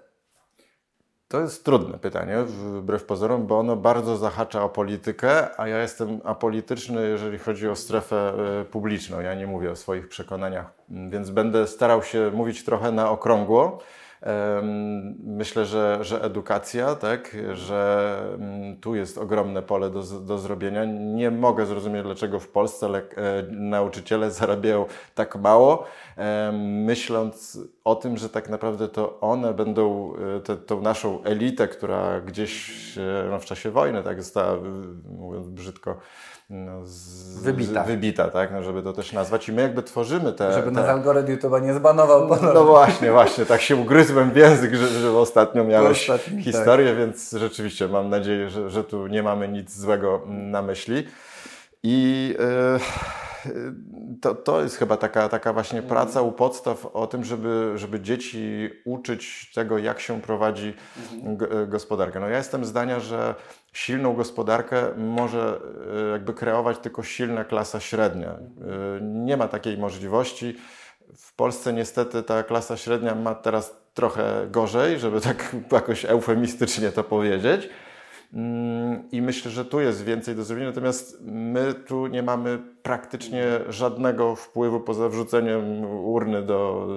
To 1.28 1.40
jest 1.40 1.64
trudne 1.64 1.98
pytanie, 1.98 2.36
wbrew 2.46 3.04
pozorom, 3.04 3.46
bo 3.46 3.58
ono 3.58 3.76
bardzo 3.76 4.16
zahacza 4.16 4.62
o 4.62 4.68
politykę, 4.68 5.60
a 5.60 5.68
ja 5.68 5.82
jestem 5.82 6.20
apolityczny, 6.24 7.08
jeżeli 7.08 7.38
chodzi 7.38 7.68
o 7.68 7.76
strefę 7.76 8.32
e, 8.60 8.64
publiczną. 8.64 9.20
Ja 9.20 9.34
nie 9.34 9.46
mówię 9.46 9.70
o 9.70 9.76
swoich 9.76 10.08
przekonaniach, 10.08 10.72
więc 10.88 11.30
będę 11.30 11.66
starał 11.66 12.02
się 12.02 12.30
mówić 12.34 12.64
trochę 12.64 12.92
na 12.92 13.10
okrągło. 13.10 13.78
Myślę, 15.24 15.64
że, 15.64 15.98
że 16.00 16.22
edukacja, 16.22 16.94
tak, 16.94 17.36
że 17.52 18.20
mm, 18.34 18.80
tu 18.80 18.94
jest 18.94 19.18
ogromne 19.18 19.62
pole 19.62 19.90
do, 19.90 20.02
do 20.02 20.38
zrobienia. 20.38 20.84
Nie 20.84 21.30
mogę 21.30 21.66
zrozumieć, 21.66 22.02
dlaczego 22.02 22.40
w 22.40 22.48
Polsce 22.48 22.88
le, 22.88 22.98
e, 22.98 23.02
nauczyciele 23.50 24.30
zarabiają 24.30 24.86
tak 25.14 25.36
mało, 25.36 25.84
myśląc 26.62 27.58
o 27.84 27.94
tym, 27.94 28.16
że 28.16 28.28
tak 28.28 28.48
naprawdę 28.48 28.88
to 28.88 29.20
one 29.20 29.54
będą 29.54 30.12
e, 30.36 30.40
te, 30.40 30.56
tą 30.56 30.80
naszą 30.80 31.22
elitę, 31.22 31.68
która 31.68 32.20
gdzieś 32.20 32.72
no, 33.30 33.38
w 33.38 33.44
czasie 33.44 33.70
wojny 33.70 34.02
tak 34.02 34.22
została, 34.22 34.58
mówiąc 35.18 35.48
brzydko, 35.48 35.96
no, 36.50 36.86
z, 36.86 37.26
Wybita. 37.42 37.84
Z, 37.84 37.86
wybita, 37.86 38.28
tak, 38.28 38.52
no, 38.52 38.62
żeby 38.62 38.82
to 38.82 38.92
też 38.92 39.12
nazwać. 39.12 39.48
I 39.48 39.52
my 39.52 39.62
jakby 39.62 39.82
tworzymy 39.82 40.32
te... 40.32 40.52
Żeby 40.52 40.66
te, 40.66 40.70
nas 40.70 40.88
algorytm 40.88 41.36
YouTube'a 41.36 41.62
nie 41.62 41.74
zbanował. 41.74 42.28
no, 42.42 42.52
no 42.54 42.64
właśnie, 42.64 43.10
właśnie, 43.10 43.46
tak 43.46 43.60
się 43.60 43.76
ugryzłem 43.76 44.30
w 44.30 44.36
język, 44.36 44.74
że, 44.74 44.88
że 44.88 45.18
ostatnio 45.18 45.64
miałeś 45.64 46.10
Ostatni, 46.10 46.44
tak. 46.44 46.44
historię, 46.44 46.94
więc 46.94 47.32
rzeczywiście 47.32 47.88
mam 47.88 48.08
nadzieję, 48.08 48.50
że, 48.50 48.70
że 48.70 48.84
tu 48.84 49.06
nie 49.06 49.22
mamy 49.22 49.48
nic 49.48 49.76
złego 49.76 50.22
na 50.26 50.62
myśli. 50.62 51.06
I 51.82 52.34
e, 52.38 53.25
to, 54.20 54.34
to 54.34 54.62
jest 54.62 54.76
chyba 54.76 54.96
taka, 54.96 55.28
taka 55.28 55.52
właśnie 55.52 55.82
praca 55.82 56.22
u 56.22 56.32
podstaw 56.32 56.86
o 56.86 57.06
tym, 57.06 57.24
żeby, 57.24 57.72
żeby 57.74 58.00
dzieci 58.00 58.70
uczyć 58.84 59.52
tego, 59.54 59.78
jak 59.78 60.00
się 60.00 60.20
prowadzi 60.20 60.74
g- 61.22 61.48
gospodarkę. 61.66 62.20
No 62.20 62.28
ja 62.28 62.36
jestem 62.36 62.64
zdania, 62.64 63.00
że 63.00 63.34
silną 63.72 64.14
gospodarkę 64.14 64.82
może 64.96 65.60
e, 66.08 66.10
jakby 66.10 66.34
kreować 66.34 66.78
tylko 66.78 67.02
silna 67.02 67.44
klasa 67.44 67.80
średnia. 67.80 68.34
Nie 69.02 69.36
ma 69.36 69.48
takiej 69.48 69.78
możliwości. 69.78 70.56
W 71.16 71.34
Polsce 71.36 71.72
niestety 71.72 72.22
ta 72.22 72.42
klasa 72.42 72.76
średnia 72.76 73.14
ma 73.14 73.34
teraz 73.34 73.76
trochę 73.94 74.46
gorzej, 74.50 74.98
żeby 74.98 75.20
tak 75.20 75.56
jakoś 75.72 76.04
eufemistycznie 76.04 76.92
to 76.92 77.04
powiedzieć. 77.04 77.68
Mm, 78.32 79.10
I 79.12 79.22
myślę, 79.22 79.50
że 79.50 79.64
tu 79.64 79.80
jest 79.80 80.04
więcej 80.04 80.34
do 80.34 80.44
zrobienia, 80.44 80.68
natomiast 80.68 81.18
my 81.24 81.74
tu 81.74 82.06
nie 82.06 82.22
mamy 82.22 82.58
praktycznie 82.82 83.44
żadnego 83.68 84.36
wpływu 84.36 84.80
poza 84.80 85.08
wrzuceniem 85.08 85.84
urny 85.84 86.42
do, 86.42 86.88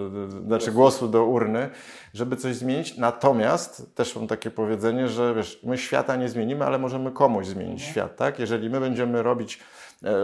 znaczy 0.46 0.72
głosu 0.72 1.08
do 1.08 1.26
urny, 1.26 1.70
żeby 2.14 2.36
coś 2.36 2.56
zmienić. 2.56 2.98
Natomiast 2.98 3.96
też 3.96 4.16
mam 4.16 4.28
takie 4.28 4.52
powiedzenie, 4.52 5.08
że 5.08 5.34
wiesz, 5.34 5.60
my 5.64 5.78
świata 5.78 6.16
nie 6.16 6.30
zmienimy, 6.30 6.66
ale 6.66 6.80
możemy 6.80 7.12
komuś 7.12 7.48
zmienić 7.48 7.82
świat, 7.82 8.16
tak? 8.16 8.40
Jeżeli 8.40 8.70
my 8.70 8.80
będziemy 8.80 9.24
robić 9.24 9.60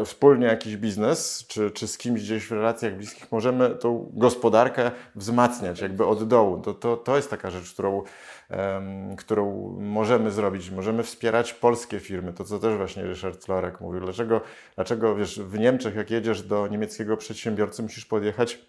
wspólnie 0.05 0.47
jakiś 0.47 0.77
biznes, 0.77 1.45
czy, 1.47 1.71
czy 1.71 1.87
z 1.87 1.97
kimś 1.97 2.21
gdzieś 2.21 2.47
w 2.47 2.51
relacjach 2.51 2.97
bliskich, 2.97 3.31
możemy 3.31 3.69
tą 3.69 4.11
gospodarkę 4.13 4.91
wzmacniać 5.15 5.81
jakby 5.81 6.05
od 6.05 6.27
dołu. 6.27 6.61
To, 6.61 6.73
to, 6.73 6.97
to 6.97 7.15
jest 7.15 7.29
taka 7.29 7.49
rzecz, 7.49 7.73
którą, 7.73 8.03
em, 8.49 9.15
którą 9.15 9.75
możemy 9.79 10.31
zrobić. 10.31 10.71
Możemy 10.71 11.03
wspierać 11.03 11.53
polskie 11.53 11.99
firmy, 11.99 12.33
to 12.33 12.43
co 12.43 12.59
też 12.59 12.77
właśnie 12.77 13.03
Ryszard 13.03 13.47
Lorek 13.47 13.81
mówił. 13.81 14.01
Dlaczego, 14.01 14.41
dlaczego 14.75 15.15
wiesz, 15.15 15.39
w 15.39 15.59
Niemczech 15.59 15.95
jak 15.95 16.11
jedziesz 16.11 16.41
do 16.41 16.67
niemieckiego 16.67 17.17
przedsiębiorcy, 17.17 17.83
musisz 17.83 18.05
podjechać 18.05 18.59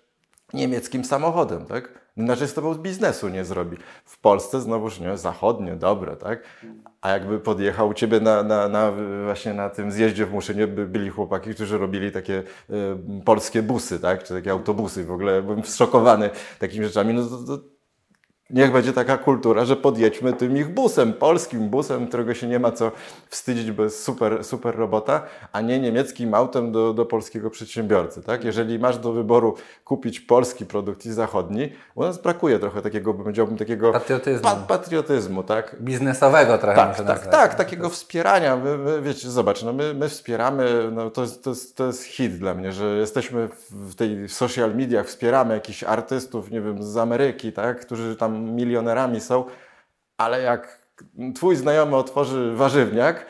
niemieckim 0.53 1.05
samochodem, 1.05 1.67
tak? 1.67 2.07
Inaczej 2.17 2.49
z 2.49 2.55
tobą 2.55 2.75
biznesu 2.75 3.29
nie 3.29 3.45
zrobi. 3.45 3.77
W 4.05 4.21
Polsce 4.21 4.61
znowuż 4.61 5.01
nie, 5.01 5.17
zachodnie, 5.17 5.77
dobre, 5.77 6.17
tak? 6.17 6.43
A 7.01 7.11
jakby 7.11 7.41
podjechał 7.41 7.89
u 7.89 7.95
ciebie 7.95 8.21
na, 8.21 8.43
na, 8.43 8.69
na, 8.69 8.93
właśnie 9.25 9.55
na 9.55 9.71
tym 9.71 9.93
zjeździe 9.93 10.27
w 10.27 10.33
Muszynie, 10.33 10.67
by 10.67 10.87
byli 10.87 11.11
chłopaki, 11.11 11.55
którzy 11.55 11.79
robili 11.79 12.13
takie 12.13 12.43
y, 12.71 13.23
polskie 13.25 13.63
busy, 13.63 14.01
tak? 14.01 14.25
Czy 14.25 14.35
takie 14.35 14.51
autobusy. 14.51 15.05
W 15.05 15.13
ogóle 15.13 15.43
byłem 15.43 15.65
zszokowany 15.65 16.31
takimi 16.59 16.85
rzeczami. 16.85 17.15
No 17.15 17.27
to, 17.27 17.39
to 17.39 17.76
niech 18.51 18.73
będzie 18.73 18.93
taka 18.93 19.19
kultura, 19.19 19.65
że 19.65 19.77
podjedźmy 19.77 20.33
tym 20.33 20.57
ich 20.57 20.69
busem, 20.75 21.13
polskim 21.13 21.69
busem, 21.69 22.07
którego 22.07 22.35
się 22.35 22.47
nie 22.47 22.59
ma 22.59 22.73
co 22.73 22.93
wstydzić, 23.29 23.73
bo 23.73 23.83
jest 23.85 24.05
super, 24.05 24.45
super 24.45 24.77
robota, 24.77 25.23
a 25.53 25.61
nie 25.61 25.81
niemieckim 25.81 26.35
autem 26.35 26.73
do, 26.73 26.93
do 26.93 27.05
polskiego 27.07 27.51
przedsiębiorcy. 27.51 28.23
Tak? 28.23 28.45
Jeżeli 28.45 28.79
masz 28.79 28.99
do 28.99 29.13
wyboru 29.13 29.55
kupić 29.85 30.21
polski 30.21 30.67
produkt 30.67 31.07
i 31.07 31.13
zachodni, 31.13 31.73
u 31.95 32.03
nas 32.03 32.23
brakuje 32.23 32.59
trochę 32.59 32.83
takiego, 32.83 33.15
powiedziałbym, 33.15 33.57
takiego 33.57 33.93
Patriotyzmu. 33.93 34.43
Pa, 34.43 34.57
patriotyzmu, 34.57 35.43
tak? 35.43 35.77
Biznesowego 35.81 36.59
trochę 36.59 36.77
Tak, 36.77 36.97
tak, 36.97 37.07
nazwać. 37.07 37.31
tak, 37.33 37.55
takiego 37.55 37.89
wspierania. 37.89 38.57
My, 38.57 38.79
my, 38.79 39.03
wiecie, 39.03 39.31
zobacz, 39.31 39.63
no 39.63 39.73
my, 39.73 39.95
my 39.95 40.09
wspieramy, 40.09 40.91
no 40.93 41.11
to, 41.11 41.23
jest, 41.23 41.45
to, 41.45 41.51
jest, 41.51 41.77
to 41.77 41.87
jest 41.87 42.05
hit 42.05 42.39
dla 42.39 42.55
mnie, 42.55 42.73
że 42.73 42.97
jesteśmy 42.97 43.49
w 43.71 43.95
tej 43.95 44.29
social 44.29 44.75
mediach, 44.77 45.07
wspieramy 45.07 45.55
jakichś 45.55 45.85
artystów, 45.85 46.51
nie 46.51 46.61
wiem, 46.61 46.83
z 46.83 46.97
Ameryki, 46.97 47.53
tak, 47.53 47.81
którzy 47.81 48.17
tam 48.17 48.36
milionerami 48.37 49.21
są, 49.21 49.45
ale 50.19 50.43
jak 50.43 50.87
twój 51.35 51.57
znajomy 51.57 51.97
otworzy 51.97 52.53
warzywniak, 52.55 53.27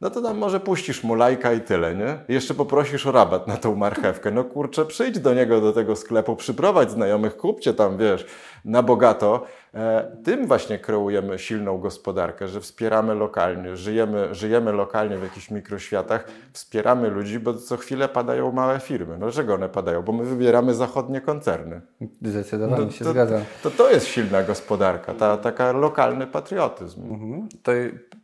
no 0.00 0.10
to 0.10 0.22
tam 0.22 0.38
może 0.38 0.60
puścisz 0.60 1.04
mu 1.04 1.14
lajka 1.14 1.52
i 1.52 1.60
tyle, 1.60 1.94
nie? 1.94 2.18
Jeszcze 2.28 2.54
poprosisz 2.54 3.06
o 3.06 3.12
rabat 3.12 3.48
na 3.48 3.56
tą 3.56 3.76
marchewkę. 3.76 4.30
No 4.30 4.44
kurczę, 4.44 4.84
przyjdź 4.84 5.18
do 5.18 5.34
niego, 5.34 5.60
do 5.60 5.72
tego 5.72 5.96
sklepu, 5.96 6.36
przyprowadź 6.36 6.90
znajomych, 6.90 7.36
kupcie 7.36 7.74
tam, 7.74 7.98
wiesz, 7.98 8.26
na 8.64 8.82
bogato. 8.82 9.46
E, 9.74 10.16
tym 10.24 10.46
właśnie 10.46 10.78
kreujemy 10.78 11.38
silną 11.38 11.78
gospodarkę, 11.78 12.48
że 12.48 12.60
wspieramy 12.60 13.14
lokalnie, 13.14 13.76
żyjemy, 13.76 14.34
żyjemy 14.34 14.72
lokalnie 14.72 15.18
w 15.18 15.22
jakichś 15.22 15.50
mikroświatach, 15.50 16.24
wspieramy 16.52 17.08
ludzi, 17.08 17.40
bo 17.40 17.54
co 17.54 17.76
chwilę 17.76 18.08
padają 18.08 18.52
małe 18.52 18.80
firmy. 18.80 19.18
No 19.18 19.26
dlaczego 19.26 19.54
one 19.54 19.68
padają? 19.68 20.02
Bo 20.02 20.12
my 20.12 20.24
wybieramy 20.24 20.74
zachodnie 20.74 21.20
koncerny. 21.20 21.80
Zdecydowanie 22.22 22.92
się 22.92 23.04
to, 23.04 23.10
zgadzam. 23.10 23.40
To, 23.62 23.70
to 23.70 23.90
jest 23.90 24.06
silna 24.06 24.42
gospodarka, 24.42 25.14
ta, 25.14 25.36
taka 25.36 25.72
lokalny 25.72 26.26
patriotyzm. 26.26 27.12
Mhm. 27.12 27.48
To 27.62 27.72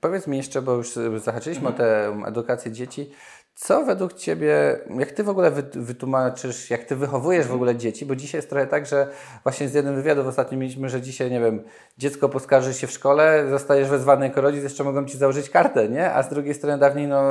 powiedz 0.01 0.27
mi 0.27 0.37
jeszcze, 0.37 0.63
bo 0.63 0.73
już 0.73 0.93
zahaczyliśmy 1.17 1.69
o 1.69 1.73
tę 1.73 2.17
edukację 2.27 2.73
dzieci. 2.73 3.11
Co 3.63 3.85
według 3.85 4.15
Ciebie, 4.15 4.79
jak 4.99 5.13
Ty 5.13 5.25
w 5.25 5.29
ogóle 5.29 5.51
wy- 5.51 5.83
wytłumaczysz, 5.83 6.71
jak 6.71 6.85
Ty 6.85 6.97
wychowujesz 6.97 7.47
w 7.47 7.55
ogóle 7.55 7.77
dzieci? 7.77 8.07
Bo 8.07 8.17
dzisiaj 8.17 8.39
jest 8.39 8.51
trochę 8.51 8.67
tak, 8.67 8.87
że 8.87 9.07
właśnie 9.43 9.69
z 9.69 9.75
jednym 9.75 9.95
wywiadów 9.95 10.27
ostatnio 10.27 10.59
mieliśmy, 10.59 10.89
że 10.89 11.01
dzisiaj, 11.01 11.31
nie 11.31 11.41
wiem, 11.41 11.63
dziecko 11.99 12.29
poskarży 12.29 12.75
się 12.75 12.87
w 12.87 12.91
szkole, 12.91 13.45
zostajesz 13.51 13.89
wezwany 13.89 14.27
jako 14.27 14.41
rodzic, 14.41 14.63
jeszcze 14.63 14.85
mogą 14.85 15.05
Ci 15.05 15.19
założyć 15.19 15.51
kartę, 15.51 15.89
nie? 15.89 16.13
A 16.13 16.23
z 16.23 16.29
drugiej 16.29 16.55
strony 16.55 16.79
dawniej 16.79 17.07
no, 17.09 17.23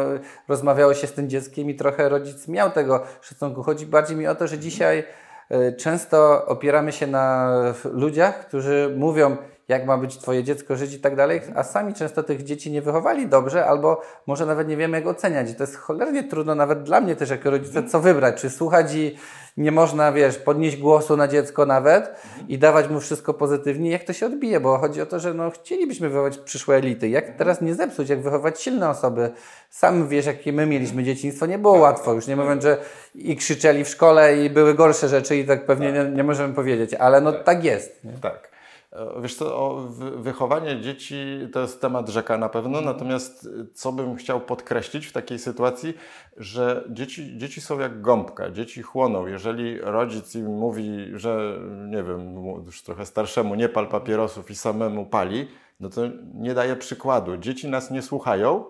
rozmawiało 0.48 0.94
się 0.94 1.08
z 1.08 1.14
tym 1.14 1.30
dzieckiem 1.30 1.70
i 1.70 1.76
trochę 1.76 2.10
rodzic 2.10 2.48
miał 2.48 2.72
tego 2.72 3.04
szacunku. 3.22 3.64
Chodzi 3.64 3.86
bardziej 3.86 4.18
mi 4.18 4.28
o 4.28 4.36
to, 4.36 4.48
że 4.48 4.60
dzisiaj 4.60 5.04
y, 5.52 5.76
często 5.78 6.46
opieramy 6.46 6.92
się 6.92 7.08
na 7.08 7.54
ludziach, 7.92 8.48
którzy 8.48 8.94
mówią, 8.98 9.38
jak 9.70 9.86
ma 9.86 9.98
być 9.98 10.18
twoje 10.18 10.44
dziecko 10.44 10.76
żyć 10.76 10.94
i 10.94 11.00
tak 11.00 11.16
dalej, 11.16 11.42
a 11.56 11.64
sami 11.64 11.94
często 11.94 12.24
tych 12.24 12.44
dzieci 12.44 12.72
nie 12.72 12.82
wychowali 12.82 13.28
dobrze, 13.28 13.66
albo 13.66 14.02
może 14.28 14.46
nawet 14.46 14.68
nie 14.68 14.78
wiemy 14.78 14.98
jak 14.98 15.08
oceniać. 15.08 15.52
I 15.52 15.56
to 15.56 15.64
jest 15.64 15.76
cholernie 15.76 16.24
trudno 16.24 16.56
nawet 16.56 16.84
dla 16.84 17.02
mnie 17.02 17.16
też 17.16 17.30
jako 17.30 17.50
rodzica, 17.50 17.84
co 17.84 18.00
wybrać, 18.00 18.42
czy 18.42 18.50
słuchać 18.50 18.94
i 18.94 19.16
nie 19.58 19.72
można, 19.72 20.12
wiesz, 20.12 20.38
podnieść 20.38 20.78
głosu 20.78 21.18
na 21.18 21.28
dziecko 21.28 21.66
nawet 21.66 22.12
i 22.48 22.58
dawać 22.58 22.90
mu 22.90 23.00
wszystko 23.00 23.34
pozytywnie, 23.34 23.92
jak 23.92 24.04
to 24.04 24.14
się 24.14 24.26
odbije, 24.26 24.60
bo 24.60 24.78
chodzi 24.78 25.02
o 25.02 25.06
to, 25.06 25.20
że 25.20 25.34
no, 25.34 25.52
chcielibyśmy 25.52 26.10
wychować 26.10 26.38
przyszłe 26.38 26.76
elity. 26.76 27.10
Jak 27.10 27.36
teraz 27.36 27.62
nie 27.62 27.76
zepsuć, 27.76 28.10
jak 28.10 28.22
wychować 28.22 28.62
silne 28.62 28.90
osoby. 28.90 29.30
Sam 29.70 30.08
wiesz, 30.08 30.26
jakie 30.26 30.54
my 30.54 30.66
mieliśmy 30.66 31.04
dzieciństwo, 31.04 31.46
nie 31.46 31.58
było 31.58 31.78
łatwo. 31.78 32.14
Już 32.14 32.28
nie 32.28 32.36
mówiąc, 32.36 32.64
że 32.64 32.78
i 33.16 33.36
krzyczeli 33.36 33.84
w 33.84 33.90
szkole 33.90 34.46
i 34.46 34.50
były 34.50 34.74
gorsze 34.74 35.08
rzeczy 35.08 35.38
i 35.38 35.46
tak 35.46 35.66
pewnie 35.66 35.92
nie, 35.92 36.04
nie 36.04 36.24
możemy 36.24 36.54
powiedzieć, 36.54 36.94
ale 36.94 37.22
no 37.22 37.34
tak 37.34 37.64
jest. 37.64 38.04
Nie? 38.04 38.12
Tak. 38.22 38.59
E, 38.92 39.22
Wiesz 39.22 39.36
co, 39.36 39.76
wychowanie 40.16 40.82
dzieci 40.82 41.16
to 41.54 41.62
jest 41.62 41.82
temat 41.82 42.10
rzeka 42.10 42.38
na 42.38 42.50
pewno, 42.50 42.82
natomiast 42.82 43.46
y, 43.46 43.68
co 43.74 43.92
bym 43.92 44.16
chciał 44.16 44.42
podkreślić 44.42 45.06
w 45.06 45.12
takiej 45.12 45.40
sytuacji, 45.40 45.94
że 46.38 46.84
dzieci, 46.90 47.38
dzieci 47.38 47.62
są 47.62 47.80
jak 47.80 48.02
gąbka, 48.02 48.52
dzieci 48.52 48.82
chłoną. 48.82 49.28
Jeżeli 49.28 49.80
rodzic 49.82 50.36
im 50.36 50.46
mówi, 50.46 51.08
że 51.14 51.60
nie 51.88 52.04
wiem, 52.04 52.46
już 52.66 52.84
trochę 52.84 53.06
starszemu 53.06 53.56
nie 53.56 53.70
pal 53.70 53.88
papierosów 53.88 54.52
i 54.52 54.56
samemu 54.56 55.06
pali, 55.06 55.48
no 55.80 55.90
to 55.90 56.02
nie 56.34 56.54
daje 56.54 56.76
przykładu. 56.76 57.38
Dzieci 57.38 57.68
nas 57.68 57.92
nie 57.92 58.02
słuchają, 58.02 58.66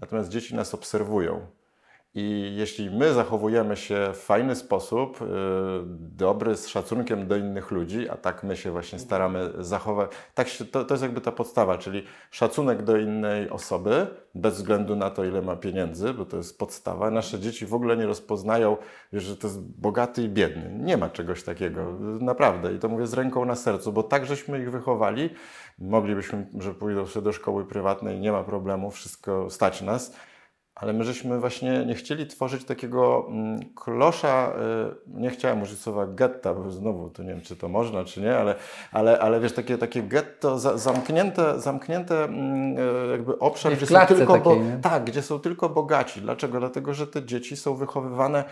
natomiast 0.00 0.28
dzieci 0.28 0.54
nas 0.54 0.74
obserwują. 0.74 1.46
I 2.14 2.54
jeśli 2.56 2.90
my 2.90 3.14
zachowujemy 3.14 3.76
się 3.76 4.10
w 4.14 4.16
fajny 4.16 4.56
sposób, 4.56 5.20
yy, 5.20 5.26
dobry, 6.16 6.56
z 6.56 6.68
szacunkiem 6.68 7.26
do 7.26 7.36
innych 7.36 7.70
ludzi, 7.70 8.08
a 8.08 8.16
tak 8.16 8.44
my 8.44 8.56
się 8.56 8.70
właśnie 8.70 8.98
staramy 8.98 9.50
zachować, 9.58 10.10
tak 10.34 10.48
się, 10.48 10.64
to, 10.64 10.84
to 10.84 10.94
jest 10.94 11.02
jakby 11.02 11.20
ta 11.20 11.32
podstawa, 11.32 11.78
czyli 11.78 12.04
szacunek 12.30 12.82
do 12.82 12.96
innej 12.96 13.50
osoby, 13.50 14.06
bez 14.34 14.54
względu 14.54 14.96
na 14.96 15.10
to, 15.10 15.24
ile 15.24 15.42
ma 15.42 15.56
pieniędzy, 15.56 16.14
bo 16.14 16.24
to 16.24 16.36
jest 16.36 16.58
podstawa. 16.58 17.10
Nasze 17.10 17.40
dzieci 17.40 17.66
w 17.66 17.74
ogóle 17.74 17.96
nie 17.96 18.06
rozpoznają, 18.06 18.76
że 19.12 19.36
to 19.36 19.46
jest 19.46 19.60
bogaty 19.60 20.22
i 20.22 20.28
biedny. 20.28 20.70
Nie 20.78 20.96
ma 20.96 21.10
czegoś 21.10 21.42
takiego, 21.42 21.92
naprawdę. 22.00 22.74
I 22.74 22.78
to 22.78 22.88
mówię 22.88 23.06
z 23.06 23.14
ręką 23.14 23.44
na 23.44 23.54
sercu, 23.54 23.92
bo 23.92 24.02
tak 24.02 24.26
żeśmy 24.26 24.60
ich 24.60 24.70
wychowali. 24.70 25.30
Moglibyśmy, 25.78 26.46
że 26.58 26.74
pójdą 26.74 27.06
sobie 27.06 27.24
do 27.24 27.32
szkoły 27.32 27.64
prywatnej, 27.64 28.20
nie 28.20 28.32
ma 28.32 28.44
problemu, 28.44 28.90
wszystko 28.90 29.50
stać 29.50 29.82
nas. 29.82 30.16
Ale 30.80 30.92
my 30.92 31.04
żeśmy 31.04 31.40
właśnie 31.40 31.84
nie 31.86 31.94
chcieli 31.94 32.26
tworzyć 32.26 32.64
takiego 32.64 33.26
mm, 33.28 33.60
klosza, 33.74 34.52
y, 35.08 35.20
nie 35.20 35.30
chciałem 35.30 35.62
użyć 35.62 35.80
słowa 35.80 36.06
getta, 36.06 36.54
bo 36.54 36.70
znowu 36.70 37.10
to 37.10 37.22
nie 37.22 37.28
wiem, 37.28 37.40
czy 37.40 37.56
to 37.56 37.68
można, 37.68 38.04
czy 38.04 38.20
nie, 38.20 38.36
ale, 38.36 38.54
ale, 38.92 39.18
ale 39.18 39.40
wiesz, 39.40 39.52
takie, 39.52 39.78
takie 39.78 40.02
getto 40.02 40.58
za, 40.58 40.78
zamknięte, 40.78 41.60
zamknięte 41.60 42.24
mm, 42.24 42.78
y, 42.78 43.10
jakby 43.10 43.38
obszar, 43.38 43.72
gdzie 43.76 43.86
są 43.86 44.06
tylko, 44.06 44.38
bo, 44.38 44.50
takiej, 44.50 44.60
nie? 44.60 44.78
tak, 44.82 45.04
gdzie 45.04 45.22
są 45.22 45.40
tylko 45.40 45.68
bogaci. 45.68 46.20
Dlaczego? 46.20 46.58
Dlatego, 46.60 46.94
że 46.94 47.06
te 47.06 47.24
dzieci 47.24 47.56
są 47.56 47.74
wychowywane 47.74 48.44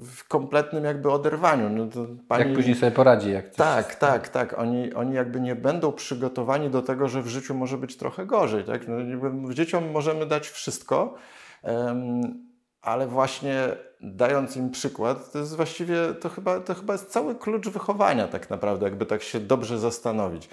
w 0.00 0.28
kompletnym 0.28 0.84
jakby 0.84 1.10
oderwaniu. 1.10 1.68
No 1.68 2.06
pani... 2.28 2.44
Jak 2.44 2.54
później 2.54 2.74
sobie 2.74 2.92
poradzi, 2.92 3.32
jak 3.32 3.48
coś 3.48 3.56
Tak, 3.56 3.94
tak, 3.94 4.28
tak. 4.28 4.58
Oni, 4.58 4.94
oni 4.94 5.14
jakby 5.14 5.40
nie 5.40 5.56
będą 5.56 5.92
przygotowani 5.92 6.70
do 6.70 6.82
tego, 6.82 7.08
że 7.08 7.22
w 7.22 7.26
życiu 7.26 7.54
może 7.54 7.78
być 7.78 7.96
trochę 7.96 8.26
gorzej. 8.26 8.64
Tak? 8.64 8.82
No, 8.88 9.54
dzieciom 9.54 9.90
możemy 9.90 10.26
dać 10.26 10.48
wszystko, 10.48 11.14
ale 12.82 13.06
właśnie 13.06 13.68
dając 14.00 14.56
im 14.56 14.70
przykład, 14.70 15.32
to 15.32 15.38
jest 15.38 15.56
właściwie, 15.56 15.96
to 16.20 16.28
chyba, 16.28 16.60
to 16.60 16.74
chyba 16.74 16.92
jest 16.92 17.10
cały 17.10 17.34
klucz 17.34 17.68
wychowania 17.68 18.28
tak 18.28 18.50
naprawdę, 18.50 18.86
jakby 18.86 19.06
tak 19.06 19.22
się 19.22 19.40
dobrze 19.40 19.78
zastanowić. 19.78 20.48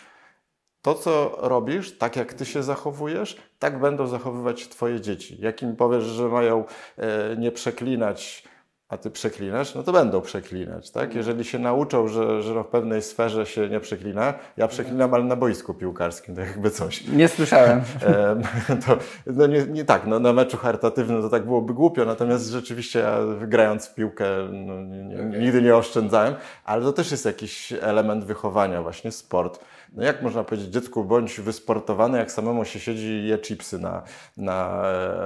To, 0.81 0.95
co 0.95 1.37
robisz, 1.37 1.97
tak 1.97 2.15
jak 2.15 2.33
ty 2.33 2.45
się 2.45 2.63
zachowujesz, 2.63 3.37
tak 3.59 3.79
będą 3.79 4.07
zachowywać 4.07 4.67
twoje 4.67 5.01
dzieci. 5.01 5.37
Jak 5.39 5.61
im 5.61 5.75
powiesz, 5.75 6.03
że 6.03 6.27
mają 6.27 6.65
e, 6.97 7.37
nie 7.37 7.51
przeklinać, 7.51 8.43
a 8.89 8.97
ty 8.97 9.11
przeklinasz, 9.11 9.75
no 9.75 9.83
to 9.83 9.91
będą 9.91 10.21
przeklinać, 10.21 10.91
tak? 10.91 11.15
Jeżeli 11.15 11.45
się 11.45 11.59
nauczą, 11.59 12.07
że, 12.07 12.41
że 12.41 12.53
no 12.53 12.63
w 12.63 12.67
pewnej 12.67 13.01
sferze 13.01 13.45
się 13.45 13.69
nie 13.69 13.79
przeklina, 13.79 14.33
ja 14.57 14.67
przeklinam, 14.67 15.13
ale 15.13 15.23
na 15.23 15.35
boisku 15.35 15.73
piłkarskim, 15.73 16.35
to 16.35 16.41
jakby 16.41 16.71
coś. 16.71 17.07
Nie 17.07 17.27
słyszałem. 17.27 17.81
Em, 18.01 18.41
to, 18.85 18.97
no 19.25 19.47
nie, 19.47 19.63
nie 19.63 19.85
tak, 19.85 20.07
no, 20.07 20.19
na 20.19 20.33
meczu 20.33 20.57
charytatywnym 20.57 21.21
to 21.21 21.29
tak 21.29 21.45
byłoby 21.45 21.73
głupio, 21.73 22.05
natomiast 22.05 22.49
rzeczywiście 22.49 22.99
ja 22.99 23.17
grając 23.47 23.87
w 23.87 23.95
piłkę 23.95 24.25
no, 24.51 24.81
nie, 24.81 25.03
nie, 25.03 25.39
nigdy 25.39 25.61
nie 25.61 25.75
oszczędzałem, 25.75 26.35
ale 26.65 26.83
to 26.83 26.93
też 26.93 27.11
jest 27.11 27.25
jakiś 27.25 27.73
element 27.81 28.25
wychowania, 28.25 28.81
właśnie 28.81 29.11
sport. 29.11 29.59
No 29.93 30.03
jak 30.03 30.21
można 30.21 30.43
powiedzieć 30.43 30.67
dziecku, 30.69 31.03
bądź 31.03 31.39
wysportowany, 31.41 32.17
jak 32.17 32.31
samemu 32.31 32.65
się 32.65 32.79
siedzi 32.79 33.07
i 33.07 33.27
je 33.27 33.37
chipsy 33.39 33.79
na, 33.79 34.03
na, 34.37 34.81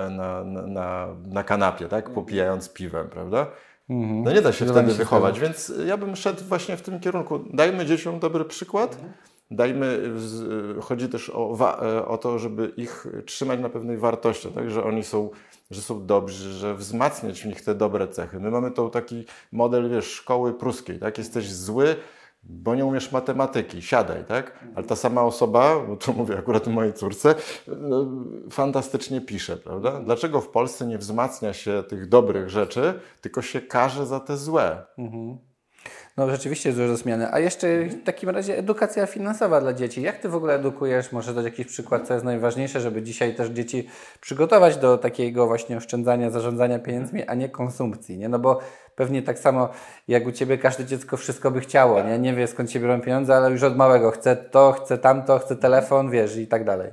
na, 0.10 0.44
na, 0.44 0.62
na, 0.68 1.08
na 1.28 1.44
kanapie, 1.44 1.88
tak? 1.88 2.10
Popijając 2.10 2.74
piwem, 2.74 3.10
prawda? 3.10 3.48
No 4.24 4.32
nie 4.34 4.42
da 4.42 4.52
się 4.52 4.66
wtedy 4.66 4.92
się 4.92 4.98
wychować, 4.98 5.40
więc 5.40 5.74
ja 5.86 5.98
bym 5.98 6.16
szedł 6.16 6.44
właśnie 6.44 6.78
w 6.78 6.82
tym 6.82 7.00
kierunku. 7.00 7.40
Dajmy 7.54 7.86
dzieciom 7.86 8.20
dobry 8.20 8.46
przykład. 8.46 8.98
Dajmy, 9.52 10.12
z- 10.16 10.84
chodzi 10.86 11.10
też 11.10 11.30
o, 11.36 11.58
e, 11.82 12.06
o 12.06 12.18
to, 12.18 12.40
żeby 12.40 12.72
ich 12.78 13.08
trzymać 13.26 13.60
na 13.60 13.70
pewnej 13.70 13.98
wartości, 13.98 14.48
tak? 14.48 14.72
że 14.72 14.84
oni 14.84 15.04
są, 15.04 15.30
że 15.72 15.82
są 15.82 16.06
dobrzy, 16.06 16.54
że 16.54 16.76
wzmacniać 16.76 17.42
w 17.42 17.46
nich 17.46 17.62
te 17.62 17.76
dobre 17.76 18.08
cechy. 18.08 18.40
My 18.40 18.52
mamy 18.52 18.72
tu 18.72 18.90
taki 18.90 19.26
model, 19.52 19.90
wiesz, 19.90 20.06
szkoły 20.06 20.54
pruskiej, 20.54 21.00
tak? 21.00 21.18
Jesteś 21.18 21.52
zły, 21.52 21.96
bo 22.44 22.76
nie 22.76 22.86
umiesz 22.86 23.12
matematyki, 23.12 23.82
siadaj, 23.82 24.26
tak? 24.26 24.60
Ale 24.76 24.86
ta 24.86 24.96
sama 24.96 25.22
osoba, 25.22 25.80
bo 25.88 25.96
to 25.96 26.14
mówię 26.14 26.38
akurat 26.38 26.68
mojej 26.68 26.94
córce, 26.94 27.36
no, 27.68 28.06
fantastycznie 28.52 29.22
pisze, 29.22 29.58
prawda? 29.58 30.00
Dlaczego 30.00 30.42
w 30.42 30.50
Polsce 30.50 30.86
nie 30.86 30.98
wzmacnia 30.98 31.54
się 31.54 31.84
tych 31.88 32.10
dobrych 32.10 32.50
rzeczy, 32.50 33.00
tylko 33.22 33.42
się 33.42 33.62
karze 33.62 34.06
za 34.06 34.20
te 34.20 34.38
złe? 34.38 34.86
No 36.18 36.30
rzeczywiście 36.30 36.74
dużo 36.74 36.98
zmiany. 36.98 37.34
A 37.34 37.40
jeszcze 37.40 37.84
w 37.84 38.04
takim 38.04 38.30
razie 38.30 38.58
edukacja 38.58 39.06
finansowa 39.06 39.62
dla 39.62 39.74
dzieci. 39.74 40.02
Jak 40.02 40.18
Ty 40.18 40.30
w 40.30 40.36
ogóle 40.36 40.56
edukujesz? 40.56 41.12
Może 41.12 41.34
dać 41.34 41.46
jakiś 41.46 41.68
przykład, 41.68 42.08
co 42.08 42.14
jest 42.14 42.26
najważniejsze, 42.26 42.82
żeby 42.82 43.02
dzisiaj 43.02 43.36
też 43.36 43.50
dzieci 43.50 43.88
przygotować 44.22 44.78
do 44.78 44.98
takiego 44.98 45.48
właśnie 45.48 45.78
oszczędzania, 45.78 46.30
zarządzania 46.30 46.80
pieniędzmi, 46.80 47.24
a 47.28 47.34
nie 47.34 47.50
konsumpcji, 47.50 48.18
nie? 48.18 48.30
No 48.30 48.40
bo 48.40 48.60
pewnie 48.96 49.22
tak 49.22 49.40
samo 49.40 49.70
jak 50.08 50.28
u 50.28 50.32
Ciebie 50.32 50.58
każde 50.58 50.86
dziecko 50.86 51.18
wszystko 51.18 51.52
by 51.52 51.60
chciało, 51.60 52.04
nie? 52.04 52.20
Nie 52.20 52.34
wie 52.34 52.48
skąd 52.48 52.72
się 52.72 52.80
biorą 52.80 53.02
pieniądze, 53.02 53.36
ale 53.36 53.52
już 53.52 53.64
od 53.64 53.78
małego 53.78 54.12
chce 54.12 54.36
to, 54.36 54.72
chce 54.72 54.98
tamto, 54.98 55.40
chce 55.40 55.56
telefon, 55.56 56.12
wiesz 56.12 56.38
i 56.38 56.48
tak 56.48 56.64
dalej. 56.64 56.92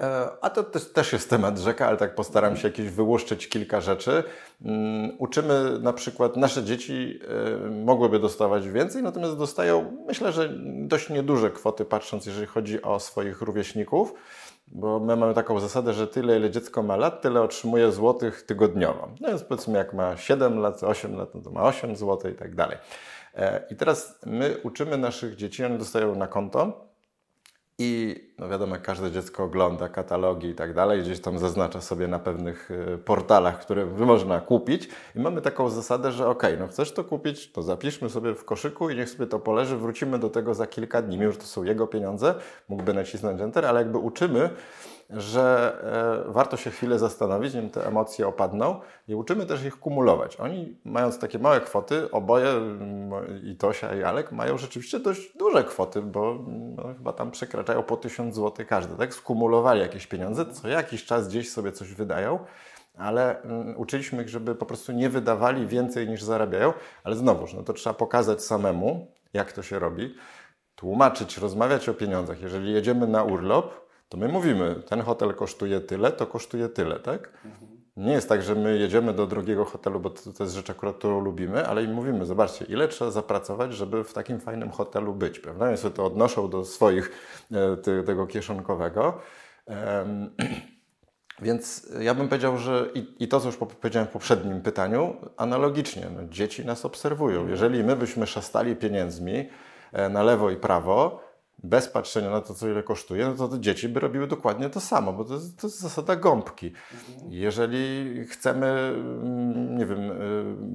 E, 0.00 0.28
A 0.40 0.50
to 0.50 0.62
też, 0.62 1.12
jest 1.12 1.30
temat 1.30 1.58
rzeka, 1.58 1.86
ale 1.86 1.96
tak 1.96 2.14
postaram 2.14 2.56
się 2.56 2.68
jakieś 2.68 2.90
wyłuszczyć 2.90 3.48
kilka 3.48 3.80
rzeczy. 3.80 4.22
Mm, 4.64 5.10
Uczymy 5.18 5.78
na 5.82 5.92
przykład, 5.92 6.36
nasze 6.36 6.64
dzieci 6.64 7.20
e, 7.66 7.70
mogłyby 7.70 8.18
dostawać 8.18 8.68
więcej, 8.68 9.02
natomiast 9.02 9.36
dostają, 9.36 9.96
myślę, 10.06 10.32
że 10.32 10.50
dość 10.64 11.08
nieduże 11.10 11.50
kwoty, 11.50 11.84
patrząc, 11.84 12.26
jeżeli 12.26 12.46
chodzi 12.46 12.82
o 12.82 13.00
swoich 13.00 13.40
rówieśników, 13.42 14.14
bo 14.68 15.00
my 15.00 15.16
mamy 15.16 15.34
taką 15.34 15.60
zasadę, 15.60 15.92
że 15.92 16.06
tyle, 16.06 16.36
ile 16.36 16.50
dziecko 16.50 16.82
ma 16.82 16.96
lat, 16.96 17.22
tyle 17.22 17.42
otrzymuje 17.42 17.92
złotych 17.92 18.42
tygodniowo. 18.42 19.08
No 19.20 19.28
więc 19.28 19.44
powiedzmy, 19.44 19.78
jak 19.78 19.94
ma 19.94 20.16
7 20.16 20.58
lat, 20.58 20.82
8 20.82 21.16
lat, 21.16 21.34
no 21.34 21.40
to 21.42 21.50
ma 21.50 21.62
8 21.62 21.96
zł 21.96 22.30
i 22.30 22.34
tak 22.34 22.54
dalej. 22.54 22.78
E, 23.34 23.62
I 23.70 23.76
teraz 23.76 24.18
my 24.26 24.56
uczymy 24.62 24.98
naszych 24.98 25.36
dzieci, 25.36 25.64
one 25.64 25.78
dostają 25.78 26.14
na 26.14 26.26
konto, 26.26 26.89
i 27.82 28.20
no 28.38 28.48
wiadomo, 28.48 28.74
jak 28.74 28.82
każde 28.82 29.10
dziecko 29.10 29.44
ogląda 29.44 29.88
katalogi 29.88 30.48
i 30.48 30.54
tak 30.54 30.74
dalej, 30.74 31.02
gdzieś 31.02 31.20
tam 31.20 31.38
zaznacza 31.38 31.80
sobie 31.80 32.08
na 32.08 32.18
pewnych 32.18 32.70
y, 32.70 32.98
portalach, 32.98 33.60
które 33.60 33.86
można 33.86 34.40
kupić. 34.40 34.88
I 35.16 35.20
mamy 35.20 35.40
taką 35.40 35.70
zasadę, 35.70 36.12
że 36.12 36.28
ok, 36.28 36.42
no 36.58 36.68
chcesz 36.68 36.92
to 36.92 37.04
kupić, 37.04 37.52
to 37.52 37.62
zapiszmy 37.62 38.10
sobie 38.10 38.34
w 38.34 38.44
koszyku 38.44 38.90
i 38.90 38.96
niech 38.96 39.10
sobie 39.10 39.26
to 39.26 39.38
poleży, 39.38 39.76
wrócimy 39.76 40.18
do 40.18 40.30
tego 40.30 40.54
za 40.54 40.66
kilka 40.66 41.02
dni. 41.02 41.18
Mimo, 41.18 41.32
że 41.32 41.38
to 41.38 41.44
są 41.44 41.64
jego 41.64 41.86
pieniądze, 41.86 42.34
mógłby 42.68 42.94
nacisnąć 42.94 43.40
Enter, 43.40 43.66
ale 43.66 43.80
jakby 43.80 43.98
uczymy, 43.98 44.50
że 45.12 45.76
e, 46.28 46.32
warto 46.32 46.56
się 46.56 46.70
chwilę 46.70 46.98
zastanowić, 46.98 47.54
nim 47.54 47.70
te 47.70 47.86
emocje 47.86 48.28
opadną 48.28 48.80
i 49.08 49.14
uczymy 49.14 49.46
też 49.46 49.64
ich 49.64 49.78
kumulować. 49.78 50.36
Oni 50.36 50.76
mając 50.84 51.18
takie 51.18 51.38
małe 51.38 51.60
kwoty, 51.60 52.10
oboje 52.10 52.48
mm, 52.48 53.44
i 53.44 53.56
Tosia 53.56 53.94
i 53.94 54.02
Alek 54.02 54.32
mają 54.32 54.58
rzeczywiście 54.58 54.98
dość 54.98 55.36
duże 55.36 55.64
kwoty, 55.64 56.02
bo 56.02 56.30
mm, 56.30 56.74
no, 56.74 56.82
chyba 56.96 57.12
tam 57.12 57.30
przekraczają 57.30 57.82
po 57.82 57.96
1000 57.96 58.34
zł 58.34 58.66
każdy, 58.68 58.96
tak? 58.96 59.14
Skumulowali 59.14 59.80
jakieś 59.80 60.06
pieniądze, 60.06 60.46
co 60.46 60.68
jakiś 60.68 61.04
czas 61.04 61.28
gdzieś 61.28 61.50
sobie 61.50 61.72
coś 61.72 61.94
wydają, 61.94 62.38
ale 62.98 63.42
mm, 63.42 63.76
uczyliśmy 63.76 64.22
ich, 64.22 64.28
żeby 64.28 64.54
po 64.54 64.66
prostu 64.66 64.92
nie 64.92 65.08
wydawali 65.08 65.66
więcej 65.66 66.08
niż 66.08 66.22
zarabiają, 66.22 66.72
ale 67.04 67.16
znowuż, 67.16 67.54
no 67.54 67.62
to 67.62 67.72
trzeba 67.72 67.94
pokazać 67.94 68.44
samemu, 68.44 69.06
jak 69.32 69.52
to 69.52 69.62
się 69.62 69.78
robi, 69.78 70.14
tłumaczyć, 70.74 71.38
rozmawiać 71.38 71.88
o 71.88 71.94
pieniądzach. 71.94 72.40
Jeżeli 72.40 72.72
jedziemy 72.72 73.06
na 73.06 73.24
urlop, 73.24 73.89
to 74.10 74.16
my 74.16 74.28
mówimy, 74.28 74.76
ten 74.88 75.00
hotel 75.00 75.34
kosztuje 75.34 75.80
tyle, 75.80 76.12
to 76.12 76.26
kosztuje 76.26 76.68
tyle, 76.68 77.00
tak? 77.00 77.32
Nie 77.96 78.12
jest 78.12 78.28
tak, 78.28 78.42
że 78.42 78.54
my 78.54 78.78
jedziemy 78.78 79.12
do 79.12 79.26
drugiego 79.26 79.64
hotelu, 79.64 80.00
bo 80.00 80.10
to, 80.10 80.32
to 80.32 80.44
jest 80.44 80.56
rzecz 80.56 80.70
akurat, 80.70 80.96
którą 80.96 81.20
lubimy, 81.20 81.66
ale 81.66 81.84
im 81.84 81.92
mówimy, 81.92 82.26
zobaczcie, 82.26 82.64
ile 82.64 82.88
trzeba 82.88 83.10
zapracować, 83.10 83.74
żeby 83.74 84.04
w 84.04 84.12
takim 84.12 84.40
fajnym 84.40 84.70
hotelu 84.70 85.14
być, 85.14 85.38
prawda? 85.38 85.68
Więc 85.68 85.86
to 85.94 86.04
odnoszą 86.06 86.50
do 86.50 86.64
swoich, 86.64 87.10
te, 87.82 88.02
tego 88.02 88.26
kieszonkowego. 88.26 89.18
Em, 89.66 90.30
Więc 91.42 91.92
ja 92.00 92.14
bym 92.14 92.28
powiedział, 92.28 92.58
że 92.58 92.88
i, 92.94 93.24
i 93.24 93.28
to, 93.28 93.40
co 93.40 93.46
już 93.46 93.56
po- 93.56 93.66
powiedziałem 93.66 94.08
w 94.08 94.10
poprzednim 94.10 94.60
pytaniu, 94.60 95.16
analogicznie, 95.36 96.06
no, 96.16 96.28
dzieci 96.28 96.64
nas 96.64 96.84
obserwują. 96.84 97.48
Jeżeli 97.48 97.84
my 97.84 97.96
byśmy 97.96 98.26
szastali 98.26 98.76
pieniędzmi 98.76 99.48
e, 99.92 100.08
na 100.08 100.22
lewo 100.22 100.50
i 100.50 100.56
prawo, 100.56 101.20
bez 101.64 101.88
patrzenia 101.88 102.30
na 102.30 102.40
to, 102.40 102.54
co 102.54 102.68
ile 102.68 102.82
kosztuje, 102.82 103.26
no 103.26 103.34
to, 103.34 103.48
to 103.48 103.58
dzieci 103.58 103.88
by 103.88 104.00
robiły 104.00 104.26
dokładnie 104.26 104.70
to 104.70 104.80
samo, 104.80 105.12
bo 105.12 105.24
to 105.24 105.34
jest, 105.34 105.60
to 105.60 105.66
jest 105.66 105.80
zasada 105.80 106.16
gąbki. 106.16 106.72
Jeżeli 107.28 108.14
chcemy, 108.24 108.66
mm, 108.66 109.78
nie 109.78 109.86
wiem, 109.86 110.10
y, 110.10 110.70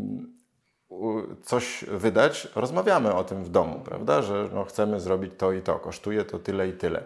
coś 1.43 1.85
wydać, 1.91 2.47
rozmawiamy 2.55 3.13
o 3.13 3.23
tym 3.23 3.43
w 3.43 3.49
domu, 3.49 3.79
prawda? 3.85 4.21
Że 4.21 4.49
no, 4.53 4.63
chcemy 4.63 4.99
zrobić 4.99 5.31
to 5.37 5.51
i 5.51 5.61
to, 5.61 5.79
kosztuje 5.79 6.25
to 6.25 6.39
tyle 6.39 6.67
i 6.67 6.73
tyle. 6.73 7.03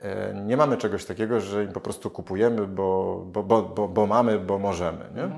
E, 0.00 0.34
Nie 0.34 0.56
mamy 0.56 0.76
czegoś 0.76 1.04
takiego, 1.04 1.40
że 1.40 1.64
im 1.64 1.72
po 1.72 1.80
prostu 1.80 2.10
kupujemy, 2.10 2.66
bo, 2.66 3.16
bo, 3.26 3.42
bo, 3.42 3.62
bo, 3.62 3.88
bo 3.88 4.06
mamy, 4.06 4.38
bo 4.38 4.58
możemy. 4.58 5.10
Nie? 5.14 5.30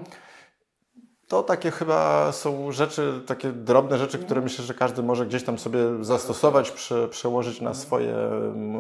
To 1.29 1.43
takie 1.43 1.71
chyba 1.71 2.33
są 2.33 2.73
rzeczy, 2.73 3.21
takie 3.27 3.53
drobne 3.53 3.99
rzeczy, 3.99 4.19
które 4.19 4.41
myślę, 4.41 4.65
że 4.65 4.75
każdy 4.75 5.03
może 5.03 5.27
gdzieś 5.27 5.45
tam 5.45 5.59
sobie 5.59 5.81
zastosować, 6.01 6.71
prze, 6.71 7.09
przełożyć 7.09 7.61
na 7.61 7.75
swoje 7.75 8.15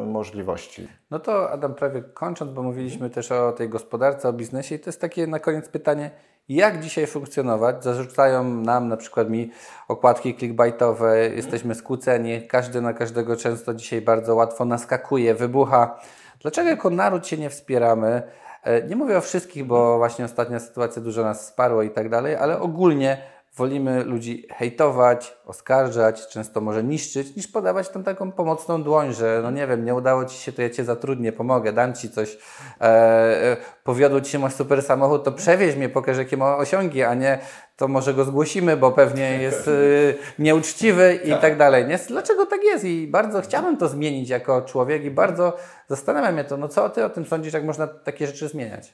możliwości. 0.06 0.88
No 1.10 1.18
to 1.18 1.50
Adam, 1.50 1.74
prawie 1.74 2.02
kończąc, 2.02 2.52
bo 2.52 2.62
mówiliśmy 2.62 3.10
też 3.10 3.32
o 3.32 3.52
tej 3.52 3.68
gospodarce, 3.68 4.28
o 4.28 4.32
biznesie 4.32 4.74
i 4.74 4.78
to 4.78 4.88
jest 4.88 5.00
takie 5.00 5.26
na 5.26 5.38
koniec 5.38 5.68
pytanie, 5.68 6.10
jak 6.48 6.80
dzisiaj 6.80 7.06
funkcjonować? 7.06 7.84
Zarzucają 7.84 8.44
nam, 8.44 8.88
na 8.88 8.96
przykład 8.96 9.30
mi, 9.30 9.50
okładki 9.88 10.36
clickbaitowe, 10.36 11.28
jesteśmy 11.28 11.74
skłóceni, 11.74 12.48
każdy 12.48 12.80
na 12.80 12.92
każdego 12.92 13.36
często 13.36 13.74
dzisiaj 13.74 14.00
bardzo 14.00 14.34
łatwo 14.34 14.64
naskakuje, 14.64 15.34
wybucha. 15.34 16.00
Dlaczego 16.40 16.68
jako 16.68 16.90
naród 16.90 17.26
się 17.26 17.36
nie 17.36 17.50
wspieramy? 17.50 18.22
E, 18.66 18.82
Nie 18.82 18.96
mówię 18.96 19.18
o 19.18 19.20
wszystkich, 19.20 19.64
bo 19.64 19.98
właśnie 19.98 20.24
ostatnia 20.24 20.60
sytuacja 20.60 21.02
dużo 21.02 21.22
nas 21.22 21.46
sparło 21.46 21.82
i 21.82 21.90
tak 21.90 22.08
dalej, 22.08 22.36
ale 22.36 22.60
ogólnie 22.60 23.22
wolimy 23.56 24.04
ludzi 24.04 24.46
hejtować, 24.50 25.36
oskarżać, 25.46 26.28
często 26.28 26.60
może 26.60 26.84
niszczyć, 26.84 27.36
niż 27.36 27.48
podawać 27.48 27.88
tam 27.88 28.04
taką 28.04 28.32
pomocną 28.32 28.82
dłoń, 28.82 29.14
że 29.14 29.40
no 29.42 29.50
nie 29.50 29.66
wiem, 29.66 29.84
nie 29.84 29.94
udało 29.94 30.24
Ci 30.24 30.36
się, 30.36 30.52
to 30.52 30.62
ja 30.62 30.70
Cię 30.70 30.84
zatrudnię, 30.84 31.32
pomogę, 31.32 31.72
dam 31.72 31.94
Ci 31.94 32.10
coś, 32.10 32.38
e, 32.80 32.84
e, 32.84 33.56
powiodło 33.84 34.20
Ci 34.20 34.30
się, 34.30 34.38
masz 34.38 34.54
super 34.54 34.82
samochód, 34.82 35.24
to 35.24 35.32
przewieź 35.32 35.76
mnie, 35.76 35.88
pokaż 35.88 36.18
jakie 36.18 36.36
ma 36.36 36.56
osiągi, 36.56 37.02
a 37.02 37.14
nie 37.14 37.38
to 37.76 37.88
może 37.88 38.14
go 38.14 38.24
zgłosimy, 38.24 38.76
bo 38.76 38.92
pewnie 38.92 39.38
jest 39.42 39.68
e, 39.68 39.72
nieuczciwy 40.38 41.20
i 41.24 41.30
tak 41.30 41.56
dalej. 41.56 41.86
Nie? 41.86 41.98
Dlaczego 42.08 42.46
tak 42.46 42.64
jest? 42.64 42.84
I 42.84 43.06
bardzo 43.06 43.42
chciałbym 43.42 43.76
to 43.76 43.88
zmienić 43.88 44.28
jako 44.28 44.62
człowiek 44.62 45.04
i 45.04 45.10
bardzo 45.10 45.56
zastanawia 45.88 46.32
mnie 46.32 46.44
to, 46.44 46.56
no 46.56 46.68
co 46.68 46.90
Ty 46.90 47.04
o 47.04 47.10
tym 47.10 47.26
sądzisz, 47.26 47.52
jak 47.52 47.64
można 47.64 47.86
takie 47.86 48.26
rzeczy 48.26 48.48
zmieniać? 48.48 48.92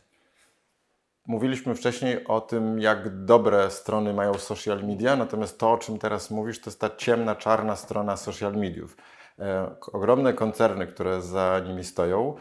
Mówiliśmy 1.27 1.75
wcześniej 1.75 2.27
o 2.27 2.41
tym, 2.41 2.81
jak 2.81 3.25
dobre 3.25 3.71
strony 3.71 4.15
mają 4.15 4.35
social 4.35 4.85
media, 4.85 5.17
natomiast 5.17 5.59
to, 5.59 5.73
o 5.73 5.79
czym 5.79 5.99
teraz 5.99 6.31
mówisz, 6.31 6.61
to 6.61 6.71
jest 6.71 6.81
ta 6.81 6.91
ciemna, 6.97 7.35
czarna 7.35 7.77
strona 7.77 8.17
social 8.17 8.57
mediów. 8.57 8.97
E, 9.39 9.75
ogromne 9.93 10.33
koncerny, 10.33 10.87
które 10.87 11.23
za 11.23 11.61
nimi 11.67 11.85
stoją, 11.85 12.35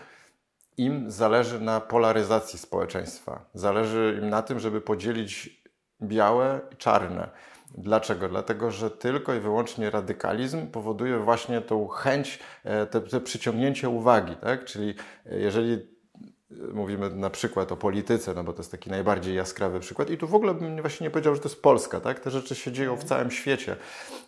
im 0.78 1.12
zależy 1.12 1.60
na 1.60 1.82
polaryzacji 1.82 2.60
społeczeństwa. 2.60 3.46
Zależy 3.54 4.20
im 4.22 4.30
na 4.30 4.42
tym, 4.42 4.60
żeby 4.60 4.82
podzielić 4.82 5.62
białe 6.02 6.62
i 6.72 6.76
czarne. 6.76 7.30
Dlaczego? 7.78 8.30
Dlatego, 8.30 8.72
że 8.72 8.92
tylko 8.92 9.34
i 9.34 9.40
wyłącznie 9.40 9.90
radykalizm 9.90 10.68
powoduje 10.68 11.20
właśnie 11.20 11.62
tą 11.62 11.88
chęć, 11.88 12.40
e, 12.64 12.86
te, 12.86 13.02
te 13.02 13.22
przyciągnięcie 13.22 13.90
uwagi. 13.90 14.36
Tak? 14.36 14.66
Czyli 14.66 14.96
e, 15.26 15.40
jeżeli 15.40 15.91
mówimy 16.74 17.10
na 17.10 17.30
przykład 17.30 17.72
o 17.72 17.78
polityce, 17.78 18.34
no 18.34 18.44
bo 18.44 18.54
to 18.54 18.60
jest 18.60 18.72
taki 18.72 18.90
najbardziej 18.90 19.36
jaskrawy 19.36 19.80
przykład. 19.80 20.10
I 20.10 20.18
tu 20.18 20.28
w 20.28 20.36
ogóle 20.36 20.54
bym 20.54 20.82
właśnie 20.82 21.04
nie 21.04 21.12
powiedział, 21.12 21.36
że 21.36 21.42
to 21.42 21.50
jest 21.50 21.62
Polska, 21.62 22.00
tak? 22.00 22.20
Te 22.20 22.32
rzeczy 22.32 22.56
się 22.56 22.72
dzieją 22.72 22.98
w 22.98 23.04
całym 23.04 23.32
świecie. 23.32 23.76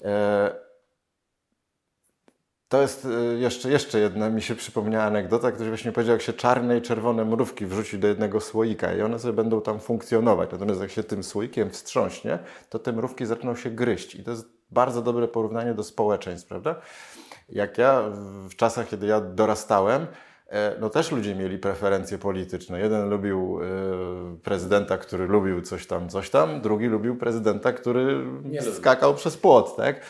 E, 0.02 0.56
to 2.70 2.82
jest 2.82 3.06
e, 3.06 3.10
jeszcze, 3.38 3.70
jeszcze 3.70 4.00
jedna 4.00 4.30
mi 4.30 4.42
się 4.42 4.56
przypomniała 4.56 5.04
anegdota. 5.06 5.52
Ktoś 5.52 5.68
właśnie 5.68 5.92
powiedział, 5.92 6.14
jak 6.14 6.22
się 6.22 6.34
czarne 6.34 6.78
i 6.78 6.82
czerwone 6.82 7.26
mrówki 7.26 7.66
wrzuci 7.66 8.00
do 8.00 8.08
jednego 8.08 8.42
słoika 8.42 8.94
i 8.94 9.02
one 9.02 9.20
sobie 9.20 9.34
będą 9.34 9.62
tam 9.62 9.80
funkcjonować. 9.80 10.52
Natomiast 10.52 10.82
jak 10.82 10.92
się 10.92 11.04
tym 11.04 11.24
słoikiem 11.24 11.70
wstrząśnie, 11.70 12.40
to 12.70 12.80
te 12.80 12.94
mrówki 12.94 13.26
zaczną 13.26 13.56
się 13.56 13.70
gryźć. 13.70 14.16
I 14.16 14.24
to 14.24 14.32
jest 14.32 14.46
bardzo 14.72 15.02
dobre 15.02 15.28
porównanie 15.28 15.74
do 15.74 15.84
społeczeństw, 15.84 16.48
prawda? 16.48 16.76
Jak 17.50 17.78
ja 17.78 18.04
w- 18.48 18.56
czasach, 18.56 18.90
kiedy 18.90 19.08
ja 19.08 19.22
dorastałem, 19.22 20.08
no 20.80 20.90
też 20.90 21.12
ludzie 21.12 21.36
mieli 21.36 21.58
preferencje 21.58 22.18
polityczne. 22.18 22.80
Jeden 22.80 23.10
lubił 23.10 23.60
e, 23.62 23.68
prezydenta, 24.44 24.98
który 24.98 25.28
lubił 25.28 25.62
coś 25.62 25.88
tam, 25.88 26.10
coś 26.10 26.30
tam, 26.30 26.62
drugi 26.62 26.86
lubił 26.86 27.16
prezydenta, 27.16 27.74
który 27.74 28.26
skakał 28.74 29.14
przez 29.16 29.38
płot, 29.38 29.76
tak? 29.76 30.02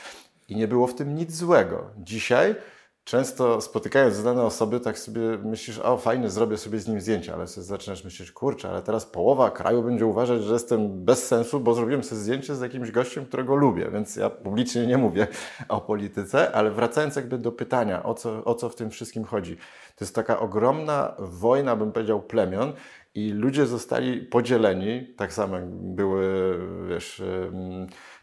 I 0.49 0.55
nie 0.55 0.67
było 0.67 0.87
w 0.87 0.95
tym 0.95 1.15
nic 1.15 1.35
złego. 1.35 1.89
Dzisiaj 1.97 2.55
często 3.03 3.61
spotykając 3.61 4.15
znane 4.15 4.43
osoby, 4.43 4.79
tak 4.79 4.99
sobie 4.99 5.21
myślisz, 5.43 5.79
o 5.79 5.97
fajnie, 5.97 6.29
zrobię 6.29 6.57
sobie 6.57 6.79
z 6.79 6.87
nim 6.87 7.01
zdjęcie, 7.01 7.33
ale 7.33 7.47
sobie 7.47 7.65
zaczynasz 7.65 8.03
myśleć, 8.03 8.31
kurczę, 8.31 8.69
ale 8.69 8.81
teraz 8.81 9.05
połowa 9.05 9.51
kraju 9.51 9.83
będzie 9.83 10.05
uważać, 10.05 10.43
że 10.43 10.53
jestem 10.53 11.05
bez 11.05 11.27
sensu, 11.27 11.59
bo 11.59 11.73
zrobiłem 11.73 12.03
sobie 12.03 12.21
zdjęcie 12.21 12.55
z 12.55 12.61
jakimś 12.61 12.91
gościem, 12.91 13.25
którego 13.25 13.55
lubię, 13.55 13.89
więc 13.93 14.15
ja 14.15 14.29
publicznie 14.29 14.87
nie 14.87 14.97
mówię 14.97 15.27
o 15.69 15.81
polityce, 15.81 16.51
ale 16.51 16.71
wracając 16.71 17.15
jakby 17.15 17.37
do 17.37 17.51
pytania, 17.51 18.03
o 18.03 18.13
co, 18.13 18.43
o 18.45 18.55
co 18.55 18.69
w 18.69 18.75
tym 18.75 18.89
wszystkim 18.89 19.23
chodzi. 19.23 19.57
To 19.95 20.05
jest 20.05 20.15
taka 20.15 20.39
ogromna 20.39 21.15
wojna, 21.19 21.75
bym 21.75 21.91
powiedział, 21.91 22.21
plemion 22.21 22.73
i 23.15 23.29
ludzie 23.29 23.65
zostali 23.65 24.21
podzieleni, 24.21 25.13
tak 25.17 25.33
samo 25.33 25.55
jak 25.55 25.65
były, 25.69 26.57
wiesz, 26.89 27.23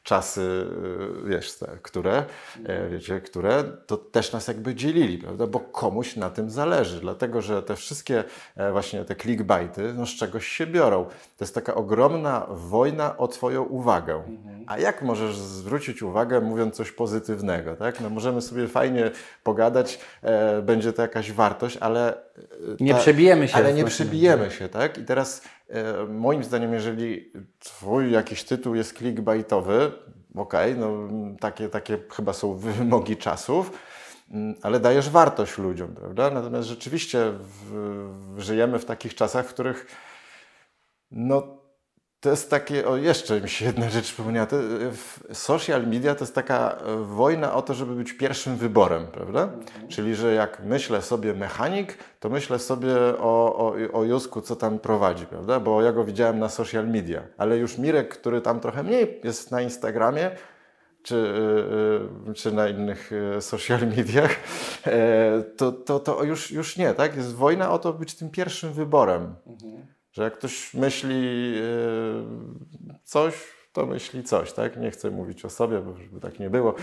czasy, 0.02 0.40
y, 0.40 1.28
wiesz, 1.28 1.58
te, 1.58 1.78
które, 1.82 2.24
e, 2.64 2.88
wiecie, 2.88 3.20
które, 3.20 3.64
to 3.86 3.96
też 3.96 4.32
nas 4.32 4.48
jakby 4.48 4.74
dzielili, 4.74 5.18
prawda? 5.18 5.46
Bo 5.46 5.60
komuś 5.60 6.16
na 6.16 6.30
tym 6.30 6.50
zależy, 6.50 7.00
dlatego 7.00 7.42
że 7.42 7.62
te 7.62 7.76
wszystkie 7.76 8.24
e, 8.56 8.72
właśnie 8.72 9.04
te 9.04 9.16
clickbaity, 9.16 9.94
no 9.94 10.06
z 10.06 10.10
czegoś 10.10 10.46
się 10.46 10.66
biorą. 10.66 11.04
To 11.04 11.44
jest 11.44 11.54
taka 11.54 11.74
ogromna 11.74 12.46
wojna 12.50 13.16
o 13.16 13.28
Twoją 13.28 13.62
uwagę. 13.62 14.22
A 14.66 14.78
jak 14.78 15.02
możesz 15.02 15.36
zwrócić 15.36 16.02
uwagę 16.02 16.40
mówiąc 16.40 16.74
coś 16.74 16.92
pozytywnego, 16.92 17.76
tak? 17.76 18.00
No 18.00 18.10
możemy 18.10 18.42
sobie 18.42 18.68
fajnie 18.68 19.10
pogadać, 19.42 19.98
e, 20.22 20.62
będzie 20.62 20.92
to 20.92 21.02
jakaś 21.02 21.32
wartość, 21.32 21.76
ale... 21.76 22.29
e, 22.40 22.84
Nie 22.84 22.94
przebijemy 22.94 23.48
się. 23.48 23.56
Ale 23.56 23.72
nie 23.72 23.84
przebijemy 23.84 24.50
się, 24.50 24.68
tak? 24.68 24.98
I 24.98 25.04
teraz 25.04 25.42
e, 25.68 26.04
moim 26.06 26.44
zdaniem, 26.44 26.74
jeżeli 26.74 27.32
twój 27.58 28.12
jakiś 28.12 28.44
tytuł 28.44 28.74
jest 28.74 28.98
clickbaitowy, 28.98 29.92
okej, 30.34 30.76
no 30.76 31.08
takie, 31.40 31.68
takie 31.68 31.98
chyba 32.10 32.32
są 32.32 32.54
wymogi 32.78 33.16
czasów, 33.16 33.70
mm, 34.30 34.54
ale 34.62 34.80
dajesz 34.80 35.10
wartość 35.10 35.58
ludziom, 35.58 35.94
prawda? 35.94 36.30
Natomiast 36.30 36.68
rzeczywiście 36.68 37.32
w, 37.32 38.34
żyjemy 38.38 38.78
w 38.78 38.84
takich 38.84 39.14
czasach, 39.14 39.46
w 39.46 39.54
których 39.54 39.86
no 41.10 41.59
to 42.20 42.30
jest 42.30 42.50
takie, 42.50 42.88
o 42.88 42.96
jeszcze 42.96 43.40
mi 43.40 43.48
się 43.48 43.64
jedna 43.64 43.90
rzecz 43.90 44.12
przypomniała, 44.12 44.46
to, 44.46 44.56
e, 44.56 45.34
social 45.34 45.86
media 45.86 46.14
to 46.14 46.24
jest 46.24 46.34
taka 46.34 46.72
e, 46.72 46.96
wojna 46.96 47.54
o 47.54 47.62
to, 47.62 47.74
żeby 47.74 47.94
być 47.94 48.12
pierwszym 48.12 48.56
wyborem, 48.56 49.06
prawda? 49.06 49.48
Czyli, 49.88 50.14
że 50.14 50.34
jak 50.34 50.62
myślę 50.64 51.02
sobie 51.02 51.34
mechanik, 51.34 51.98
to 52.20 52.28
myślę 52.28 52.58
sobie 52.58 52.94
o, 53.18 53.56
o, 53.56 53.74
o 53.92 54.04
Jusku, 54.04 54.40
co 54.40 54.56
tam 54.56 54.78
prowadzi, 54.78 55.26
prawda? 55.26 55.60
Bo 55.60 55.82
ja 55.82 55.92
go 55.92 56.04
widziałem 56.04 56.38
na 56.38 56.48
social 56.48 56.88
media, 56.88 57.22
ale 57.38 57.58
już 57.58 57.78
Mirek, 57.78 58.08
który 58.08 58.40
tam 58.40 58.60
trochę 58.60 58.82
mniej 58.82 59.20
jest 59.24 59.50
na 59.50 59.62
Instagramie, 59.62 60.30
czy, 61.02 61.16
y, 62.30 62.34
czy 62.34 62.52
na 62.52 62.68
innych 62.68 63.10
social 63.40 63.80
mediach, 63.96 64.36
e, 64.86 65.42
to, 65.56 65.72
to, 65.72 66.00
to 66.00 66.24
już, 66.24 66.50
już 66.50 66.76
nie, 66.76 66.94
tak? 66.94 67.16
Jest 67.16 67.34
wojna 67.34 67.72
o 67.72 67.78
to 67.78 67.92
być 67.92 68.14
tym 68.14 68.30
pierwszym 68.30 68.72
wyborem. 68.72 69.34
Że 70.12 70.22
jak 70.22 70.34
ktoś 70.34 70.74
myśli 70.74 71.54
y, 71.56 73.00
coś, 73.04 73.34
to 73.72 73.86
myśli 73.86 74.24
coś, 74.24 74.52
tak? 74.52 74.76
Nie 74.76 74.90
chcę 74.90 75.10
mówić 75.10 75.44
o 75.44 75.50
sobie, 75.50 75.78
bo 75.78 75.96
żeby 75.96 76.20
tak 76.20 76.38
nie 76.38 76.50
było. 76.50 76.74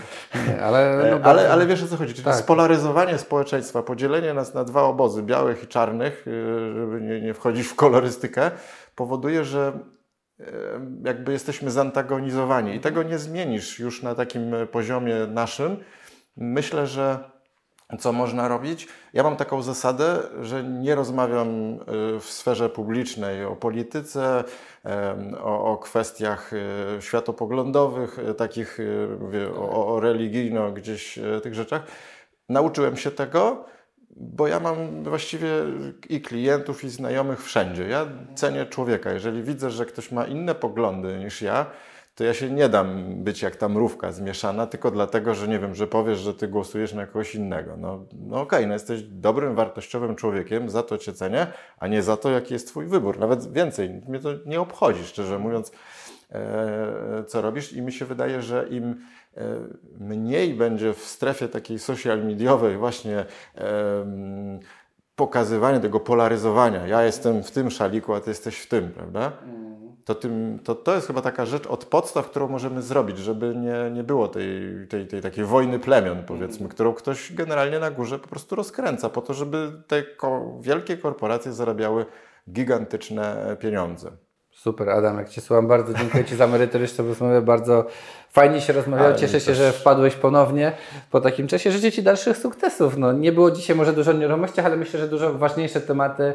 Nie, 0.48 0.62
ale, 0.62 1.10
no, 1.10 1.30
ale, 1.30 1.52
ale 1.52 1.66
wiesz 1.66 1.82
o 1.82 1.88
co 1.88 1.96
chodzi? 1.96 2.12
Czyli 2.14 2.24
Tak. 2.24 2.34
spolaryzowanie 2.34 3.18
społeczeństwa, 3.18 3.82
podzielenie 3.82 4.34
nas 4.34 4.54
na 4.54 4.64
dwa 4.64 4.82
obozy, 4.82 5.22
białych 5.22 5.62
i 5.62 5.66
czarnych, 5.66 6.26
y, 6.26 6.74
żeby 6.74 7.00
nie, 7.00 7.20
nie 7.20 7.34
wchodzić 7.34 7.66
w 7.66 7.74
kolorystykę, 7.74 8.50
powoduje, 8.94 9.44
że 9.44 9.78
e, 10.40 10.44
jakby 11.04 11.32
jesteśmy 11.32 11.70
zantagonizowani 11.70 12.74
i 12.74 12.80
tego 12.80 13.02
nie 13.02 13.18
zmienisz 13.18 13.78
już 13.78 14.02
na 14.02 14.14
takim 14.14 14.54
poziomie 14.72 15.14
naszym. 15.26 15.76
Myślę, 16.36 16.86
że 16.86 17.18
co 17.96 18.12
można 18.12 18.48
robić. 18.48 18.88
Ja 19.12 19.22
mam 19.22 19.36
taką 19.36 19.62
zasadę, 19.62 20.18
że 20.42 20.64
nie 20.64 20.94
rozmawiam 20.94 21.48
y, 21.74 21.78
w 22.20 22.24
sferze 22.24 22.68
publicznej 22.68 23.44
o 23.44 23.56
polityce, 23.56 24.44
o, 25.40 25.72
o 25.72 25.76
kwestiach 25.76 26.52
y, 26.52 26.56
światopoglądowych, 27.00 28.18
y, 28.18 28.34
takich 28.34 28.78
mówię, 29.20 29.50
o, 29.54 29.94
o 29.94 30.00
religijno 30.00 30.72
gdzieś 30.72 31.18
tych 31.42 31.54
rzeczach. 31.54 31.82
Nauczyłem 32.48 32.96
się 32.96 33.10
tego, 33.10 33.64
bo 34.10 34.46
ja 34.46 34.60
mam 34.60 35.04
właściwie 35.04 35.48
i 36.08 36.20
klientów, 36.20 36.84
i 36.84 36.88
znajomych 36.88 37.44
wszędzie. 37.44 37.88
Ja 37.88 38.06
cenię 38.34 38.66
człowieka. 38.66 39.12
Jeżeli 39.12 39.42
widzę, 39.42 39.70
że 39.70 39.86
ktoś 39.86 40.12
ma 40.12 40.24
inne 40.26 40.54
poglądy 40.54 41.18
niż 41.18 41.42
ja, 41.42 41.66
to 42.18 42.24
ja 42.24 42.34
się 42.34 42.50
nie 42.50 42.68
dam 42.68 43.14
być 43.24 43.42
jak 43.42 43.56
ta 43.56 43.68
mrówka 43.68 44.12
zmieszana, 44.12 44.66
tylko 44.66 44.90
dlatego, 44.90 45.34
że 45.34 45.48
nie 45.48 45.58
wiem, 45.58 45.74
że 45.74 45.86
powiesz, 45.86 46.18
że 46.18 46.34
ty 46.34 46.48
głosujesz 46.48 46.94
na 46.94 47.06
kogoś 47.06 47.34
innego. 47.34 47.76
No, 47.76 48.04
no 48.12 48.40
okej, 48.40 48.66
no 48.66 48.72
jesteś 48.72 49.02
dobrym, 49.02 49.54
wartościowym 49.54 50.16
człowiekiem, 50.16 50.70
za 50.70 50.82
to 50.82 50.98
cię 50.98 51.12
cenię, 51.12 51.46
a 51.78 51.86
nie 51.86 52.02
za 52.02 52.16
to, 52.16 52.30
jaki 52.30 52.54
jest 52.54 52.68
twój 52.68 52.86
wybór. 52.86 53.18
Nawet 53.18 53.52
więcej, 53.52 54.02
mnie 54.08 54.20
to 54.20 54.28
nie 54.46 54.60
obchodzi, 54.60 55.04
szczerze 55.04 55.38
mówiąc, 55.38 55.72
e, 56.32 57.24
co 57.26 57.42
robisz 57.42 57.72
i 57.72 57.82
mi 57.82 57.92
się 57.92 58.04
wydaje, 58.04 58.42
że 58.42 58.68
im 58.70 59.00
e, 59.36 59.44
mniej 60.00 60.54
będzie 60.54 60.94
w 60.94 61.00
strefie 61.00 61.48
takiej 61.48 61.78
social 61.78 62.24
mediowej 62.24 62.76
właśnie 62.76 63.24
em, 63.54 64.60
pokazywania 65.16 65.80
tego 65.80 66.00
polaryzowania. 66.00 66.86
Ja 66.86 67.02
jestem 67.02 67.42
w 67.42 67.50
tym 67.50 67.70
szaliku, 67.70 68.14
a 68.14 68.20
ty 68.20 68.30
jesteś 68.30 68.58
w 68.58 68.68
tym, 68.68 68.90
prawda? 68.90 69.32
To, 70.08 70.14
tym, 70.14 70.58
to, 70.64 70.74
to 70.74 70.94
jest 70.94 71.06
chyba 71.06 71.20
taka 71.20 71.46
rzecz 71.46 71.66
od 71.66 71.84
podstaw, 71.84 72.30
którą 72.30 72.48
możemy 72.48 72.82
zrobić, 72.82 73.18
żeby 73.18 73.54
nie, 73.54 73.90
nie 73.90 74.04
było 74.04 74.28
tej, 74.28 74.46
tej, 74.88 75.06
tej 75.06 75.22
takiej 75.22 75.44
wojny 75.44 75.78
plemion, 75.78 76.22
powiedzmy, 76.26 76.68
którą 76.68 76.92
ktoś 76.94 77.32
generalnie 77.32 77.78
na 77.78 77.90
górze 77.90 78.18
po 78.18 78.28
prostu 78.28 78.56
rozkręca, 78.56 79.08
po 79.08 79.22
to, 79.22 79.34
żeby 79.34 79.72
te 79.86 80.02
ko 80.02 80.58
wielkie 80.60 80.96
korporacje 80.96 81.52
zarabiały 81.52 82.06
gigantyczne 82.52 83.56
pieniądze. 83.60 84.10
Super, 84.50 84.90
Adam, 84.90 85.18
jak 85.18 85.28
Cię 85.28 85.40
słucham, 85.40 85.68
bardzo 85.68 85.94
dziękuję 85.94 86.24
Ci 86.24 86.36
za 86.36 86.46
merytoryczną 86.46 87.08
rozmowę, 87.08 87.42
bardzo 87.42 87.86
fajnie 88.30 88.60
się 88.60 88.72
rozmawiało, 88.72 89.14
cieszę 89.14 89.40
się, 89.40 89.54
że 89.54 89.72
wpadłeś 89.72 90.14
ponownie 90.14 90.72
po 91.10 91.20
takim 91.20 91.46
czasie, 91.46 91.70
życzę 91.70 91.92
Ci 91.92 92.02
dalszych 92.02 92.36
sukcesów, 92.36 92.96
no 92.96 93.12
nie 93.12 93.32
było 93.32 93.50
dzisiaj 93.50 93.76
może 93.76 93.92
dużo 93.92 94.10
o 94.10 94.14
nieruchomościach, 94.14 94.66
ale 94.66 94.76
myślę, 94.76 95.00
że 95.00 95.08
dużo 95.08 95.34
ważniejsze 95.34 95.80
tematy, 95.80 96.32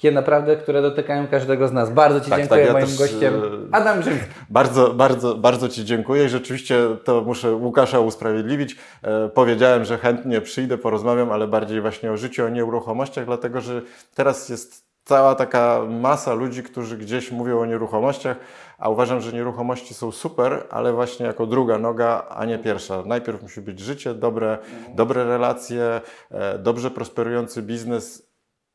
takie 0.00 0.12
naprawdę, 0.12 0.56
które 0.56 0.82
dotykają 0.82 1.28
każdego 1.28 1.68
z 1.68 1.72
nas. 1.72 1.90
Bardzo 1.90 2.20
Ci 2.20 2.30
Tak, 2.30 2.38
dziękuję, 2.40 2.60
tak, 2.60 2.66
ja 2.66 2.72
moim 2.72 2.86
też, 2.86 2.98
gościem 2.98 3.34
e, 3.34 3.74
Adam 3.74 4.00
Grzymski. 4.00 4.26
Bardzo, 4.50 4.94
bardzo, 4.94 5.34
bardzo 5.34 5.68
Ci 5.68 5.84
dziękuję 5.84 6.24
i 6.24 6.28
rzeczywiście 6.28 6.76
to 7.04 7.20
muszę 7.20 7.54
Łukasza 7.54 8.00
usprawiedliwić. 8.00 8.76
E, 9.02 9.28
powiedziałem, 9.28 9.84
że 9.84 9.98
chętnie 9.98 10.40
przyjdę, 10.40 10.78
porozmawiam, 10.78 11.32
ale 11.32 11.48
bardziej 11.48 11.80
właśnie 11.80 12.12
o 12.12 12.16
życiu, 12.16 12.44
o 12.44 12.48
nieruchomościach, 12.48 13.24
dlatego 13.24 13.60
że 13.60 13.82
teraz 14.14 14.48
jest 14.48 14.90
cała 15.04 15.34
taka 15.34 15.80
masa 15.88 16.34
ludzi, 16.34 16.62
którzy 16.62 16.96
gdzieś 16.96 17.32
mówią 17.32 17.60
o 17.60 17.66
nieruchomościach, 17.66 18.36
a 18.78 18.88
uważam, 18.88 19.20
że 19.20 19.32
nieruchomości 19.32 19.94
są 19.94 20.12
super, 20.12 20.66
ale 20.70 20.92
właśnie 20.92 21.26
jako 21.26 21.46
druga 21.46 21.78
noga, 21.78 22.26
a 22.30 22.44
nie 22.44 22.58
pierwsza. 22.58 23.02
Najpierw 23.06 23.42
musi 23.42 23.60
być 23.60 23.80
życie, 23.80 24.14
dobre, 24.14 24.58
dobre 24.94 25.24
relacje, 25.24 26.00
e, 26.30 26.58
dobrze 26.58 26.90
prosperujący 26.90 27.62
biznes 27.62 28.29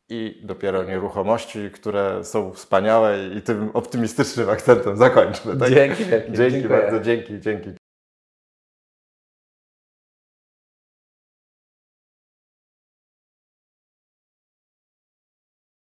i 0.09 0.41
dopiero 0.43 0.83
nieruchomości, 0.83 1.71
które 1.73 2.23
są 2.23 2.53
wspaniałe 2.53 3.17
i 3.37 3.41
tym 3.41 3.69
optymistycznym 3.73 4.49
akcentem 4.49 4.97
zakończmy. 4.97 5.57
Tak? 5.57 5.69
Dzięki 5.69 6.05
wielkie, 6.05 6.31
Dzięki 6.31 6.51
dziękuję. 6.51 6.81
bardzo, 6.81 6.99
dzięki, 6.99 7.39
dzięki. 7.39 7.69